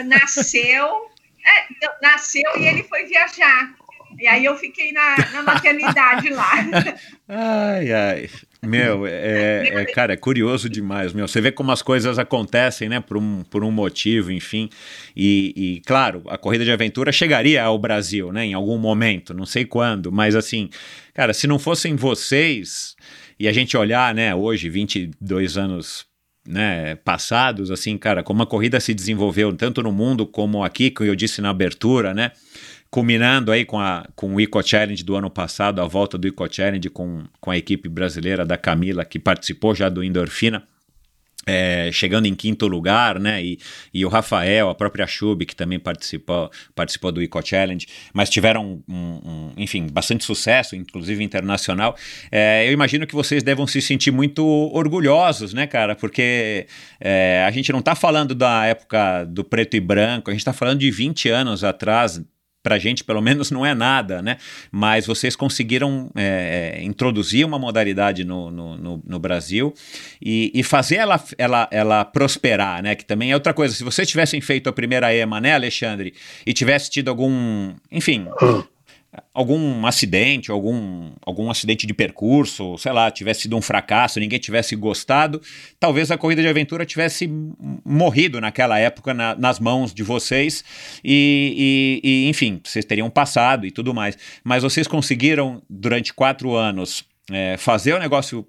[0.05, 1.11] nasceu,
[1.45, 3.75] é, nasceu e ele foi viajar.
[4.19, 6.51] E aí eu fiquei na, na maternidade lá.
[7.29, 8.29] Ai, ai.
[8.63, 11.27] Meu, é, é, cara, é curioso demais, meu.
[11.27, 14.69] Você vê como as coisas acontecem, né, por um, por um motivo, enfim.
[15.15, 19.45] E, e, claro, a corrida de aventura chegaria ao Brasil, né, em algum momento, não
[19.45, 20.69] sei quando, mas assim,
[21.13, 22.95] cara, se não fossem vocês,
[23.39, 26.05] e a gente olhar, né, hoje, 22 anos
[26.47, 31.09] né, passados, assim, cara, como a corrida se desenvolveu tanto no mundo como aqui, como
[31.09, 32.31] eu disse na abertura, né,
[32.89, 36.47] culminando aí com, a, com o Eco Challenge do ano passado, a volta do Eco
[36.51, 40.63] Challenge com, com a equipe brasileira da Camila, que participou já do Endorfina,
[41.47, 43.41] é, chegando em quinto lugar, né?
[43.41, 43.57] E,
[43.93, 48.83] e o Rafael, a própria Chub, que também participou, participou do Eco Challenge, mas tiveram,
[48.87, 51.95] um, um, enfim, bastante sucesso, inclusive internacional.
[52.29, 55.95] É, eu imagino que vocês devam se sentir muito orgulhosos, né, cara?
[55.95, 56.67] Porque
[56.99, 60.53] é, a gente não está falando da época do preto e branco, a gente está
[60.53, 62.21] falando de 20 anos atrás,
[62.67, 64.35] para gente, pelo menos, não é nada, né?
[64.69, 69.73] Mas vocês conseguiram é, é, introduzir uma modalidade no, no, no, no Brasil
[70.21, 72.93] e, e, fazer ela, ela, ela prosperar, né?
[72.93, 73.73] Que também é outra coisa.
[73.73, 76.13] Se vocês tivessem feito a primeira EMA, né, Alexandre,
[76.45, 78.27] e tivesse tido algum, enfim,
[79.33, 84.75] algum acidente, algum, algum acidente de percurso, sei lá, tivesse sido um fracasso, ninguém tivesse
[84.75, 85.41] gostado,
[85.79, 87.29] talvez a corrida de aventura tivesse
[87.85, 90.63] morrido naquela época na, nas mãos de vocês
[91.03, 94.17] e, e, e, enfim, vocês teriam passado e tudo mais.
[94.43, 98.45] Mas vocês conseguiram, durante quatro anos, é, fazer o negócio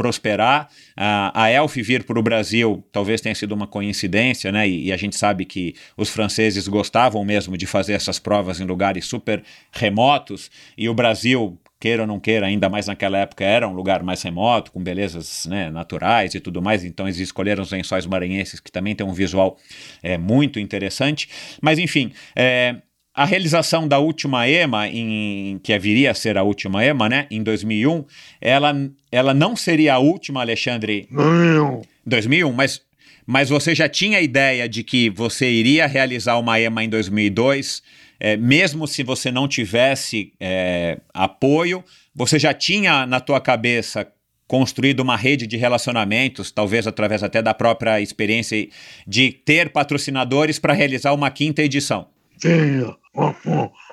[0.00, 0.70] prosperar.
[0.96, 4.66] A, a Elf vir para o Brasil talvez tenha sido uma coincidência, né?
[4.66, 8.64] E, e, a gente sabe que os franceses gostavam mesmo de fazer essas provas em
[8.64, 11.58] lugares super remotos e o Brasil.
[11.78, 15.46] Queira ou não queira, ainda mais naquela época era um lugar mais remoto, com belezas
[15.46, 19.14] né, naturais e tudo mais, então eles escolheram os lençóis maranhenses, que também tem um
[19.14, 19.56] visual
[20.02, 21.26] é, muito interessante.
[21.62, 22.76] Mas enfim, é,
[23.14, 27.42] a realização da última EMA, em, que viria a ser a última EMA, né, em
[27.42, 28.04] 2001,
[28.40, 28.74] ela,
[29.10, 31.08] ela não seria a última, Alexandre?
[31.10, 31.82] 2001.
[32.06, 32.80] 2001, mas,
[33.26, 37.82] mas você já tinha ideia de que você iria realizar uma EMA em 2002,
[38.20, 41.82] é, mesmo se você não tivesse é, apoio,
[42.14, 44.06] você já tinha na tua cabeça
[44.46, 48.68] construído uma rede de relacionamentos, talvez através até da própria experiência
[49.06, 52.08] de ter patrocinadores para realizar uma quinta edição?
[52.40, 52.96] Tinha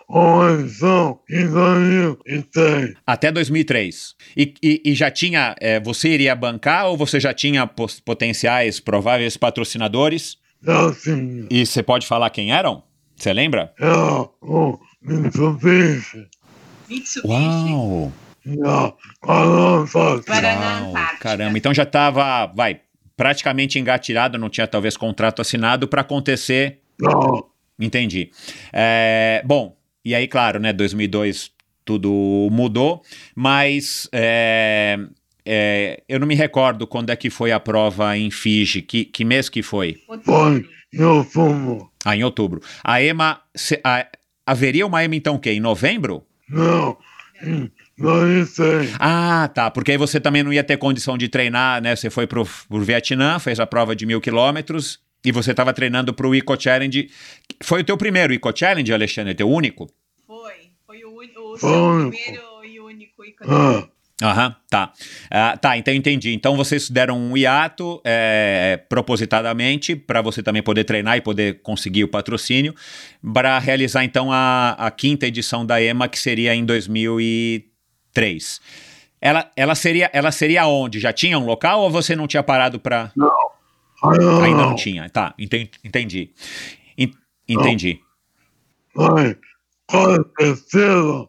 [0.10, 2.94] uma edição em 2003.
[3.06, 4.16] Até 2003.
[4.36, 7.68] E, e, e já tinha, é, você iria bancar ou você já tinha
[8.06, 10.38] potenciais, prováveis patrocinadores?
[10.64, 11.48] Já tinha.
[11.50, 12.84] E você pode falar quem eram?
[13.16, 13.74] Você lembra?
[13.80, 16.28] Era o Mitsubishi.
[16.90, 17.28] Mitsubishi.
[17.28, 18.14] Uau!
[20.26, 22.80] Paraná, Caramba, então já estava, vai,
[23.18, 26.80] praticamente engatilhado, não tinha talvez contrato assinado para acontecer.
[26.98, 27.44] Não.
[27.80, 28.32] Entendi.
[28.74, 31.52] É, bom, e aí, claro, né, 2002
[31.84, 33.02] tudo mudou,
[33.34, 35.00] mas é,
[35.46, 39.24] é, eu não me recordo quando é que foi a prova em Fiji, que, que
[39.24, 39.96] mês que foi?
[40.24, 41.90] Foi em outubro.
[42.04, 42.62] Ah, em outubro.
[42.84, 44.06] A EMA, se, a,
[44.46, 45.52] haveria uma EMA então o quê?
[45.52, 46.26] Em novembro?
[46.50, 46.98] Não,
[47.42, 48.96] em 2006.
[49.00, 51.96] Ah, tá, porque aí você também não ia ter condição de treinar, né?
[51.96, 56.14] Você foi pro, pro Vietnã, fez a prova de mil quilômetros, e você estava treinando
[56.14, 57.10] para o Eco Challenge.
[57.62, 59.36] Foi o teu primeiro Eco Challenge, Alexandre?
[59.36, 59.90] Teu único?
[60.26, 60.54] Foi.
[60.86, 63.90] Foi o, o seu primeiro e único Eco Ah, Challenge.
[64.24, 64.94] Aham, tá.
[65.30, 66.34] Ah, tá, então entendi.
[66.34, 72.04] Então vocês deram um hiato é, propositadamente para você também poder treinar e poder conseguir
[72.04, 72.74] o patrocínio
[73.34, 78.62] para realizar então a, a quinta edição da EMA, que seria em 2003.
[79.20, 81.00] Ela, ela, seria, ela seria onde?
[81.00, 83.12] Já tinha um local ou você não tinha parado para.
[83.16, 83.47] não.
[84.04, 85.10] Ainda não tinha.
[85.10, 86.32] Tá, enten- entendi.
[86.98, 87.14] En-
[87.48, 88.00] Entendi.
[88.96, 89.36] Mas,
[89.88, 91.28] com certeza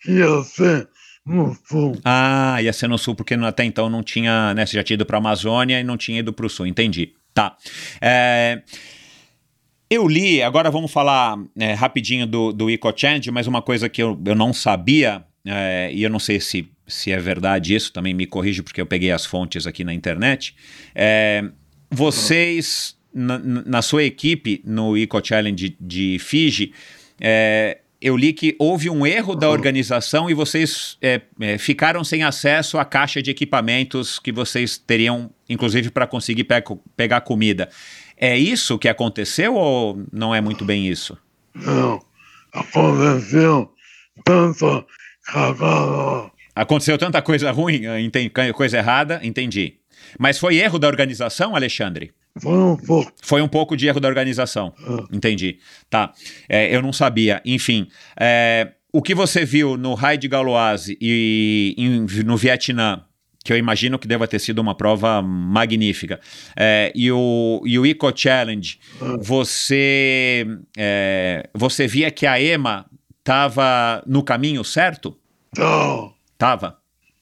[0.00, 0.88] que ia ser
[1.24, 1.98] no sul.
[2.04, 4.66] Ah, ia ser no sul, porque até então não tinha, né?
[4.66, 7.14] Você já tinha ido para a Amazônia e não tinha ido para o sul, entendi.
[7.32, 7.56] Tá.
[8.00, 8.62] É,
[9.90, 14.02] eu li, agora vamos falar é, rapidinho do, do Eco Change, mas uma coisa que
[14.02, 18.12] eu, eu não sabia, é, e eu não sei se, se é verdade isso, também
[18.14, 20.54] me corrige porque eu peguei as fontes aqui na internet.
[20.94, 21.44] É,
[21.94, 26.72] vocês, na, na sua equipe no Eco Challenge de Fiji,
[27.20, 32.22] é, eu li que houve um erro da organização e vocês é, é, ficaram sem
[32.22, 36.56] acesso à caixa de equipamentos que vocês teriam, inclusive, para conseguir pe
[36.96, 37.68] pegar comida.
[38.16, 41.16] É isso que aconteceu ou não é muito bem isso?
[41.54, 42.00] Não,
[42.52, 43.70] aconteceu
[44.24, 44.84] tanta
[45.24, 46.30] cagada.
[46.54, 49.74] Aconteceu tanta coisa ruim, eh, enten- coisa errada, entendi.
[50.18, 52.12] Mas foi erro da organização, Alexandre?
[52.40, 53.12] Foi um pouco.
[53.22, 54.72] Foi um pouco de erro da organização.
[55.12, 55.58] Entendi.
[55.88, 56.12] Tá.
[56.48, 57.40] É, eu não sabia.
[57.44, 57.86] Enfim,
[58.18, 63.04] é, o que você viu no Raid de Galoise e em- no Vietnã,
[63.44, 66.18] que eu imagino que deva ter sido uma prova magnífica,
[66.56, 68.78] é, e, o, e o Eco Challenge,
[69.20, 70.46] você,
[70.76, 72.86] é, você via que a EMA
[73.20, 75.16] estava no caminho certo?
[75.56, 76.78] Não, Tava.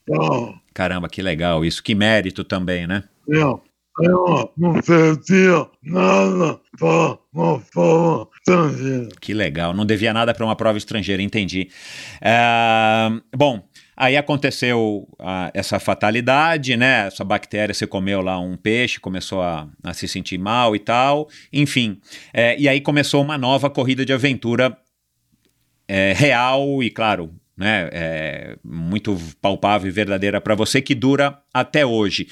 [0.07, 0.59] não.
[0.73, 1.83] Caramba, que legal isso.
[1.83, 3.03] Que mérito também, né?
[3.27, 3.61] Eu,
[4.01, 9.09] eu não perdia nada para uma prova estrangeira.
[9.21, 11.69] Que legal, não devia nada para uma prova estrangeira, entendi.
[12.21, 13.63] Ah, bom,
[13.95, 17.07] aí aconteceu ah, essa fatalidade, né?
[17.07, 21.29] Essa bactéria, você comeu lá um peixe, começou a, a se sentir mal e tal,
[21.51, 21.99] enfim.
[22.33, 24.75] É, e aí começou uma nova corrida de aventura
[25.87, 31.85] é, real e, claro, né, é, muito palpável e verdadeira para você, que dura até
[31.85, 32.27] hoje.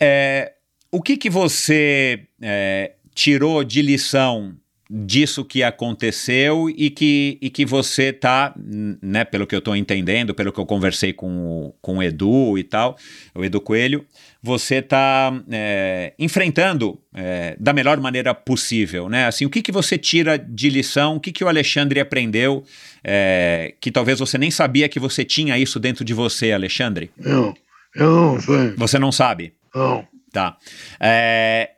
[0.00, 0.52] É,
[0.90, 4.56] o que, que você é, tirou de lição
[4.90, 10.34] disso que aconteceu e que, e que você está, né, pelo que eu estou entendendo,
[10.34, 12.96] pelo que eu conversei com, com o Edu e tal,
[13.34, 14.06] o Edu Coelho,
[14.42, 19.26] você está é, enfrentando é, da melhor maneira possível, né?
[19.26, 22.64] Assim, o que, que você tira de lição, o que, que o Alexandre aprendeu,
[23.02, 27.10] é, que talvez você nem sabia que você tinha isso dentro de você, Alexandre?
[27.18, 27.54] Eu,
[27.96, 28.74] eu não sei.
[28.76, 29.54] Você não sabe?
[29.74, 30.06] Não.
[30.32, 30.56] Tá.
[31.00, 31.70] É,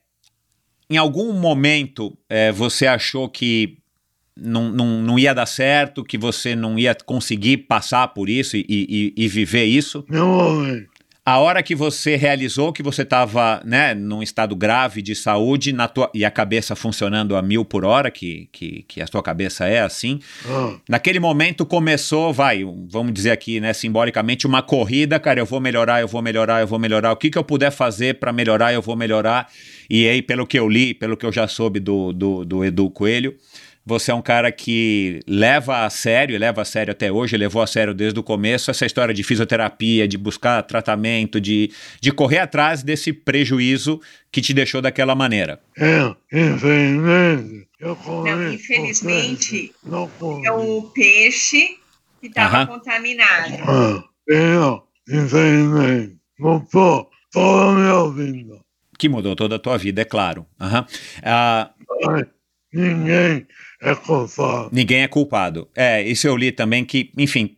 [0.91, 3.78] em algum momento é, você achou que
[4.37, 8.65] não, não, não ia dar certo, que você não ia conseguir passar por isso e,
[8.69, 10.05] e, e viver isso?
[10.09, 10.62] Não,
[11.31, 15.86] a hora que você realizou que você estava né, num estado grave de saúde na
[15.86, 19.65] tua, e a cabeça funcionando a mil por hora, que, que, que a sua cabeça
[19.65, 20.74] é assim, ah.
[20.89, 26.01] naquele momento começou, vai, vamos dizer aqui, né, simbolicamente, uma corrida, cara, eu vou melhorar,
[26.01, 28.82] eu vou melhorar, eu vou melhorar, o que, que eu puder fazer para melhorar, eu
[28.82, 29.48] vou melhorar.
[29.89, 32.90] E aí, pelo que eu li, pelo que eu já soube do, do, do Edu
[32.90, 33.36] Coelho,
[33.85, 37.66] você é um cara que leva a sério, leva a sério até hoje, levou a
[37.66, 42.82] sério desde o começo essa história de fisioterapia, de buscar tratamento, de, de correr atrás
[42.82, 44.01] desse prejuízo
[44.31, 45.61] que te deixou daquela maneira.
[45.78, 47.69] É, infelizmente.
[47.81, 50.11] Eu não, infelizmente, não
[50.44, 51.78] é o peixe
[52.20, 53.55] que estava contaminado.
[53.66, 58.61] Ah, eu, infelizmente, mudou toda a minha vida.
[58.98, 60.47] Que mudou toda a tua vida, é claro.
[60.61, 60.85] Uhum.
[61.23, 61.70] Ah,
[62.70, 63.47] ninguém
[63.81, 64.69] é culpado.
[64.73, 65.69] Ninguém é culpado.
[65.74, 67.57] É, isso eu li também que, enfim,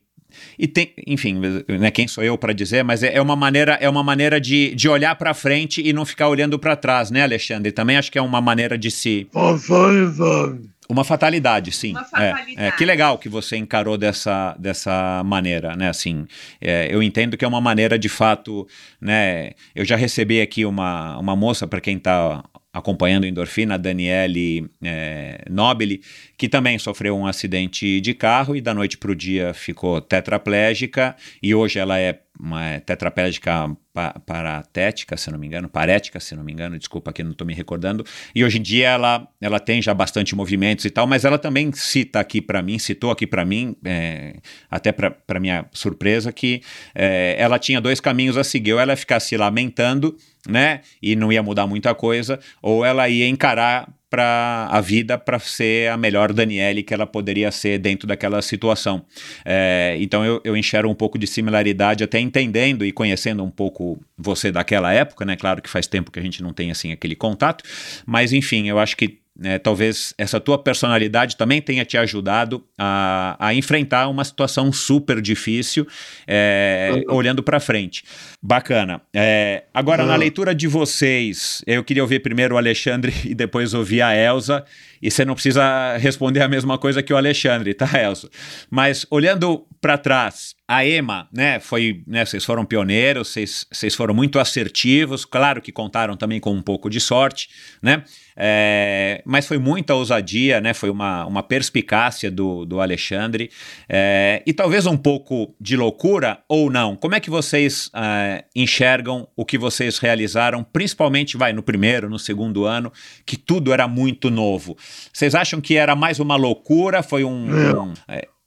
[0.59, 3.89] e tem, enfim, né, quem sou eu para dizer, mas é, é, uma maneira, é
[3.89, 7.73] uma maneira de, de olhar para frente e não ficar olhando para trás, né, Alexandre?
[7.73, 10.73] Também acho que é uma maneira de se fatalidade.
[10.89, 11.93] Uma fatalidade, sim.
[11.93, 12.55] Uma fatalidade.
[12.59, 15.89] É, é, que legal que você encarou dessa, dessa maneira, né?
[15.89, 16.27] Assim,
[16.61, 18.67] é, eu entendo que é uma maneira de fato,
[19.01, 19.53] né?
[19.75, 25.45] Eu já recebi aqui uma, uma moça para quem está acompanhando endorfina, a Daniele é,
[25.51, 26.01] Nobili,
[26.39, 31.15] que também sofreu um acidente de carro e da noite para o dia ficou tetraplégica
[31.43, 36.43] e hoje ela é uma tetraplégica pa paratética, se não me engano, parética, se não
[36.43, 38.05] me engano, desculpa aqui não estou me recordando.
[38.35, 41.71] E hoje em dia ela, ela tem já bastante movimentos e tal, mas ela também
[41.73, 44.37] cita aqui para mim, citou aqui para mim, é,
[44.71, 46.63] até para minha surpresa, que
[46.95, 50.17] é, ela tinha dois caminhos a seguir, ou ela ficar se lamentando,
[50.49, 55.39] né, e não ia mudar muita coisa, ou ela ia encarar para a vida para
[55.39, 59.07] ser a melhor Daniele que ela poderia ser dentro daquela situação.
[59.43, 63.99] É, então eu, eu enxergo um pouco de similaridade, até entendendo e conhecendo um pouco
[64.19, 65.35] você daquela época, né?
[65.35, 67.65] Claro que faz tempo que a gente não tem assim aquele contato,
[68.05, 73.37] mas enfim, eu acho que né, talvez essa tua personalidade também tenha te ajudado a,
[73.39, 75.87] a enfrentar uma situação super difícil,
[76.27, 77.15] é, uhum.
[77.15, 78.05] olhando para frente.
[78.43, 79.01] Bacana.
[79.15, 80.09] É, agora, uhum.
[80.09, 84.65] na leitura de vocês, eu queria ouvir primeiro o Alexandre e depois ouvir a Elsa.
[85.01, 88.29] E você não precisa responder a mesma coisa que o Alexandre, tá, Elsa?
[88.71, 94.15] Mas olhando para trás, a EMA, né, foi, né, vocês foram pioneiros, vocês, vocês foram
[94.15, 97.49] muito assertivos, claro que contaram também com um pouco de sorte,
[97.83, 98.05] né,
[98.37, 103.51] é, mas foi muita ousadia, né, foi uma, uma perspicácia do, do Alexandre,
[103.89, 106.97] é, e talvez um pouco de loucura ou não.
[106.97, 112.19] Como é que vocês é, enxergam o que vocês realizaram, principalmente, vai, no primeiro, no
[112.19, 112.93] segundo ano,
[113.25, 114.77] que tudo era muito novo?
[115.13, 117.03] Vocês acham que era mais uma loucura?
[117.03, 117.49] Foi um.
[117.51, 117.93] um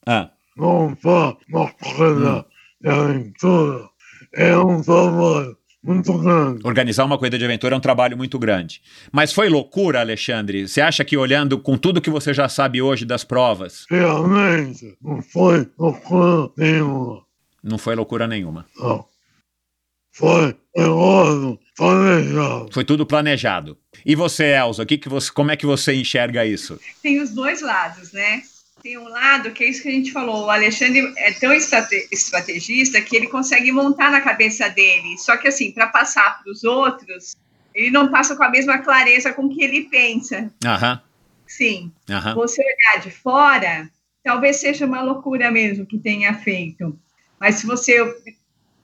[0.06, 0.30] ah.
[0.58, 2.46] Não foi uma coisa
[2.82, 3.90] de aventura.
[4.34, 6.62] É um trabalho muito grande.
[6.64, 8.82] Organizar uma corrida de aventura é um trabalho muito grande.
[9.12, 10.68] Mas foi loucura, Alexandre?
[10.68, 13.86] Você acha que olhando com tudo que você já sabe hoje das provas.
[13.90, 17.22] Realmente, não foi loucura nenhuma.
[17.64, 18.66] Não foi loucura nenhuma.
[18.78, 19.06] Não.
[20.12, 22.70] Foi negócio planejado.
[22.72, 23.78] Foi tudo planejado.
[24.06, 26.80] E você, Elza, que que você, como é que você enxerga isso?
[27.04, 28.42] Tem os dois lados, né?
[28.86, 30.46] Tem um lado que é isso que a gente falou.
[30.46, 35.18] O Alexandre é tão estrate estrategista que ele consegue montar na cabeça dele.
[35.18, 37.36] Só que, assim, para passar para os outros,
[37.74, 40.54] ele não passa com a mesma clareza com que ele pensa.
[40.64, 41.02] Aham.
[41.48, 41.92] Sim.
[42.08, 42.36] Aham.
[42.36, 43.90] Você olhar de fora,
[44.24, 46.96] talvez seja uma loucura mesmo que tenha feito.
[47.40, 47.98] Mas se você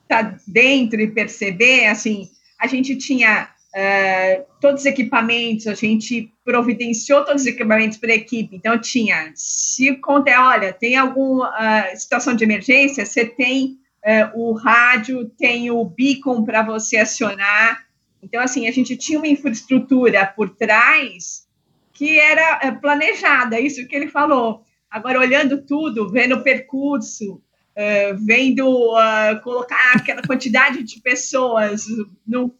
[0.08, 7.24] tá dentro e perceber, assim, a gente tinha uh, todos os equipamentos, a gente providenciou
[7.24, 8.56] todos os equipamentos para a equipe.
[8.56, 14.52] Então, tinha, se conta, olha, tem alguma uh, situação de emergência, você tem uh, o
[14.52, 17.86] rádio, tem o beacon para você acionar.
[18.22, 21.46] Então, assim, a gente tinha uma infraestrutura por trás
[21.92, 24.64] que era planejada, isso que ele falou.
[24.90, 31.84] Agora, olhando tudo, vendo o percurso, uh, vendo uh, colocar aquela quantidade de pessoas
[32.26, 32.50] num,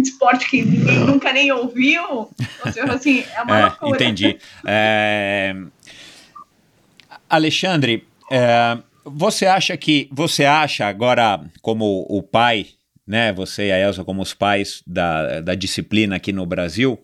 [0.00, 2.02] esporte que ninguém nunca nem ouviu.
[2.10, 3.96] Ou seja, assim, é uma é, loucura.
[3.96, 4.38] Entendi.
[4.66, 5.54] É...
[7.28, 12.66] Alexandre, é, você acha que você acha agora como o pai,
[13.06, 13.32] né?
[13.32, 16.98] Você e a Elsa como os pais da, da disciplina aqui no Brasil,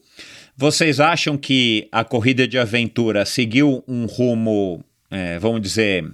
[0.56, 6.04] vocês acham que a corrida de aventura seguiu um rumo, é, vamos dizer,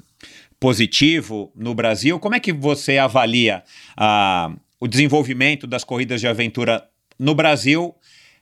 [0.60, 2.18] positivo no Brasil?
[2.18, 3.62] Como é que você avalia
[3.96, 4.52] a,
[4.84, 6.86] o desenvolvimento das corridas de aventura
[7.18, 7.94] no Brasil,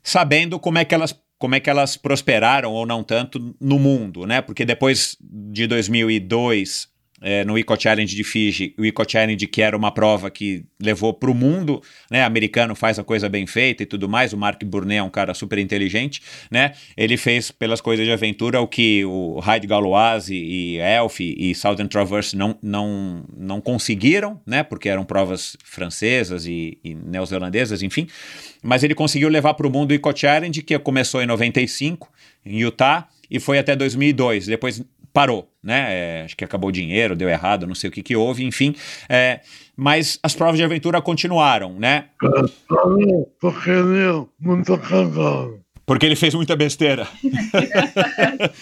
[0.02, 4.26] sabendo como é que elas como é que elas prosperaram ou não tanto no mundo,
[4.26, 4.40] né?
[4.40, 6.88] Porque depois de 2002
[7.22, 11.14] é, no Eco Challenge de Fiji, o Eco Challenge que era uma prova que levou
[11.14, 11.80] para o mundo,
[12.10, 15.10] né, americano faz a coisa bem feita e tudo mais, o Mark Burnet é um
[15.10, 16.20] cara super inteligente,
[16.50, 21.54] né, ele fez pelas coisas de aventura o que o Hyde Galois e Elf e
[21.54, 28.08] Southern Traverse não, não, não conseguiram, né, porque eram provas francesas e, e neozelandesas, enfim,
[28.62, 32.10] mas ele conseguiu levar para o mundo o Eco Challenge, que começou em 95,
[32.44, 34.46] em Utah, e foi até 2002.
[34.46, 34.82] Depois
[35.12, 35.86] parou, né?
[35.90, 38.74] É, acho que acabou o dinheiro, deu errado, não sei o que que houve, enfim.
[39.08, 39.40] É,
[39.76, 42.06] mas as provas de aventura continuaram, né?
[43.40, 45.60] Porque ele é muito cagado.
[45.84, 47.06] Porque ele fez muita besteira.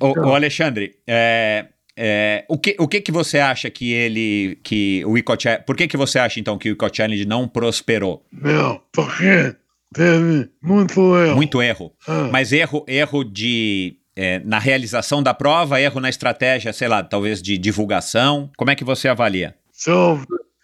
[0.00, 1.66] o, o, Alexandre, é,
[1.96, 5.32] é, o, que, o que que você acha que ele, que o Ico
[5.64, 8.26] por que que você acha então que o Ico Challenge não prosperou?
[8.32, 9.54] Meu, porque
[9.94, 11.36] teve muito erro.
[11.36, 11.92] Muito erro.
[12.06, 12.28] Ah.
[12.32, 17.40] Mas erro, erro de é, na realização da prova, erro na estratégia, sei lá, talvez
[17.42, 18.50] de divulgação?
[18.56, 19.56] Como é que você avalia?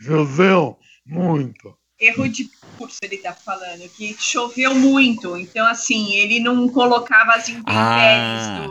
[0.00, 1.76] Choveu muito.
[1.98, 5.36] Erro de curso ele está falando, que choveu muito.
[5.36, 8.66] Então, assim, ele não colocava as intempéries ah.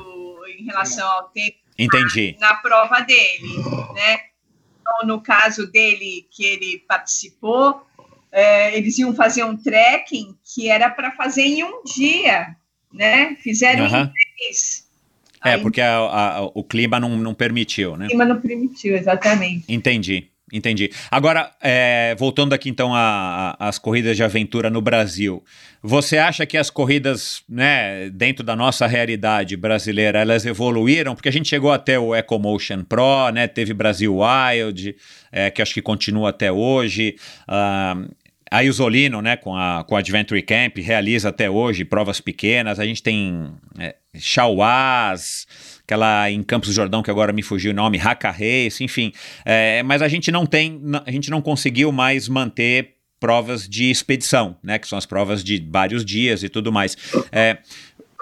[0.60, 2.38] em relação ao tempo Entendi.
[2.39, 3.57] Na, na prova dele,
[3.95, 4.19] né?
[4.80, 7.81] Então, no caso dele, que ele participou,
[8.31, 12.56] é, eles iam fazer um trekking que era para fazer em um dia
[12.95, 13.35] né?
[13.41, 14.03] Fizeram uhum.
[14.03, 14.11] em
[15.43, 18.05] É, Aí, porque a, a, o clima não, não permitiu, né?
[18.05, 19.65] O clima não permitiu, exatamente.
[19.67, 20.29] Entendi.
[20.53, 20.91] Entendi.
[21.09, 25.43] Agora, é, voltando aqui então às corridas de aventura no Brasil,
[25.81, 31.15] você acha que as corridas, né, dentro da nossa realidade brasileira, elas evoluíram?
[31.15, 34.95] Porque a gente chegou até o EcoMotion Pro, né, teve Brasil Wild,
[35.31, 37.15] é, que acho que continua até hoje.
[37.49, 38.07] Uh,
[38.51, 42.80] a Isolino, né, com a, com a Adventure Camp, realiza até hoje provas pequenas.
[42.80, 43.95] A gente tem é,
[45.84, 49.11] aquela em Campos do Jordão, que agora me fugiu o nome, Haka Race, enfim.
[49.43, 54.57] É, mas a gente não tem, a gente não conseguiu mais manter provas de expedição,
[54.61, 56.95] né, que são as provas de vários dias e tudo mais.
[57.31, 57.57] É,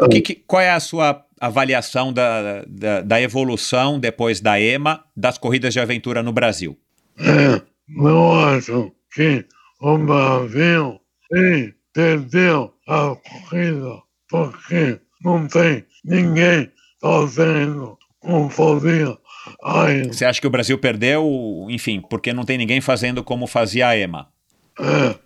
[0.10, 5.38] que, que, qual é a sua avaliação da, da, da, evolução depois da EMA das
[5.38, 6.78] corridas de aventura no Brasil?
[7.20, 9.45] É, eu acho que
[9.84, 11.02] o Brasil
[11.34, 19.18] e perdeu a corrida porque não tem ninguém fazendo como fazia
[19.62, 20.14] a EMA.
[20.14, 23.98] Você acha que o Brasil perdeu, enfim, porque não tem ninguém fazendo como fazia a
[23.98, 24.30] EMA?
[24.80, 25.20] É.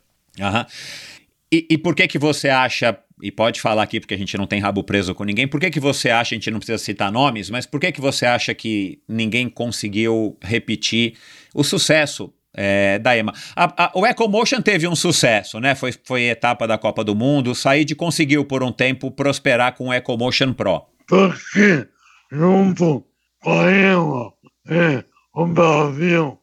[1.51, 4.47] E, e por que que você acha, e pode falar aqui porque a gente não
[4.47, 7.11] tem rabo preso com ninguém, por que que você acha, a gente não precisa citar
[7.11, 11.13] nomes, mas por que que você acha que ninguém conseguiu repetir
[11.53, 13.31] o sucesso é, da EMA.
[13.55, 15.75] A, a, o EcoMotion teve um sucesso, né?
[15.75, 17.53] Foi, foi etapa da Copa do Mundo.
[17.53, 20.81] Said conseguiu, por um tempo, prosperar com o EcoMotion Pro.
[21.07, 21.87] Porque,
[22.31, 23.05] junto
[23.41, 24.33] com a EMA,
[24.69, 25.03] é,
[25.33, 26.37] o Brasil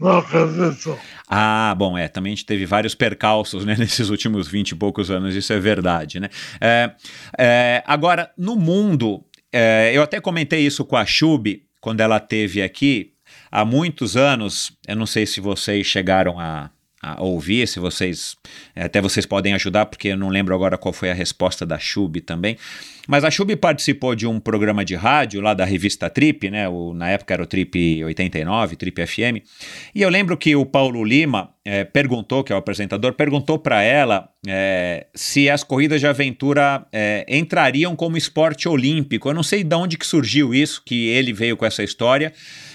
[0.00, 0.98] recessão.
[1.28, 5.10] Ah, bom, é, também a gente teve vários percalços né, nesses últimos 20 e poucos
[5.10, 6.28] anos, isso é verdade, né?
[6.60, 6.90] É,
[7.38, 12.62] é, agora, no mundo, é, eu até comentei isso com a Chub, quando ela teve
[12.62, 13.12] aqui,
[13.52, 16.70] há muitos anos, eu não sei se vocês chegaram a,
[17.02, 18.36] a ouvir, se vocês
[18.74, 22.20] até vocês podem ajudar, porque eu não lembro agora qual foi a resposta da Chub
[22.22, 22.56] também.
[23.08, 26.68] Mas a Chub participou de um programa de rádio lá da revista Trip, né?
[26.68, 29.44] O, na época era o Trip 89, Trip FM.
[29.92, 33.82] E eu lembro que o Paulo Lima é, perguntou, que é o apresentador, perguntou para
[33.82, 39.28] ela é, se as corridas de aventura é, entrariam como esporte olímpico.
[39.28, 42.32] Eu não sei de onde que surgiu isso, que ele veio com essa história.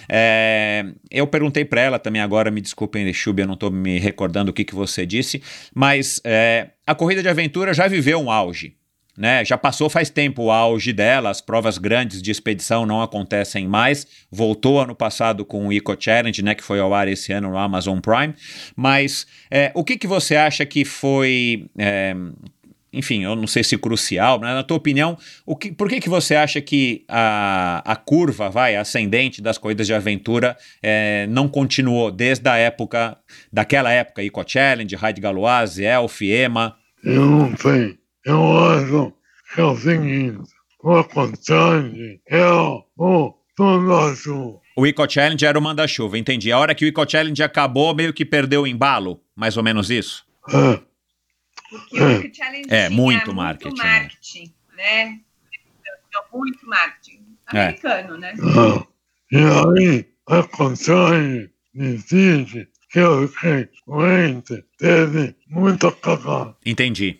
[0.09, 4.51] É, eu perguntei para ela também agora, me desculpem, Chub, eu não estou me recordando
[4.51, 5.41] o que, que você disse,
[5.73, 8.75] mas é, a corrida de aventura já viveu um auge.
[9.17, 13.67] Né, já passou faz tempo o auge dela, as provas grandes de expedição não acontecem
[13.67, 14.05] mais.
[14.31, 17.57] Voltou ano passado com o Eco Challenge, né, que foi ao ar esse ano no
[17.57, 18.35] Amazon Prime.
[18.75, 21.65] Mas é, o que, que você acha que foi.
[21.79, 22.15] É,
[22.91, 26.09] enfim, eu não sei se crucial, mas na tua opinião, o que, por que, que
[26.09, 32.11] você acha que a, a curva, vai, ascendente das corridas de aventura é, não continuou
[32.11, 33.18] desde a época,
[33.51, 36.76] daquela época, Eco Challenge, Raid Galoise, Elf, EMA?
[37.03, 37.97] Eu não sei.
[38.26, 39.14] Eu acho
[39.53, 40.39] que é o seguinte,
[40.84, 44.59] o Eco Challenge é o manda-chuva.
[44.76, 46.51] O Eco Challenge era o manda-chuva, entendi.
[46.51, 49.89] A hora que o Eco Challenge acabou, meio que perdeu o embalo, mais ou menos
[49.89, 50.26] isso?
[50.49, 50.86] É.
[51.69, 53.99] Porque o Challenge É, tinha muito marketing, né?
[53.99, 55.19] marketing, né?
[56.34, 57.26] Muito marketing.
[57.53, 57.60] É.
[57.61, 58.34] Americano, né?
[58.41, 58.88] Ah,
[59.31, 66.56] E aí, a contagem decide que o cliente teve muita cagada.
[66.65, 67.19] Entendi.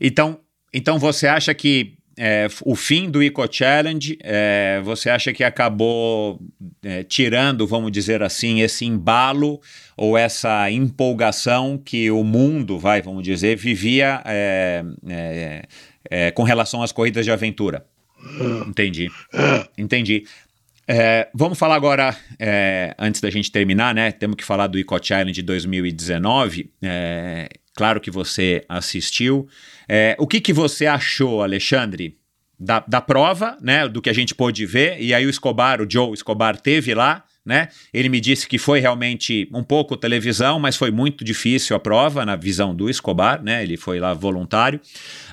[0.00, 0.40] Então,
[0.72, 6.40] então você acha que é, o fim do Eco Challenge, é, você acha que acabou
[6.82, 9.60] é, tirando, vamos dizer assim, esse embalo
[9.96, 15.62] ou essa empolgação que o mundo, vai, vamos dizer, vivia é, é,
[16.10, 17.86] é, com relação às corridas de aventura?
[18.66, 19.08] Entendi.
[19.78, 20.24] Entendi.
[20.90, 24.10] É, vamos falar agora, é, antes da gente terminar, né?
[24.10, 26.70] Temos que falar do Eco Challenge 2019.
[26.82, 29.46] É, claro que você assistiu.
[29.88, 32.18] É, o que, que você achou, Alexandre,
[32.58, 33.86] da, da prova, né?
[33.88, 35.00] Do que a gente pôde ver.
[35.00, 37.22] E aí o Escobar, o Joe Escobar, teve lá.
[37.48, 37.68] Né?
[37.94, 42.26] Ele me disse que foi realmente um pouco televisão, mas foi muito difícil a prova
[42.26, 43.62] na visão do Escobar, né?
[43.62, 44.78] Ele foi lá voluntário.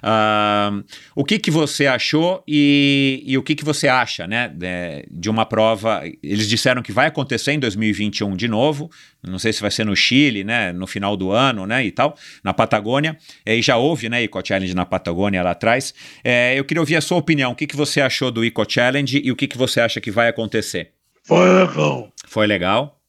[0.02, 0.72] Ah,
[1.14, 4.48] o que, que você achou e, e o que, que você acha, né?
[4.48, 6.04] de, de uma prova?
[6.24, 8.90] Eles disseram que vai acontecer em 2021 de novo.
[9.22, 10.72] Não sei se vai ser no Chile, né?
[10.72, 11.86] No final do ano, né?
[11.86, 13.18] E tal, na Patagônia.
[13.46, 14.24] É, e já houve, né?
[14.24, 15.94] Eco Challenge na Patagônia lá atrás.
[16.24, 17.52] É, eu queria ouvir a sua opinião.
[17.52, 20.10] O que, que você achou do Eco Challenge e o que, que você acha que
[20.10, 20.94] vai acontecer?
[21.26, 22.14] Foi legal.
[22.27, 22.99] Foi legal.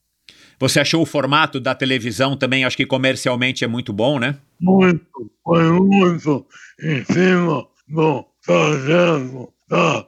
[0.59, 4.37] Você achou o formato da televisão também, acho que comercialmente é muito bom, né?
[4.59, 5.05] Muito,
[5.45, 6.47] foi muito
[6.83, 10.07] em cima do trajeto da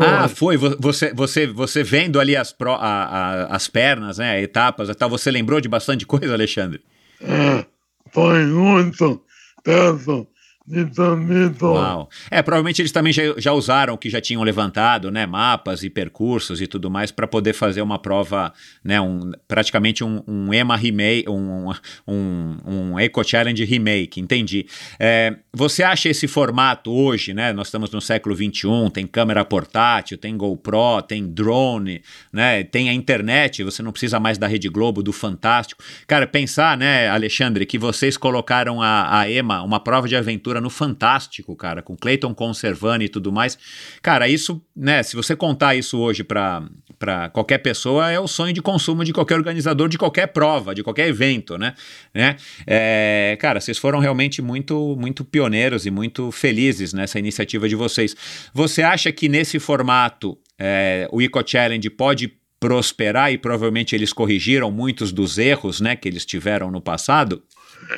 [0.00, 0.56] Ah, foi.
[0.56, 4.40] Vo- Você, você, você vendo ali as, pro, a- a- as pernas, né?
[4.42, 6.80] Etapas e tal, você lembrou de bastante coisa, Alexandre?
[7.20, 7.64] É,
[8.10, 9.22] foi muito
[9.62, 10.26] perto
[10.66, 11.66] de Tamito.
[11.66, 12.08] Uau.
[12.30, 15.26] É, provavelmente eles também já, já usaram o que já tinham levantado, né?
[15.26, 18.52] Mapas e percursos e tudo mais para poder fazer uma prova,
[18.84, 19.00] né?
[19.00, 21.72] Um, praticamente um, um EMA remake, um,
[22.06, 24.66] um, um Eco Challenge remake, entendi.
[25.00, 27.52] É, você acha esse formato hoje, né?
[27.52, 32.02] Nós estamos no século XXI, tem câmera portátil, tem GoPro, tem drone,
[32.32, 32.62] né?
[32.62, 35.82] Tem a internet, você não precisa mais da Rede Globo, do Fantástico.
[36.06, 40.70] Cara, pensar, né, Alexandre, que vocês colocaram a, a EMA, uma prova de aventura no
[40.70, 43.58] Fantástico, cara, com Clayton Conservani e tudo mais.
[44.00, 46.62] Cara, isso, né, se você contar isso hoje para
[47.02, 50.84] para qualquer pessoa, é o sonho de consumo de qualquer organizador de qualquer prova, de
[50.84, 51.74] qualquer evento, né?
[52.14, 52.36] né?
[52.64, 58.14] É, cara, vocês foram realmente muito, muito pioneiros e muito felizes nessa iniciativa de vocês.
[58.54, 64.70] Você acha que nesse formato é, o Eco Challenge pode prosperar e provavelmente eles corrigiram
[64.70, 67.42] muitos dos erros, né, que eles tiveram no passado?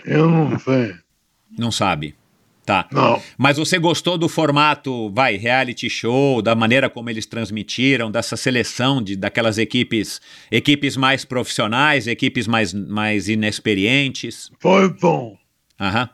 [0.07, 0.95] Eu não sei.
[1.59, 2.15] Não sabe.
[2.65, 2.89] Tá.
[2.91, 3.23] Não.
[3.37, 9.03] Mas você gostou do formato, vai, reality show, da maneira como eles transmitiram, dessa seleção
[9.03, 10.21] de daquelas equipes,
[10.51, 14.51] equipes mais profissionais, equipes mais, mais inexperientes?
[14.61, 15.37] Foi bom.
[15.79, 16.09] Aham.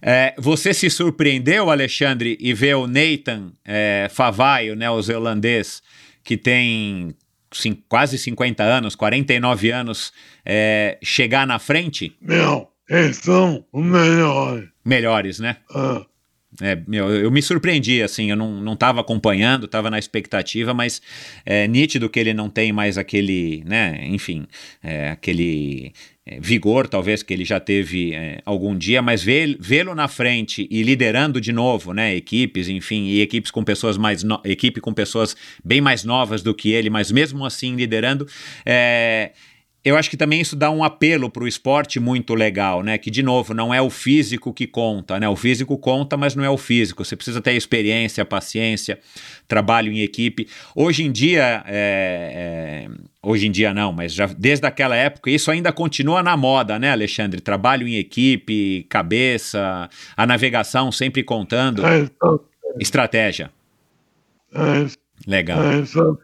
[0.00, 5.82] É, você se surpreendeu, Alexandre, e ver o Nathan é, Favaio, né, o neozelandês,
[6.22, 7.14] que tem
[7.50, 10.12] cin- quase 50 anos, 49 anos,
[10.44, 12.14] é, chegar na frente?
[12.20, 14.68] Meu, eles são os melhores.
[14.88, 15.56] Melhores, né?
[15.74, 16.04] Ah,
[16.62, 21.00] É, meu, eu, me surpreendi, assim, eu não, não tava acompanhando, tava na expectativa, mas
[21.44, 24.46] é nítido que ele não tem mais aquele, né, enfim,
[24.82, 25.92] é, aquele
[26.24, 30.66] é, vigor, talvez, que ele já teve é, algum dia, mas vê- vê-lo na frente
[30.70, 35.36] e liderando de novo, né, equipes, enfim, e equipes com pessoas mais, equipe com pessoas
[35.62, 38.26] bem mais novas do que ele, mas mesmo assim liderando,
[38.64, 39.32] é,
[39.88, 42.98] eu acho que também isso dá um apelo para o esporte muito legal, né?
[42.98, 45.28] Que, de novo, não é o físico que conta, né?
[45.28, 47.04] O físico conta, mas não é o físico.
[47.04, 48.98] Você precisa ter experiência, paciência,
[49.46, 50.48] trabalho em equipe.
[50.74, 52.90] Hoje em dia, é, é,
[53.22, 56.90] hoje em dia não, mas já desde aquela época, isso ainda continua na moda, né,
[56.90, 57.40] Alexandre?
[57.40, 61.84] Trabalho em equipe, cabeça, a navegação sempre contando.
[61.86, 62.40] é isso.
[62.78, 63.50] Estratégia.
[64.54, 65.07] É isso.
[65.28, 65.62] Legal.
[65.62, 66.18] É isso.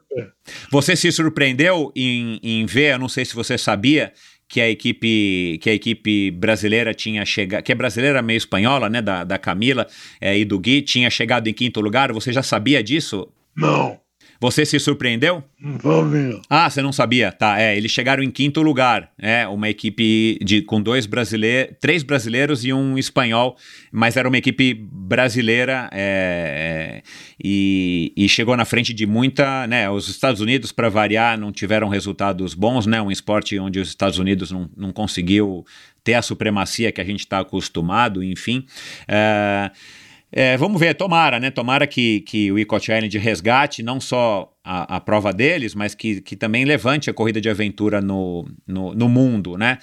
[0.71, 4.15] Você se surpreendeu em, em ver, eu não sei se você sabia,
[4.49, 9.03] que a equipe que a equipe brasileira tinha chegado, que é brasileira meio espanhola, né,
[9.03, 9.87] da, da Camila
[10.21, 12.13] é, e do Gui, tinha chegado em quinto lugar.
[12.13, 13.29] Você já sabia disso?
[13.55, 14.01] Não.
[14.45, 15.43] Você se surpreendeu?
[15.59, 16.41] Não sabia.
[16.51, 17.33] Ah, você não sabia?
[17.33, 22.03] Tá, é, eles chegaram em quinto lugar, é, uma equipe de, com dois brasileiros, três
[22.03, 23.57] brasileiros e um espanhol,
[23.91, 27.03] mas era uma equipe brasileira é, é,
[27.43, 31.89] e, e, chegou na frente de muita, né, os Estados Unidos, para variar, não tiveram
[31.89, 35.65] resultados bons, né, um esporte onde os Estados Unidos não, não conseguiu
[36.05, 38.67] ter a supremacia que a gente está acostumado, enfim.
[39.09, 39.71] É,
[40.37, 41.51] é, vamos ver, tomara, né?
[41.51, 46.21] Tomara que, que o Eco Challenge resgate não só a, a, prova deles, mas que,
[46.21, 49.79] que também levante a corrida de aventura no, no, no mundo, né?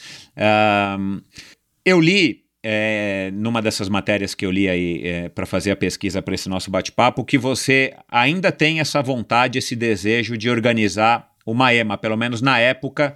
[1.85, 6.21] Eu li é, numa dessas matérias que eu li aí é, para fazer a pesquisa
[6.21, 11.73] para esse nosso bate-papo, que você ainda tem essa vontade, esse desejo de organizar uma
[11.73, 13.15] EMA, pelo menos na época.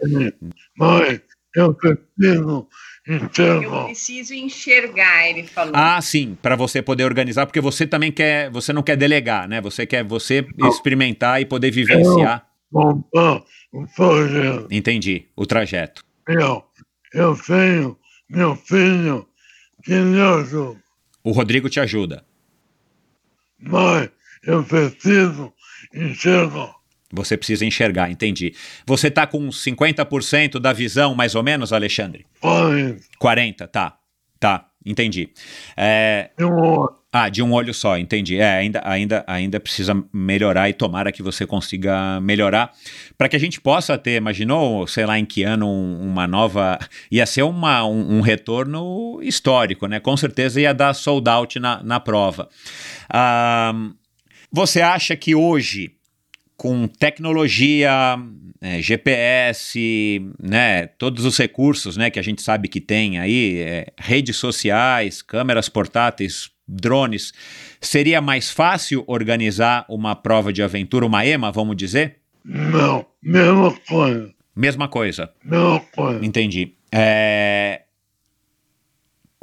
[0.78, 1.22] Mãe,
[1.56, 2.68] eu preciso
[3.08, 5.74] então, eu preciso enxergar, ele falou.
[5.76, 9.62] Ah, sim, para você poder organizar, porque você também quer, você não quer delegar, né?
[9.62, 12.48] Você quer você experimentar e poder vivenciar.
[12.74, 13.04] O.
[14.72, 16.04] Entendi, o trajeto.
[16.28, 16.64] Eu,
[17.14, 17.96] eu tenho
[18.28, 19.28] meu filho
[19.84, 20.84] que me ajuda.
[21.24, 22.26] O Rodrigo te ajuda.
[23.60, 24.10] Mas
[24.44, 25.54] eu preciso
[25.94, 26.74] enxergar.
[27.12, 28.54] Você precisa enxergar, entendi.
[28.86, 32.26] Você está com 50% da visão, mais ou menos, Alexandre?
[32.42, 33.02] 40.
[33.20, 33.98] 40, tá.
[34.40, 35.30] Tá, entendi.
[35.78, 36.32] É...
[36.38, 37.06] De um olho.
[37.18, 38.42] Ah, de um olho só, entendi.
[38.42, 42.74] É, ainda, ainda, ainda precisa melhorar e tomara que você consiga melhorar
[43.18, 46.78] para que a gente possa ter, imaginou, sei lá, em que ano um, uma nova.
[47.10, 49.98] Ia ser uma, um, um, retorno histórico, né?
[50.02, 52.50] Com certeza ia dar sold out na, na prova.
[53.10, 53.74] Ah,
[54.52, 55.95] você acha que hoje
[56.58, 58.18] com tecnologia,
[58.62, 63.88] é, GPS, né, todos os recursos né, que a gente sabe que tem aí, é,
[63.98, 67.34] redes sociais, câmeras portáteis, drones,
[67.80, 72.18] seria mais fácil organizar uma prova de aventura, uma EMA, vamos dizer?
[72.44, 74.34] Não, mesma coisa.
[74.56, 75.32] Mesma coisa.
[75.44, 76.26] Mesma coisa.
[76.26, 76.74] Entendi.
[76.92, 77.82] É,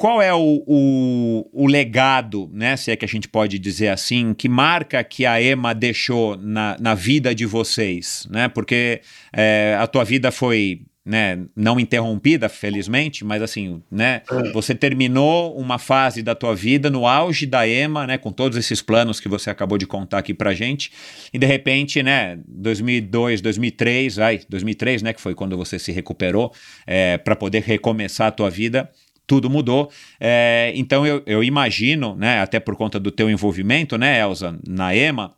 [0.02, 4.34] qual é o, o, o, legado, né, se é que a gente pode dizer assim,
[4.34, 8.26] que marca que a EMA deixou na, na vida de vocês?
[8.28, 8.48] Né?
[8.48, 9.00] Porque
[9.32, 14.50] é, a tua vida foi né, não interrompida, felizmente, mas assim, né, é.
[14.50, 18.82] você terminou uma fase da tua vida no auge da EMA, né, com todos esses
[18.82, 20.90] planos que você acabou de contar aqui pra gente,
[21.32, 26.52] e de repente, né, 2002, 2003, ai, 2003, né, que foi quando você se recuperou,
[26.88, 28.90] é, para poder recomeçar a tua vida,
[29.26, 29.90] tudo mudou.
[30.20, 34.94] É, então eu, eu imagino, né, até por conta do teu envolvimento, né, Elza, na
[34.94, 35.34] EMA,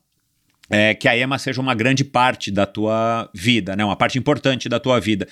[0.70, 4.68] é, que a EMA seja uma grande parte da tua vida, né, uma parte importante
[4.68, 5.28] da tua vida.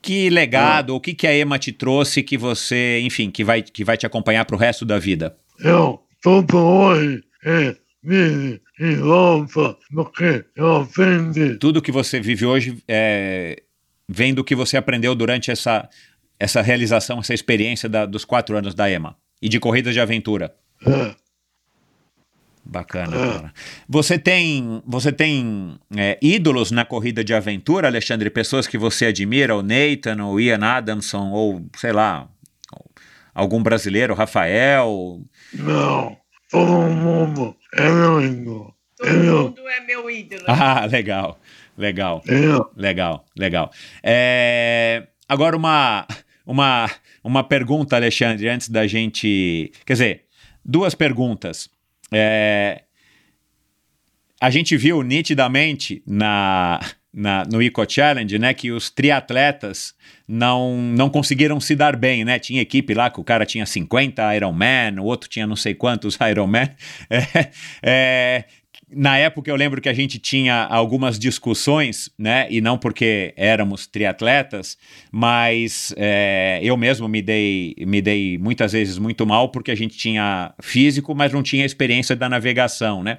[0.00, 3.84] Que legado, o que, que a EMA te trouxe que você, enfim, que vai, que
[3.84, 5.36] vai te acompanhar para o resto da vida?
[5.58, 11.56] Eu, todo hoje, é, vive e volta do que eu aprendi.
[11.56, 13.60] Tudo que você vive hoje é,
[14.08, 15.88] vem do que você aprendeu durante essa
[16.38, 20.54] essa realização, essa experiência da, dos quatro anos da EMA e de corridas de aventura?
[20.86, 21.14] É.
[22.64, 23.32] Bacana, é.
[23.32, 23.54] cara.
[23.88, 28.28] Você tem, você tem é, ídolos na corrida de aventura, Alexandre?
[28.28, 32.28] Pessoas que você admira, o Nathan, o Ian Adamson, ou sei lá,
[33.34, 35.22] algum brasileiro, Rafael?
[35.54, 36.16] Não,
[36.50, 38.74] todo mundo é meu ídolo.
[38.98, 40.42] Todo é mundo é meu ídolo.
[40.46, 41.40] Ah, legal,
[41.76, 42.80] legal, é.
[42.80, 43.70] legal, legal.
[44.02, 46.06] É, agora uma
[46.48, 46.90] uma,
[47.22, 49.70] uma pergunta, Alexandre, antes da gente.
[49.84, 50.24] Quer dizer,
[50.64, 51.68] duas perguntas.
[52.10, 52.84] É,
[54.40, 56.80] a gente viu nitidamente na,
[57.12, 59.94] na, no Eco Challenge, né, que os triatletas
[60.26, 62.38] não, não conseguiram se dar bem, né?
[62.38, 66.16] Tinha equipe lá que o cara tinha 50 Ironman, o outro tinha não sei quantos
[66.30, 66.70] Ironman.
[67.10, 67.50] É,
[67.82, 68.44] é,
[68.90, 72.46] na época eu lembro que a gente tinha algumas discussões, né?
[72.50, 74.78] E não porque éramos triatletas,
[75.12, 79.96] mas é, eu mesmo me dei, me dei muitas vezes muito mal porque a gente
[79.96, 83.18] tinha físico, mas não tinha experiência da navegação, né?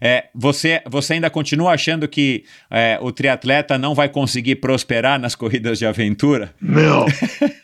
[0.00, 5.34] É, você, você ainda continua achando que é, o triatleta não vai conseguir prosperar nas
[5.34, 6.54] corridas de aventura?
[6.60, 7.04] Não.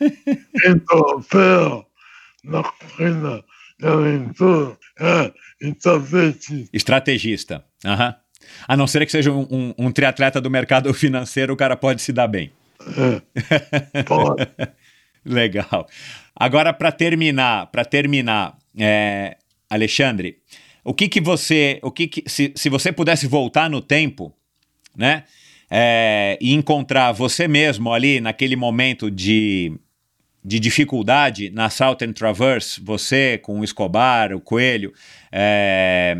[0.65, 1.87] então,
[2.45, 3.45] na corrida
[3.79, 5.33] de aventura, é
[6.73, 7.65] Estrategista.
[7.85, 8.15] Uhum.
[8.69, 12.03] A não ser que seja um, um, um, triatleta do mercado financeiro, o cara pode
[12.03, 12.53] se dar bem.
[12.81, 14.03] É.
[14.05, 14.47] Pode.
[15.25, 15.89] Legal.
[16.35, 19.37] Agora, para terminar, para terminar, é,
[19.69, 20.39] Alexandre,
[20.85, 24.33] o que que você, o que, que se, se você pudesse voltar no tempo,
[24.97, 25.25] né,
[25.71, 29.73] é, e encontrar você mesmo ali naquele momento de
[30.47, 34.93] de dificuldade na Southern Traverse, você com o Escobar, o Coelho,
[35.33, 36.17] é,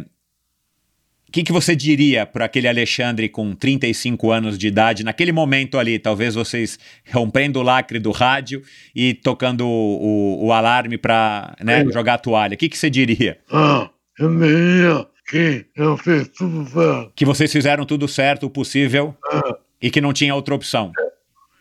[1.29, 5.79] O que, que você diria para aquele Alexandre com 35 anos de idade, naquele momento
[5.79, 6.77] ali, talvez vocês
[7.13, 8.63] rompendo o lacre do rádio
[8.95, 12.55] e tocando o, o, o alarme para né, jogar a toalha?
[12.55, 13.39] O que, que você diria?
[13.53, 13.89] Ah,
[14.19, 17.13] eu diria que eu fiz tudo certo.
[17.15, 19.41] Que vocês fizeram tudo certo, o possível, É.
[19.83, 20.91] e que não tinha outra opção.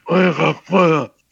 [0.08, 0.54] A única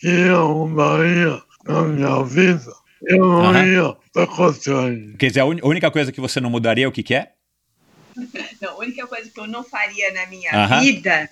[0.04, 2.74] que eu mudaria na minha vida,
[3.08, 3.66] eu não Aham.
[3.66, 5.16] ia pra Cochane.
[5.18, 7.32] Quer dizer, a a única coisa que você não mudaria, o que, que é?
[8.62, 10.82] Não, a única coisa que eu não faria na minha Aham.
[10.82, 11.30] vida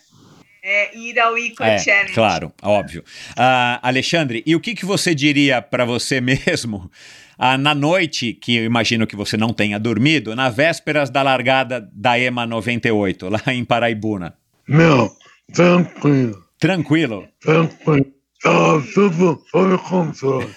[0.64, 2.14] é ir ao Eco É, Challenge.
[2.14, 3.04] claro, óbvio.
[3.36, 6.90] Ah, Alexandre, e o que, que você diria para você mesmo
[7.38, 11.90] ah, na noite, que eu imagino que você não tenha dormido, na vésperas da largada
[11.94, 14.34] da EMA 98, lá em Paraibuna?
[14.66, 15.12] Meu,
[15.54, 17.28] tranquilo, Tranquilo.
[17.42, 18.21] tranquilo.
[18.42, 20.48] Tudo sob controle.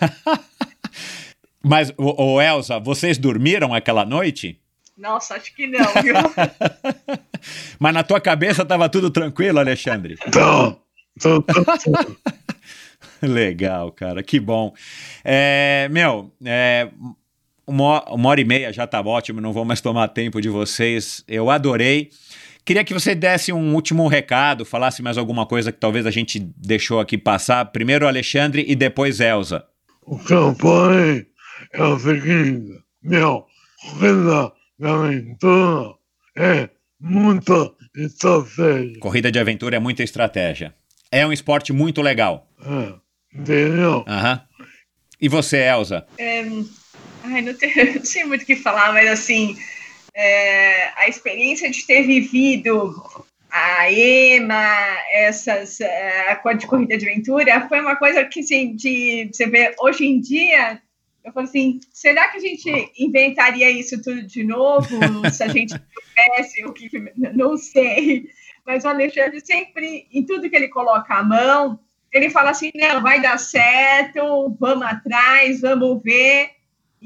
[1.63, 4.61] Mas, ô, ô, Elza, vocês dormiram aquela noite?
[4.97, 6.15] Nossa, acho que não, viu?
[7.79, 10.17] Mas na tua cabeça tava tudo tranquilo, Alexandre?
[10.17, 10.77] Tá,
[11.21, 12.07] tá, tá.
[13.23, 14.73] Legal, cara, que bom.
[15.25, 16.89] É, meu, é,
[17.67, 21.25] uma, uma hora e meia já tá ótimo, não vou mais tomar tempo de vocês.
[21.27, 22.11] Eu adorei.
[22.65, 26.39] Queria que você desse um último recado, falasse mais alguma coisa que talvez a gente
[26.41, 27.65] deixou aqui passar.
[27.67, 29.65] Primeiro Alexandre e depois Elza.
[30.03, 31.27] O que eu falei
[31.73, 32.73] é o seguinte,
[33.03, 33.47] meu,
[33.99, 35.65] corrida de aventura
[36.37, 36.71] é
[37.01, 38.99] muita estratégia.
[39.01, 40.75] Corrida de aventura é muita estratégia.
[41.13, 42.49] É um esporte muito legal.
[42.65, 42.95] É,
[43.41, 44.05] entendeu?
[44.09, 44.41] Aham.
[45.21, 46.07] E você, Elza?
[46.19, 46.41] É,
[47.25, 49.57] ai, não, te- não sei muito o que falar, mas assim,
[50.15, 52.95] é, a experiência de ter vivido
[53.51, 59.47] a EMA, essas, é, a corrida de aventura, foi uma coisa que, assim, de, você
[59.47, 60.81] vê, hoje em dia,
[61.25, 64.89] eu falo assim, será que a gente inventaria isso tudo de novo,
[65.31, 68.29] se a gente soubesse o que, não sei,
[68.67, 71.79] mas o Alexandre sempre, em tudo que ele coloca a mão,
[72.13, 76.51] ele fala assim, não, vai dar certo, vamos atrás, vamos ver,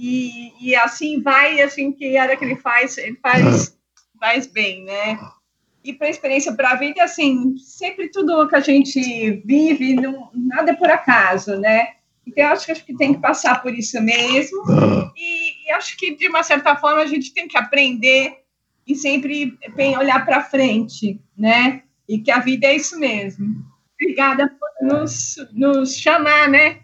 [0.01, 3.77] e, e assim vai, assim, que a hora que ele faz, ele faz,
[4.21, 5.19] faz bem, né?
[5.83, 10.31] E para a experiência para a vida, assim, sempre tudo que a gente vive, não,
[10.33, 11.89] nada é por acaso, né?
[12.25, 14.63] Então, eu acho que, acho que tem que passar por isso mesmo,
[15.17, 18.37] e, e acho que, de uma certa forma, a gente tem que aprender
[18.87, 19.59] e sempre
[19.99, 21.83] olhar para frente, né?
[22.09, 23.65] E que a vida é isso mesmo.
[23.95, 26.83] Obrigada por nos, nos chamar, né?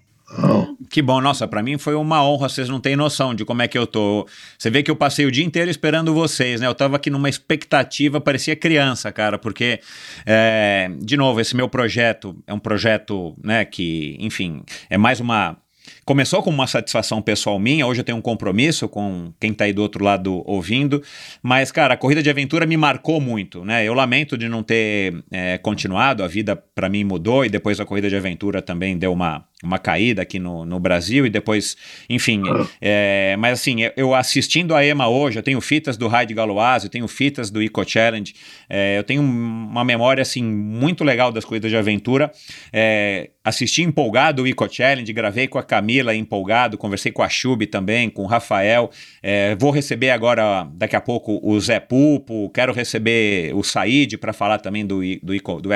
[0.95, 3.67] Que bom, nossa, pra mim foi uma honra, vocês não têm noção de como é
[3.67, 4.29] que eu tô.
[4.57, 6.69] Você vê que eu passei o dia inteiro esperando vocês, né?
[6.69, 9.81] Eu tava aqui numa expectativa, parecia criança, cara, porque,
[10.25, 15.57] é, de novo, esse meu projeto é um projeto, né, que, enfim, é mais uma.
[16.05, 19.73] Começou com uma satisfação pessoal minha, hoje eu tenho um compromisso com quem tá aí
[19.73, 21.03] do outro lado ouvindo,
[21.43, 23.89] mas, cara, a corrida de aventura me marcou muito, né?
[23.89, 27.87] Eu lamento de não ter é, continuado, a vida para mim mudou e depois a
[27.87, 31.75] corrida de aventura também deu uma, uma caída aqui no, no Brasil e depois,
[32.11, 32.43] enfim,
[32.83, 36.91] é, mas assim, eu- assistindo a EMA hoje, eu tenho fitas do Raid Galoise, eu
[36.91, 38.35] tenho fitas do Eco Challenge,
[38.69, 42.31] é, eu tenho uma memória assim muito legal das corridas de aventura,
[42.71, 47.67] é, assisti empolgado o Eco Challenge, gravei com a Camila empolgado, conversei com a Chubi
[47.67, 48.91] também, com o Rafael,
[49.23, 54.33] é, vou receber agora, daqui a pouco, o Zé Pulpo, quero receber o Said para
[54.33, 55.69] falar também do, do, Eco, do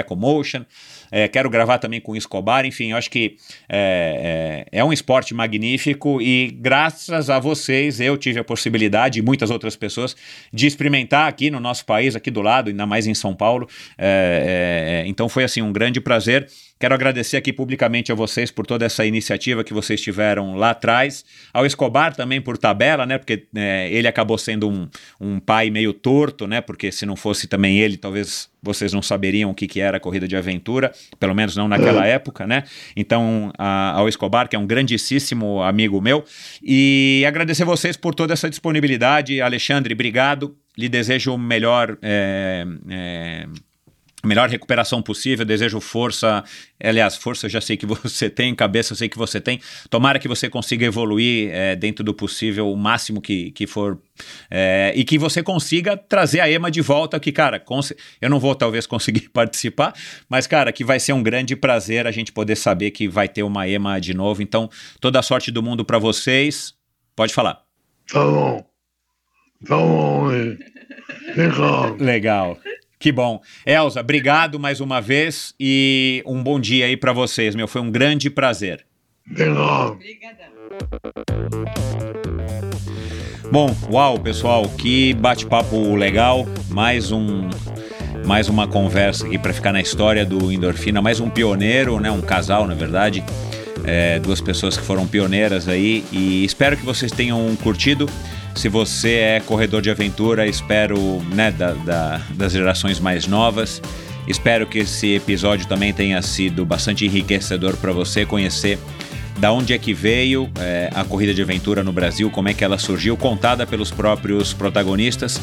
[1.10, 3.36] é, quero gravar também com o Escobar, enfim, eu acho que
[3.68, 9.22] é, é, é um esporte magnífico e graças a vocês eu tive a possibilidade, e
[9.22, 10.16] muitas outras pessoas,
[10.52, 13.68] de experimentar aqui no nosso país, aqui do lado, ainda mais em São Paulo.
[13.96, 16.48] É, é, então foi assim um grande prazer.
[16.80, 21.24] Quero agradecer aqui publicamente a vocês por toda essa iniciativa que vocês tiveram lá atrás.
[21.52, 23.18] Ao Escobar também por tabela, né?
[23.18, 24.88] Porque é, ele acabou sendo um,
[25.20, 26.60] um pai meio torto, né?
[26.60, 30.00] Porque se não fosse também ele, talvez vocês não saberiam o que, que era a
[30.00, 32.64] corrida de aventura, pelo menos não naquela época, né?
[32.96, 36.24] Então, a- ao Escobar, que é um grandíssimo amigo meu,
[36.62, 39.40] e agradecer vocês por toda essa disponibilidade.
[39.40, 40.56] Alexandre, obrigado.
[40.76, 41.98] Lhe desejo o melhor.
[42.02, 43.46] é, é,
[44.28, 46.44] melhor recuperação possível, desejo força,
[46.82, 50.18] aliás, força eu já sei que você tem, cabeça eu sei que você tem, tomara
[50.18, 53.98] que você consiga evoluir é, dentro do possível o máximo que, que for,
[54.50, 57.62] é, e que você consiga trazer a EMA de volta, que cara,
[58.20, 59.94] eu não vou talvez conseguir participar,
[60.28, 63.42] mas cara, que vai ser um grande prazer a gente poder saber que vai ter
[63.42, 64.68] uma EMA de novo, então
[65.00, 66.74] toda a sorte do mundo para vocês,
[67.16, 67.62] pode falar.
[68.12, 68.64] Tá bom.
[69.66, 70.56] Tá bom, hein?
[71.36, 71.96] Legal.
[71.96, 72.58] Legal.
[72.98, 73.40] Que bom.
[73.64, 77.68] Elza, obrigado mais uma vez e um bom dia aí pra vocês, meu.
[77.68, 78.84] Foi um grande prazer.
[79.30, 79.98] Legal.
[83.50, 86.46] Bom, uau, pessoal, que bate-papo legal.
[86.68, 87.48] mais um
[88.26, 92.20] mais uma conversa aqui para ficar na história do Endorfina, mais um pioneiro, né, um
[92.20, 93.24] casal, na verdade,
[93.84, 98.06] é, duas pessoas que foram pioneiras aí e espero que vocês tenham curtido.
[98.58, 100.98] Se você é corredor de aventura, espero
[101.32, 103.80] né, da, da, das gerações mais novas.
[104.26, 108.76] Espero que esse episódio também tenha sido bastante enriquecedor para você conhecer
[109.38, 112.64] da onde é que veio é, a corrida de aventura no Brasil, como é que
[112.64, 115.40] ela surgiu, contada pelos próprios protagonistas.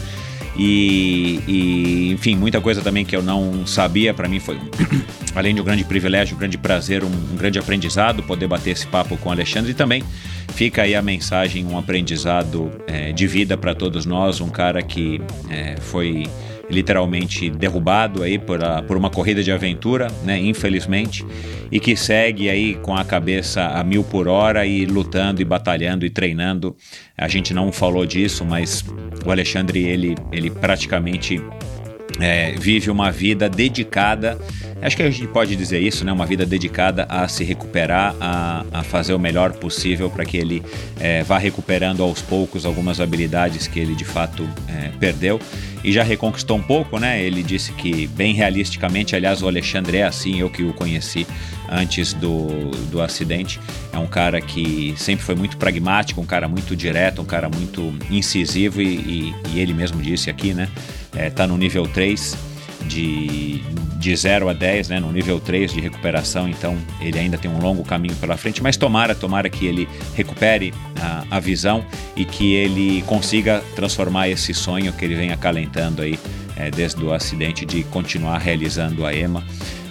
[0.57, 4.57] E, e, enfim, muita coisa também que eu não sabia, para mim foi,
[5.33, 8.85] além de um grande privilégio, um grande prazer, um, um, grande aprendizado poder bater esse
[8.85, 9.71] papo com o Alexandre.
[9.71, 10.03] E também
[10.55, 15.21] fica aí a mensagem, um aprendizado é, de vida para todos nós, um cara que
[15.49, 16.23] é, foi
[16.69, 21.25] literalmente derrubado aí por, a, por uma corrida de aventura, né, infelizmente,
[21.69, 26.05] e que segue aí com a cabeça a mil por hora e lutando e batalhando
[26.05, 26.73] e treinando.
[27.17, 28.83] A gente não falou disso, mas
[29.25, 31.41] o Alexandre ele, ele praticamente
[32.19, 34.37] é, vive uma vida dedicada,
[34.81, 36.11] acho que a gente pode dizer isso, né?
[36.11, 40.63] Uma vida dedicada a se recuperar, a, a fazer o melhor possível para que ele
[40.99, 45.39] é, vá recuperando aos poucos algumas habilidades que ele de fato é, perdeu
[45.83, 47.21] e já reconquistou um pouco, né?
[47.21, 51.27] Ele disse que, bem realisticamente, aliás, o Alexandre é assim, eu que o conheci
[51.69, 52.47] antes do,
[52.89, 53.59] do acidente,
[53.93, 57.93] é um cara que sempre foi muito pragmático, um cara muito direto, um cara muito
[58.09, 60.69] incisivo e, e, e ele mesmo disse aqui, né?
[61.15, 62.37] É, tá no nível 3
[62.87, 63.61] de,
[63.97, 67.59] de 0 a 10, né, no nível 3 de recuperação, então ele ainda tem um
[67.59, 71.85] longo caminho pela frente, mas tomara, tomara que ele recupere a, a visão
[72.15, 76.19] e que ele consiga transformar esse sonho que ele vem acalentando aí
[76.55, 79.43] é, desde o acidente de continuar realizando a EMA.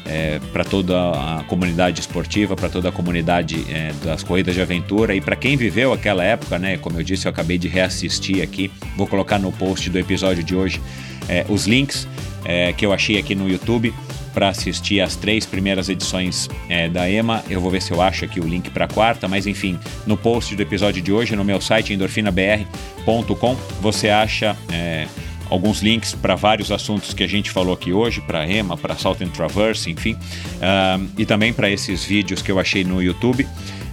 [0.07, 5.15] É, para toda a comunidade esportiva, para toda a comunidade é, das corridas de aventura
[5.15, 6.77] e para quem viveu aquela época, né?
[6.77, 8.71] Como eu disse, eu acabei de reassistir aqui.
[8.97, 10.81] Vou colocar no post do episódio de hoje
[11.29, 12.07] é, os links
[12.45, 13.95] é, que eu achei aqui no YouTube
[14.35, 17.43] para assistir as três primeiras edições é, da EMA.
[17.49, 20.17] Eu vou ver se eu acho aqui o link para a quarta, mas enfim, no
[20.17, 25.07] post do episódio de hoje, no meu site endorfinabr.com, você acha é,
[25.51, 29.21] alguns links para vários assuntos que a gente falou aqui hoje, para EMA, para Salt
[29.21, 33.47] and Traverse, enfim, uh, e também para esses vídeos que eu achei no YouTube.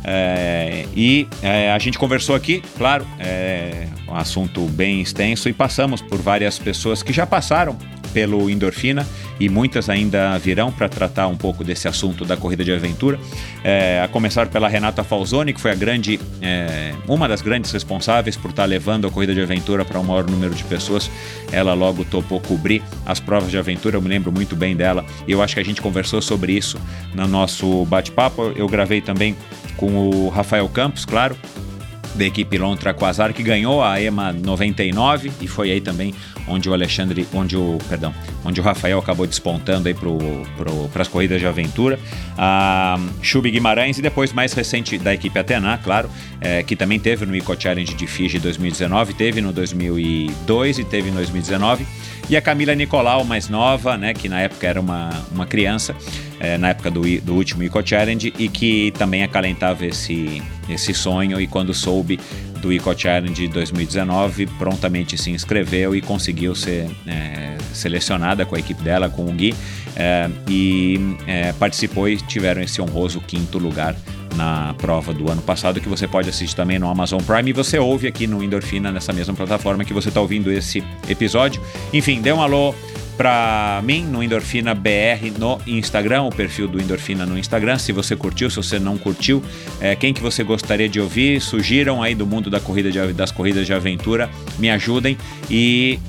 [0.03, 6.02] É, e é, a gente conversou aqui, claro, é um assunto bem extenso e passamos
[6.02, 7.78] por várias pessoas que já passaram
[8.13, 9.05] pelo Endorfina
[9.39, 13.19] e muitas ainda virão para tratar um pouco desse assunto da corrida de aventura.
[13.63, 18.35] É, a começar pela Renata Falzoni, que foi a grande, é, uma das grandes responsáveis
[18.35, 21.09] por estar tá levando a corrida de aventura para o maior número de pessoas.
[21.51, 25.31] Ela logo topou cobrir as provas de aventura, eu me lembro muito bem dela e
[25.31, 26.79] eu acho que a gente conversou sobre isso
[27.13, 28.51] no nosso bate-papo.
[28.55, 29.35] Eu gravei também
[29.75, 31.35] com o Rafael Campos, claro,
[32.15, 36.13] da equipe Lontra Quasar, que ganhou a EMA 99 e foi aí também
[36.52, 38.14] onde o Alexandre, onde o, perdão,
[38.44, 41.99] onde o Rafael acabou despontando aí para as corridas de aventura.
[42.38, 46.10] A Chubi Guimarães e depois mais recente da equipe Atena, claro,
[46.40, 51.10] é, que também teve no Eco Challenge de Fiji 2019, teve no 2002 e teve
[51.10, 51.86] no 2019.
[52.30, 55.94] E a Camila Nicolau, mais nova, né, que na época era uma, uma criança,
[56.40, 61.41] é, na época do, do último Eco Challenge, e que também acalentava esse, esse sonho.
[61.41, 62.19] E quando soube
[62.61, 68.81] do Eco Challenge 2019, prontamente se inscreveu e conseguiu ser é, selecionada com a equipe
[68.83, 69.53] dela, com o Gui,
[69.95, 73.95] é, e é, participou e tiveram esse honroso quinto lugar
[74.35, 77.77] na prova do ano passado, que você pode assistir também no Amazon Prime e você
[77.77, 81.61] ouve aqui no Endorfina, nessa mesma plataforma que você está ouvindo esse episódio.
[81.91, 82.73] Enfim, dê um alô
[83.17, 87.77] para mim no Endorfina BR no Instagram, o perfil do Endorfina no Instagram.
[87.77, 89.43] Se você curtiu, se você não curtiu,
[89.79, 93.31] é, quem que você gostaria de ouvir, sugiram aí do mundo da corrida de, das
[93.31, 95.17] corridas de aventura, me ajudem
[95.49, 95.99] e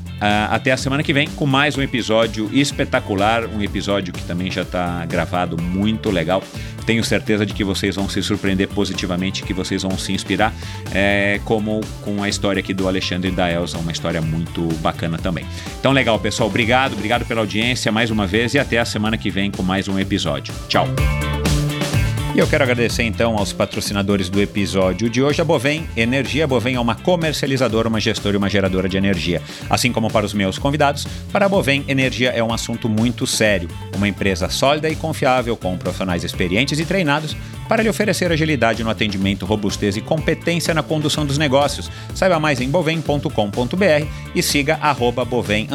[0.51, 4.63] até a semana que vem com mais um episódio espetacular, um episódio que também já
[4.63, 6.43] está gravado, muito legal.
[6.87, 10.53] Tenho certeza de que vocês vão se surpreender positivamente, que vocês vão se inspirar,
[10.93, 15.19] é, como com a história aqui do Alexandre e da Elsa, uma história muito bacana
[15.19, 15.47] também.
[15.79, 16.49] Então, legal, pessoal.
[16.49, 19.89] Obrigado, obrigado pela audiência mais uma vez e até a semana que vem com mais
[19.89, 20.53] um episódio.
[20.69, 20.87] Tchau.
[22.35, 26.45] E eu quero agradecer então aos patrocinadores do episódio de hoje, a Bovem Energia.
[26.45, 29.43] A Bovem é uma comercializadora, uma gestora e uma geradora de energia.
[29.69, 33.69] Assim como para os meus convidados, para a Bovem, energia é um assunto muito sério.
[33.95, 37.37] Uma empresa sólida e confiável, com profissionais experientes e treinados
[37.73, 41.91] para lhe oferecer agilidade no atendimento, robustez e competência na condução dos negócios.
[42.15, 45.67] Saiba mais em bovem.com.br e siga arroba Bovem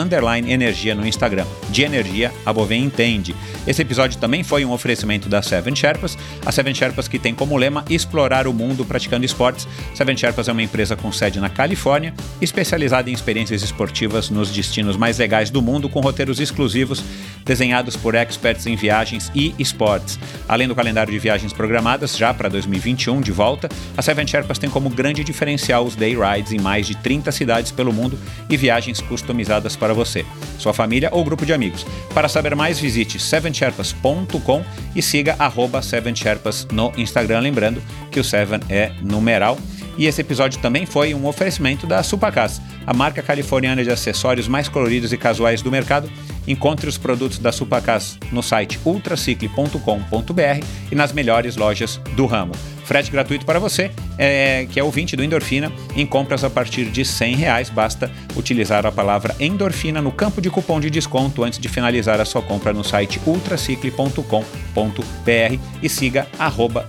[0.48, 1.46] Energia no Instagram.
[1.70, 3.36] De energia, a Bovem entende.
[3.66, 6.16] Esse episódio também foi um oferecimento da Seven Sherpas,
[6.48, 9.68] a Seven Sherpas que tem como lema explorar o mundo praticando esportes.
[9.94, 14.96] Seven Sherpas é uma empresa com sede na Califórnia, especializada em experiências esportivas nos destinos
[14.96, 17.04] mais legais do mundo, com roteiros exclusivos
[17.44, 20.18] desenhados por experts em viagens e esportes.
[20.48, 23.68] Além do calendário de viagens programadas já para 2021 de volta,
[23.98, 27.74] a Seven Sherpas tem como grande diferencial os day rides em mais de 30 cidades
[27.74, 28.18] pelo mundo
[28.50, 30.26] e viagens customizadas para você,
[30.58, 31.86] sua família ou grupo de amigos.
[32.14, 34.64] Para saber mais, visite sevensherpas.com
[34.96, 36.37] e siga arroba Sherpas
[36.72, 37.82] no Instagram, lembrando
[38.12, 39.58] que o Seven é numeral.
[39.98, 44.70] E esse episódio também foi um oferecimento da Supacas, a marca californiana de acessórios mais
[44.70, 46.10] coloridos e casuais do mercado.
[46.48, 52.54] Encontre os produtos da Supacas no site ultracicle.com.br e nas melhores lojas do ramo.
[52.88, 57.04] Frete gratuito para você, é, que é ouvinte do Endorfina, em compras a partir de
[57.04, 57.70] 100 reais.
[57.70, 62.24] Basta utilizar a palavra endorfina no campo de cupom de desconto antes de finalizar a
[62.24, 66.28] sua compra no site ultracicle.com.br e siga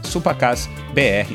[0.04, 0.70] supacasbr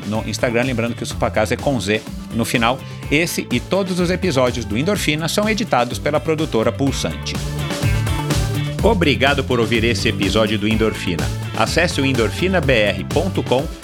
[0.06, 0.62] no Instagram.
[0.62, 2.00] Lembrando que o Supacas é com Z
[2.32, 2.78] no final.
[3.10, 7.34] Esse e todos os episódios do Endorfina são editados pela produtora Pulsante.
[8.82, 11.28] Obrigado por ouvir esse episódio do Endorfina.
[11.54, 13.83] Acesse o endorfinabr.com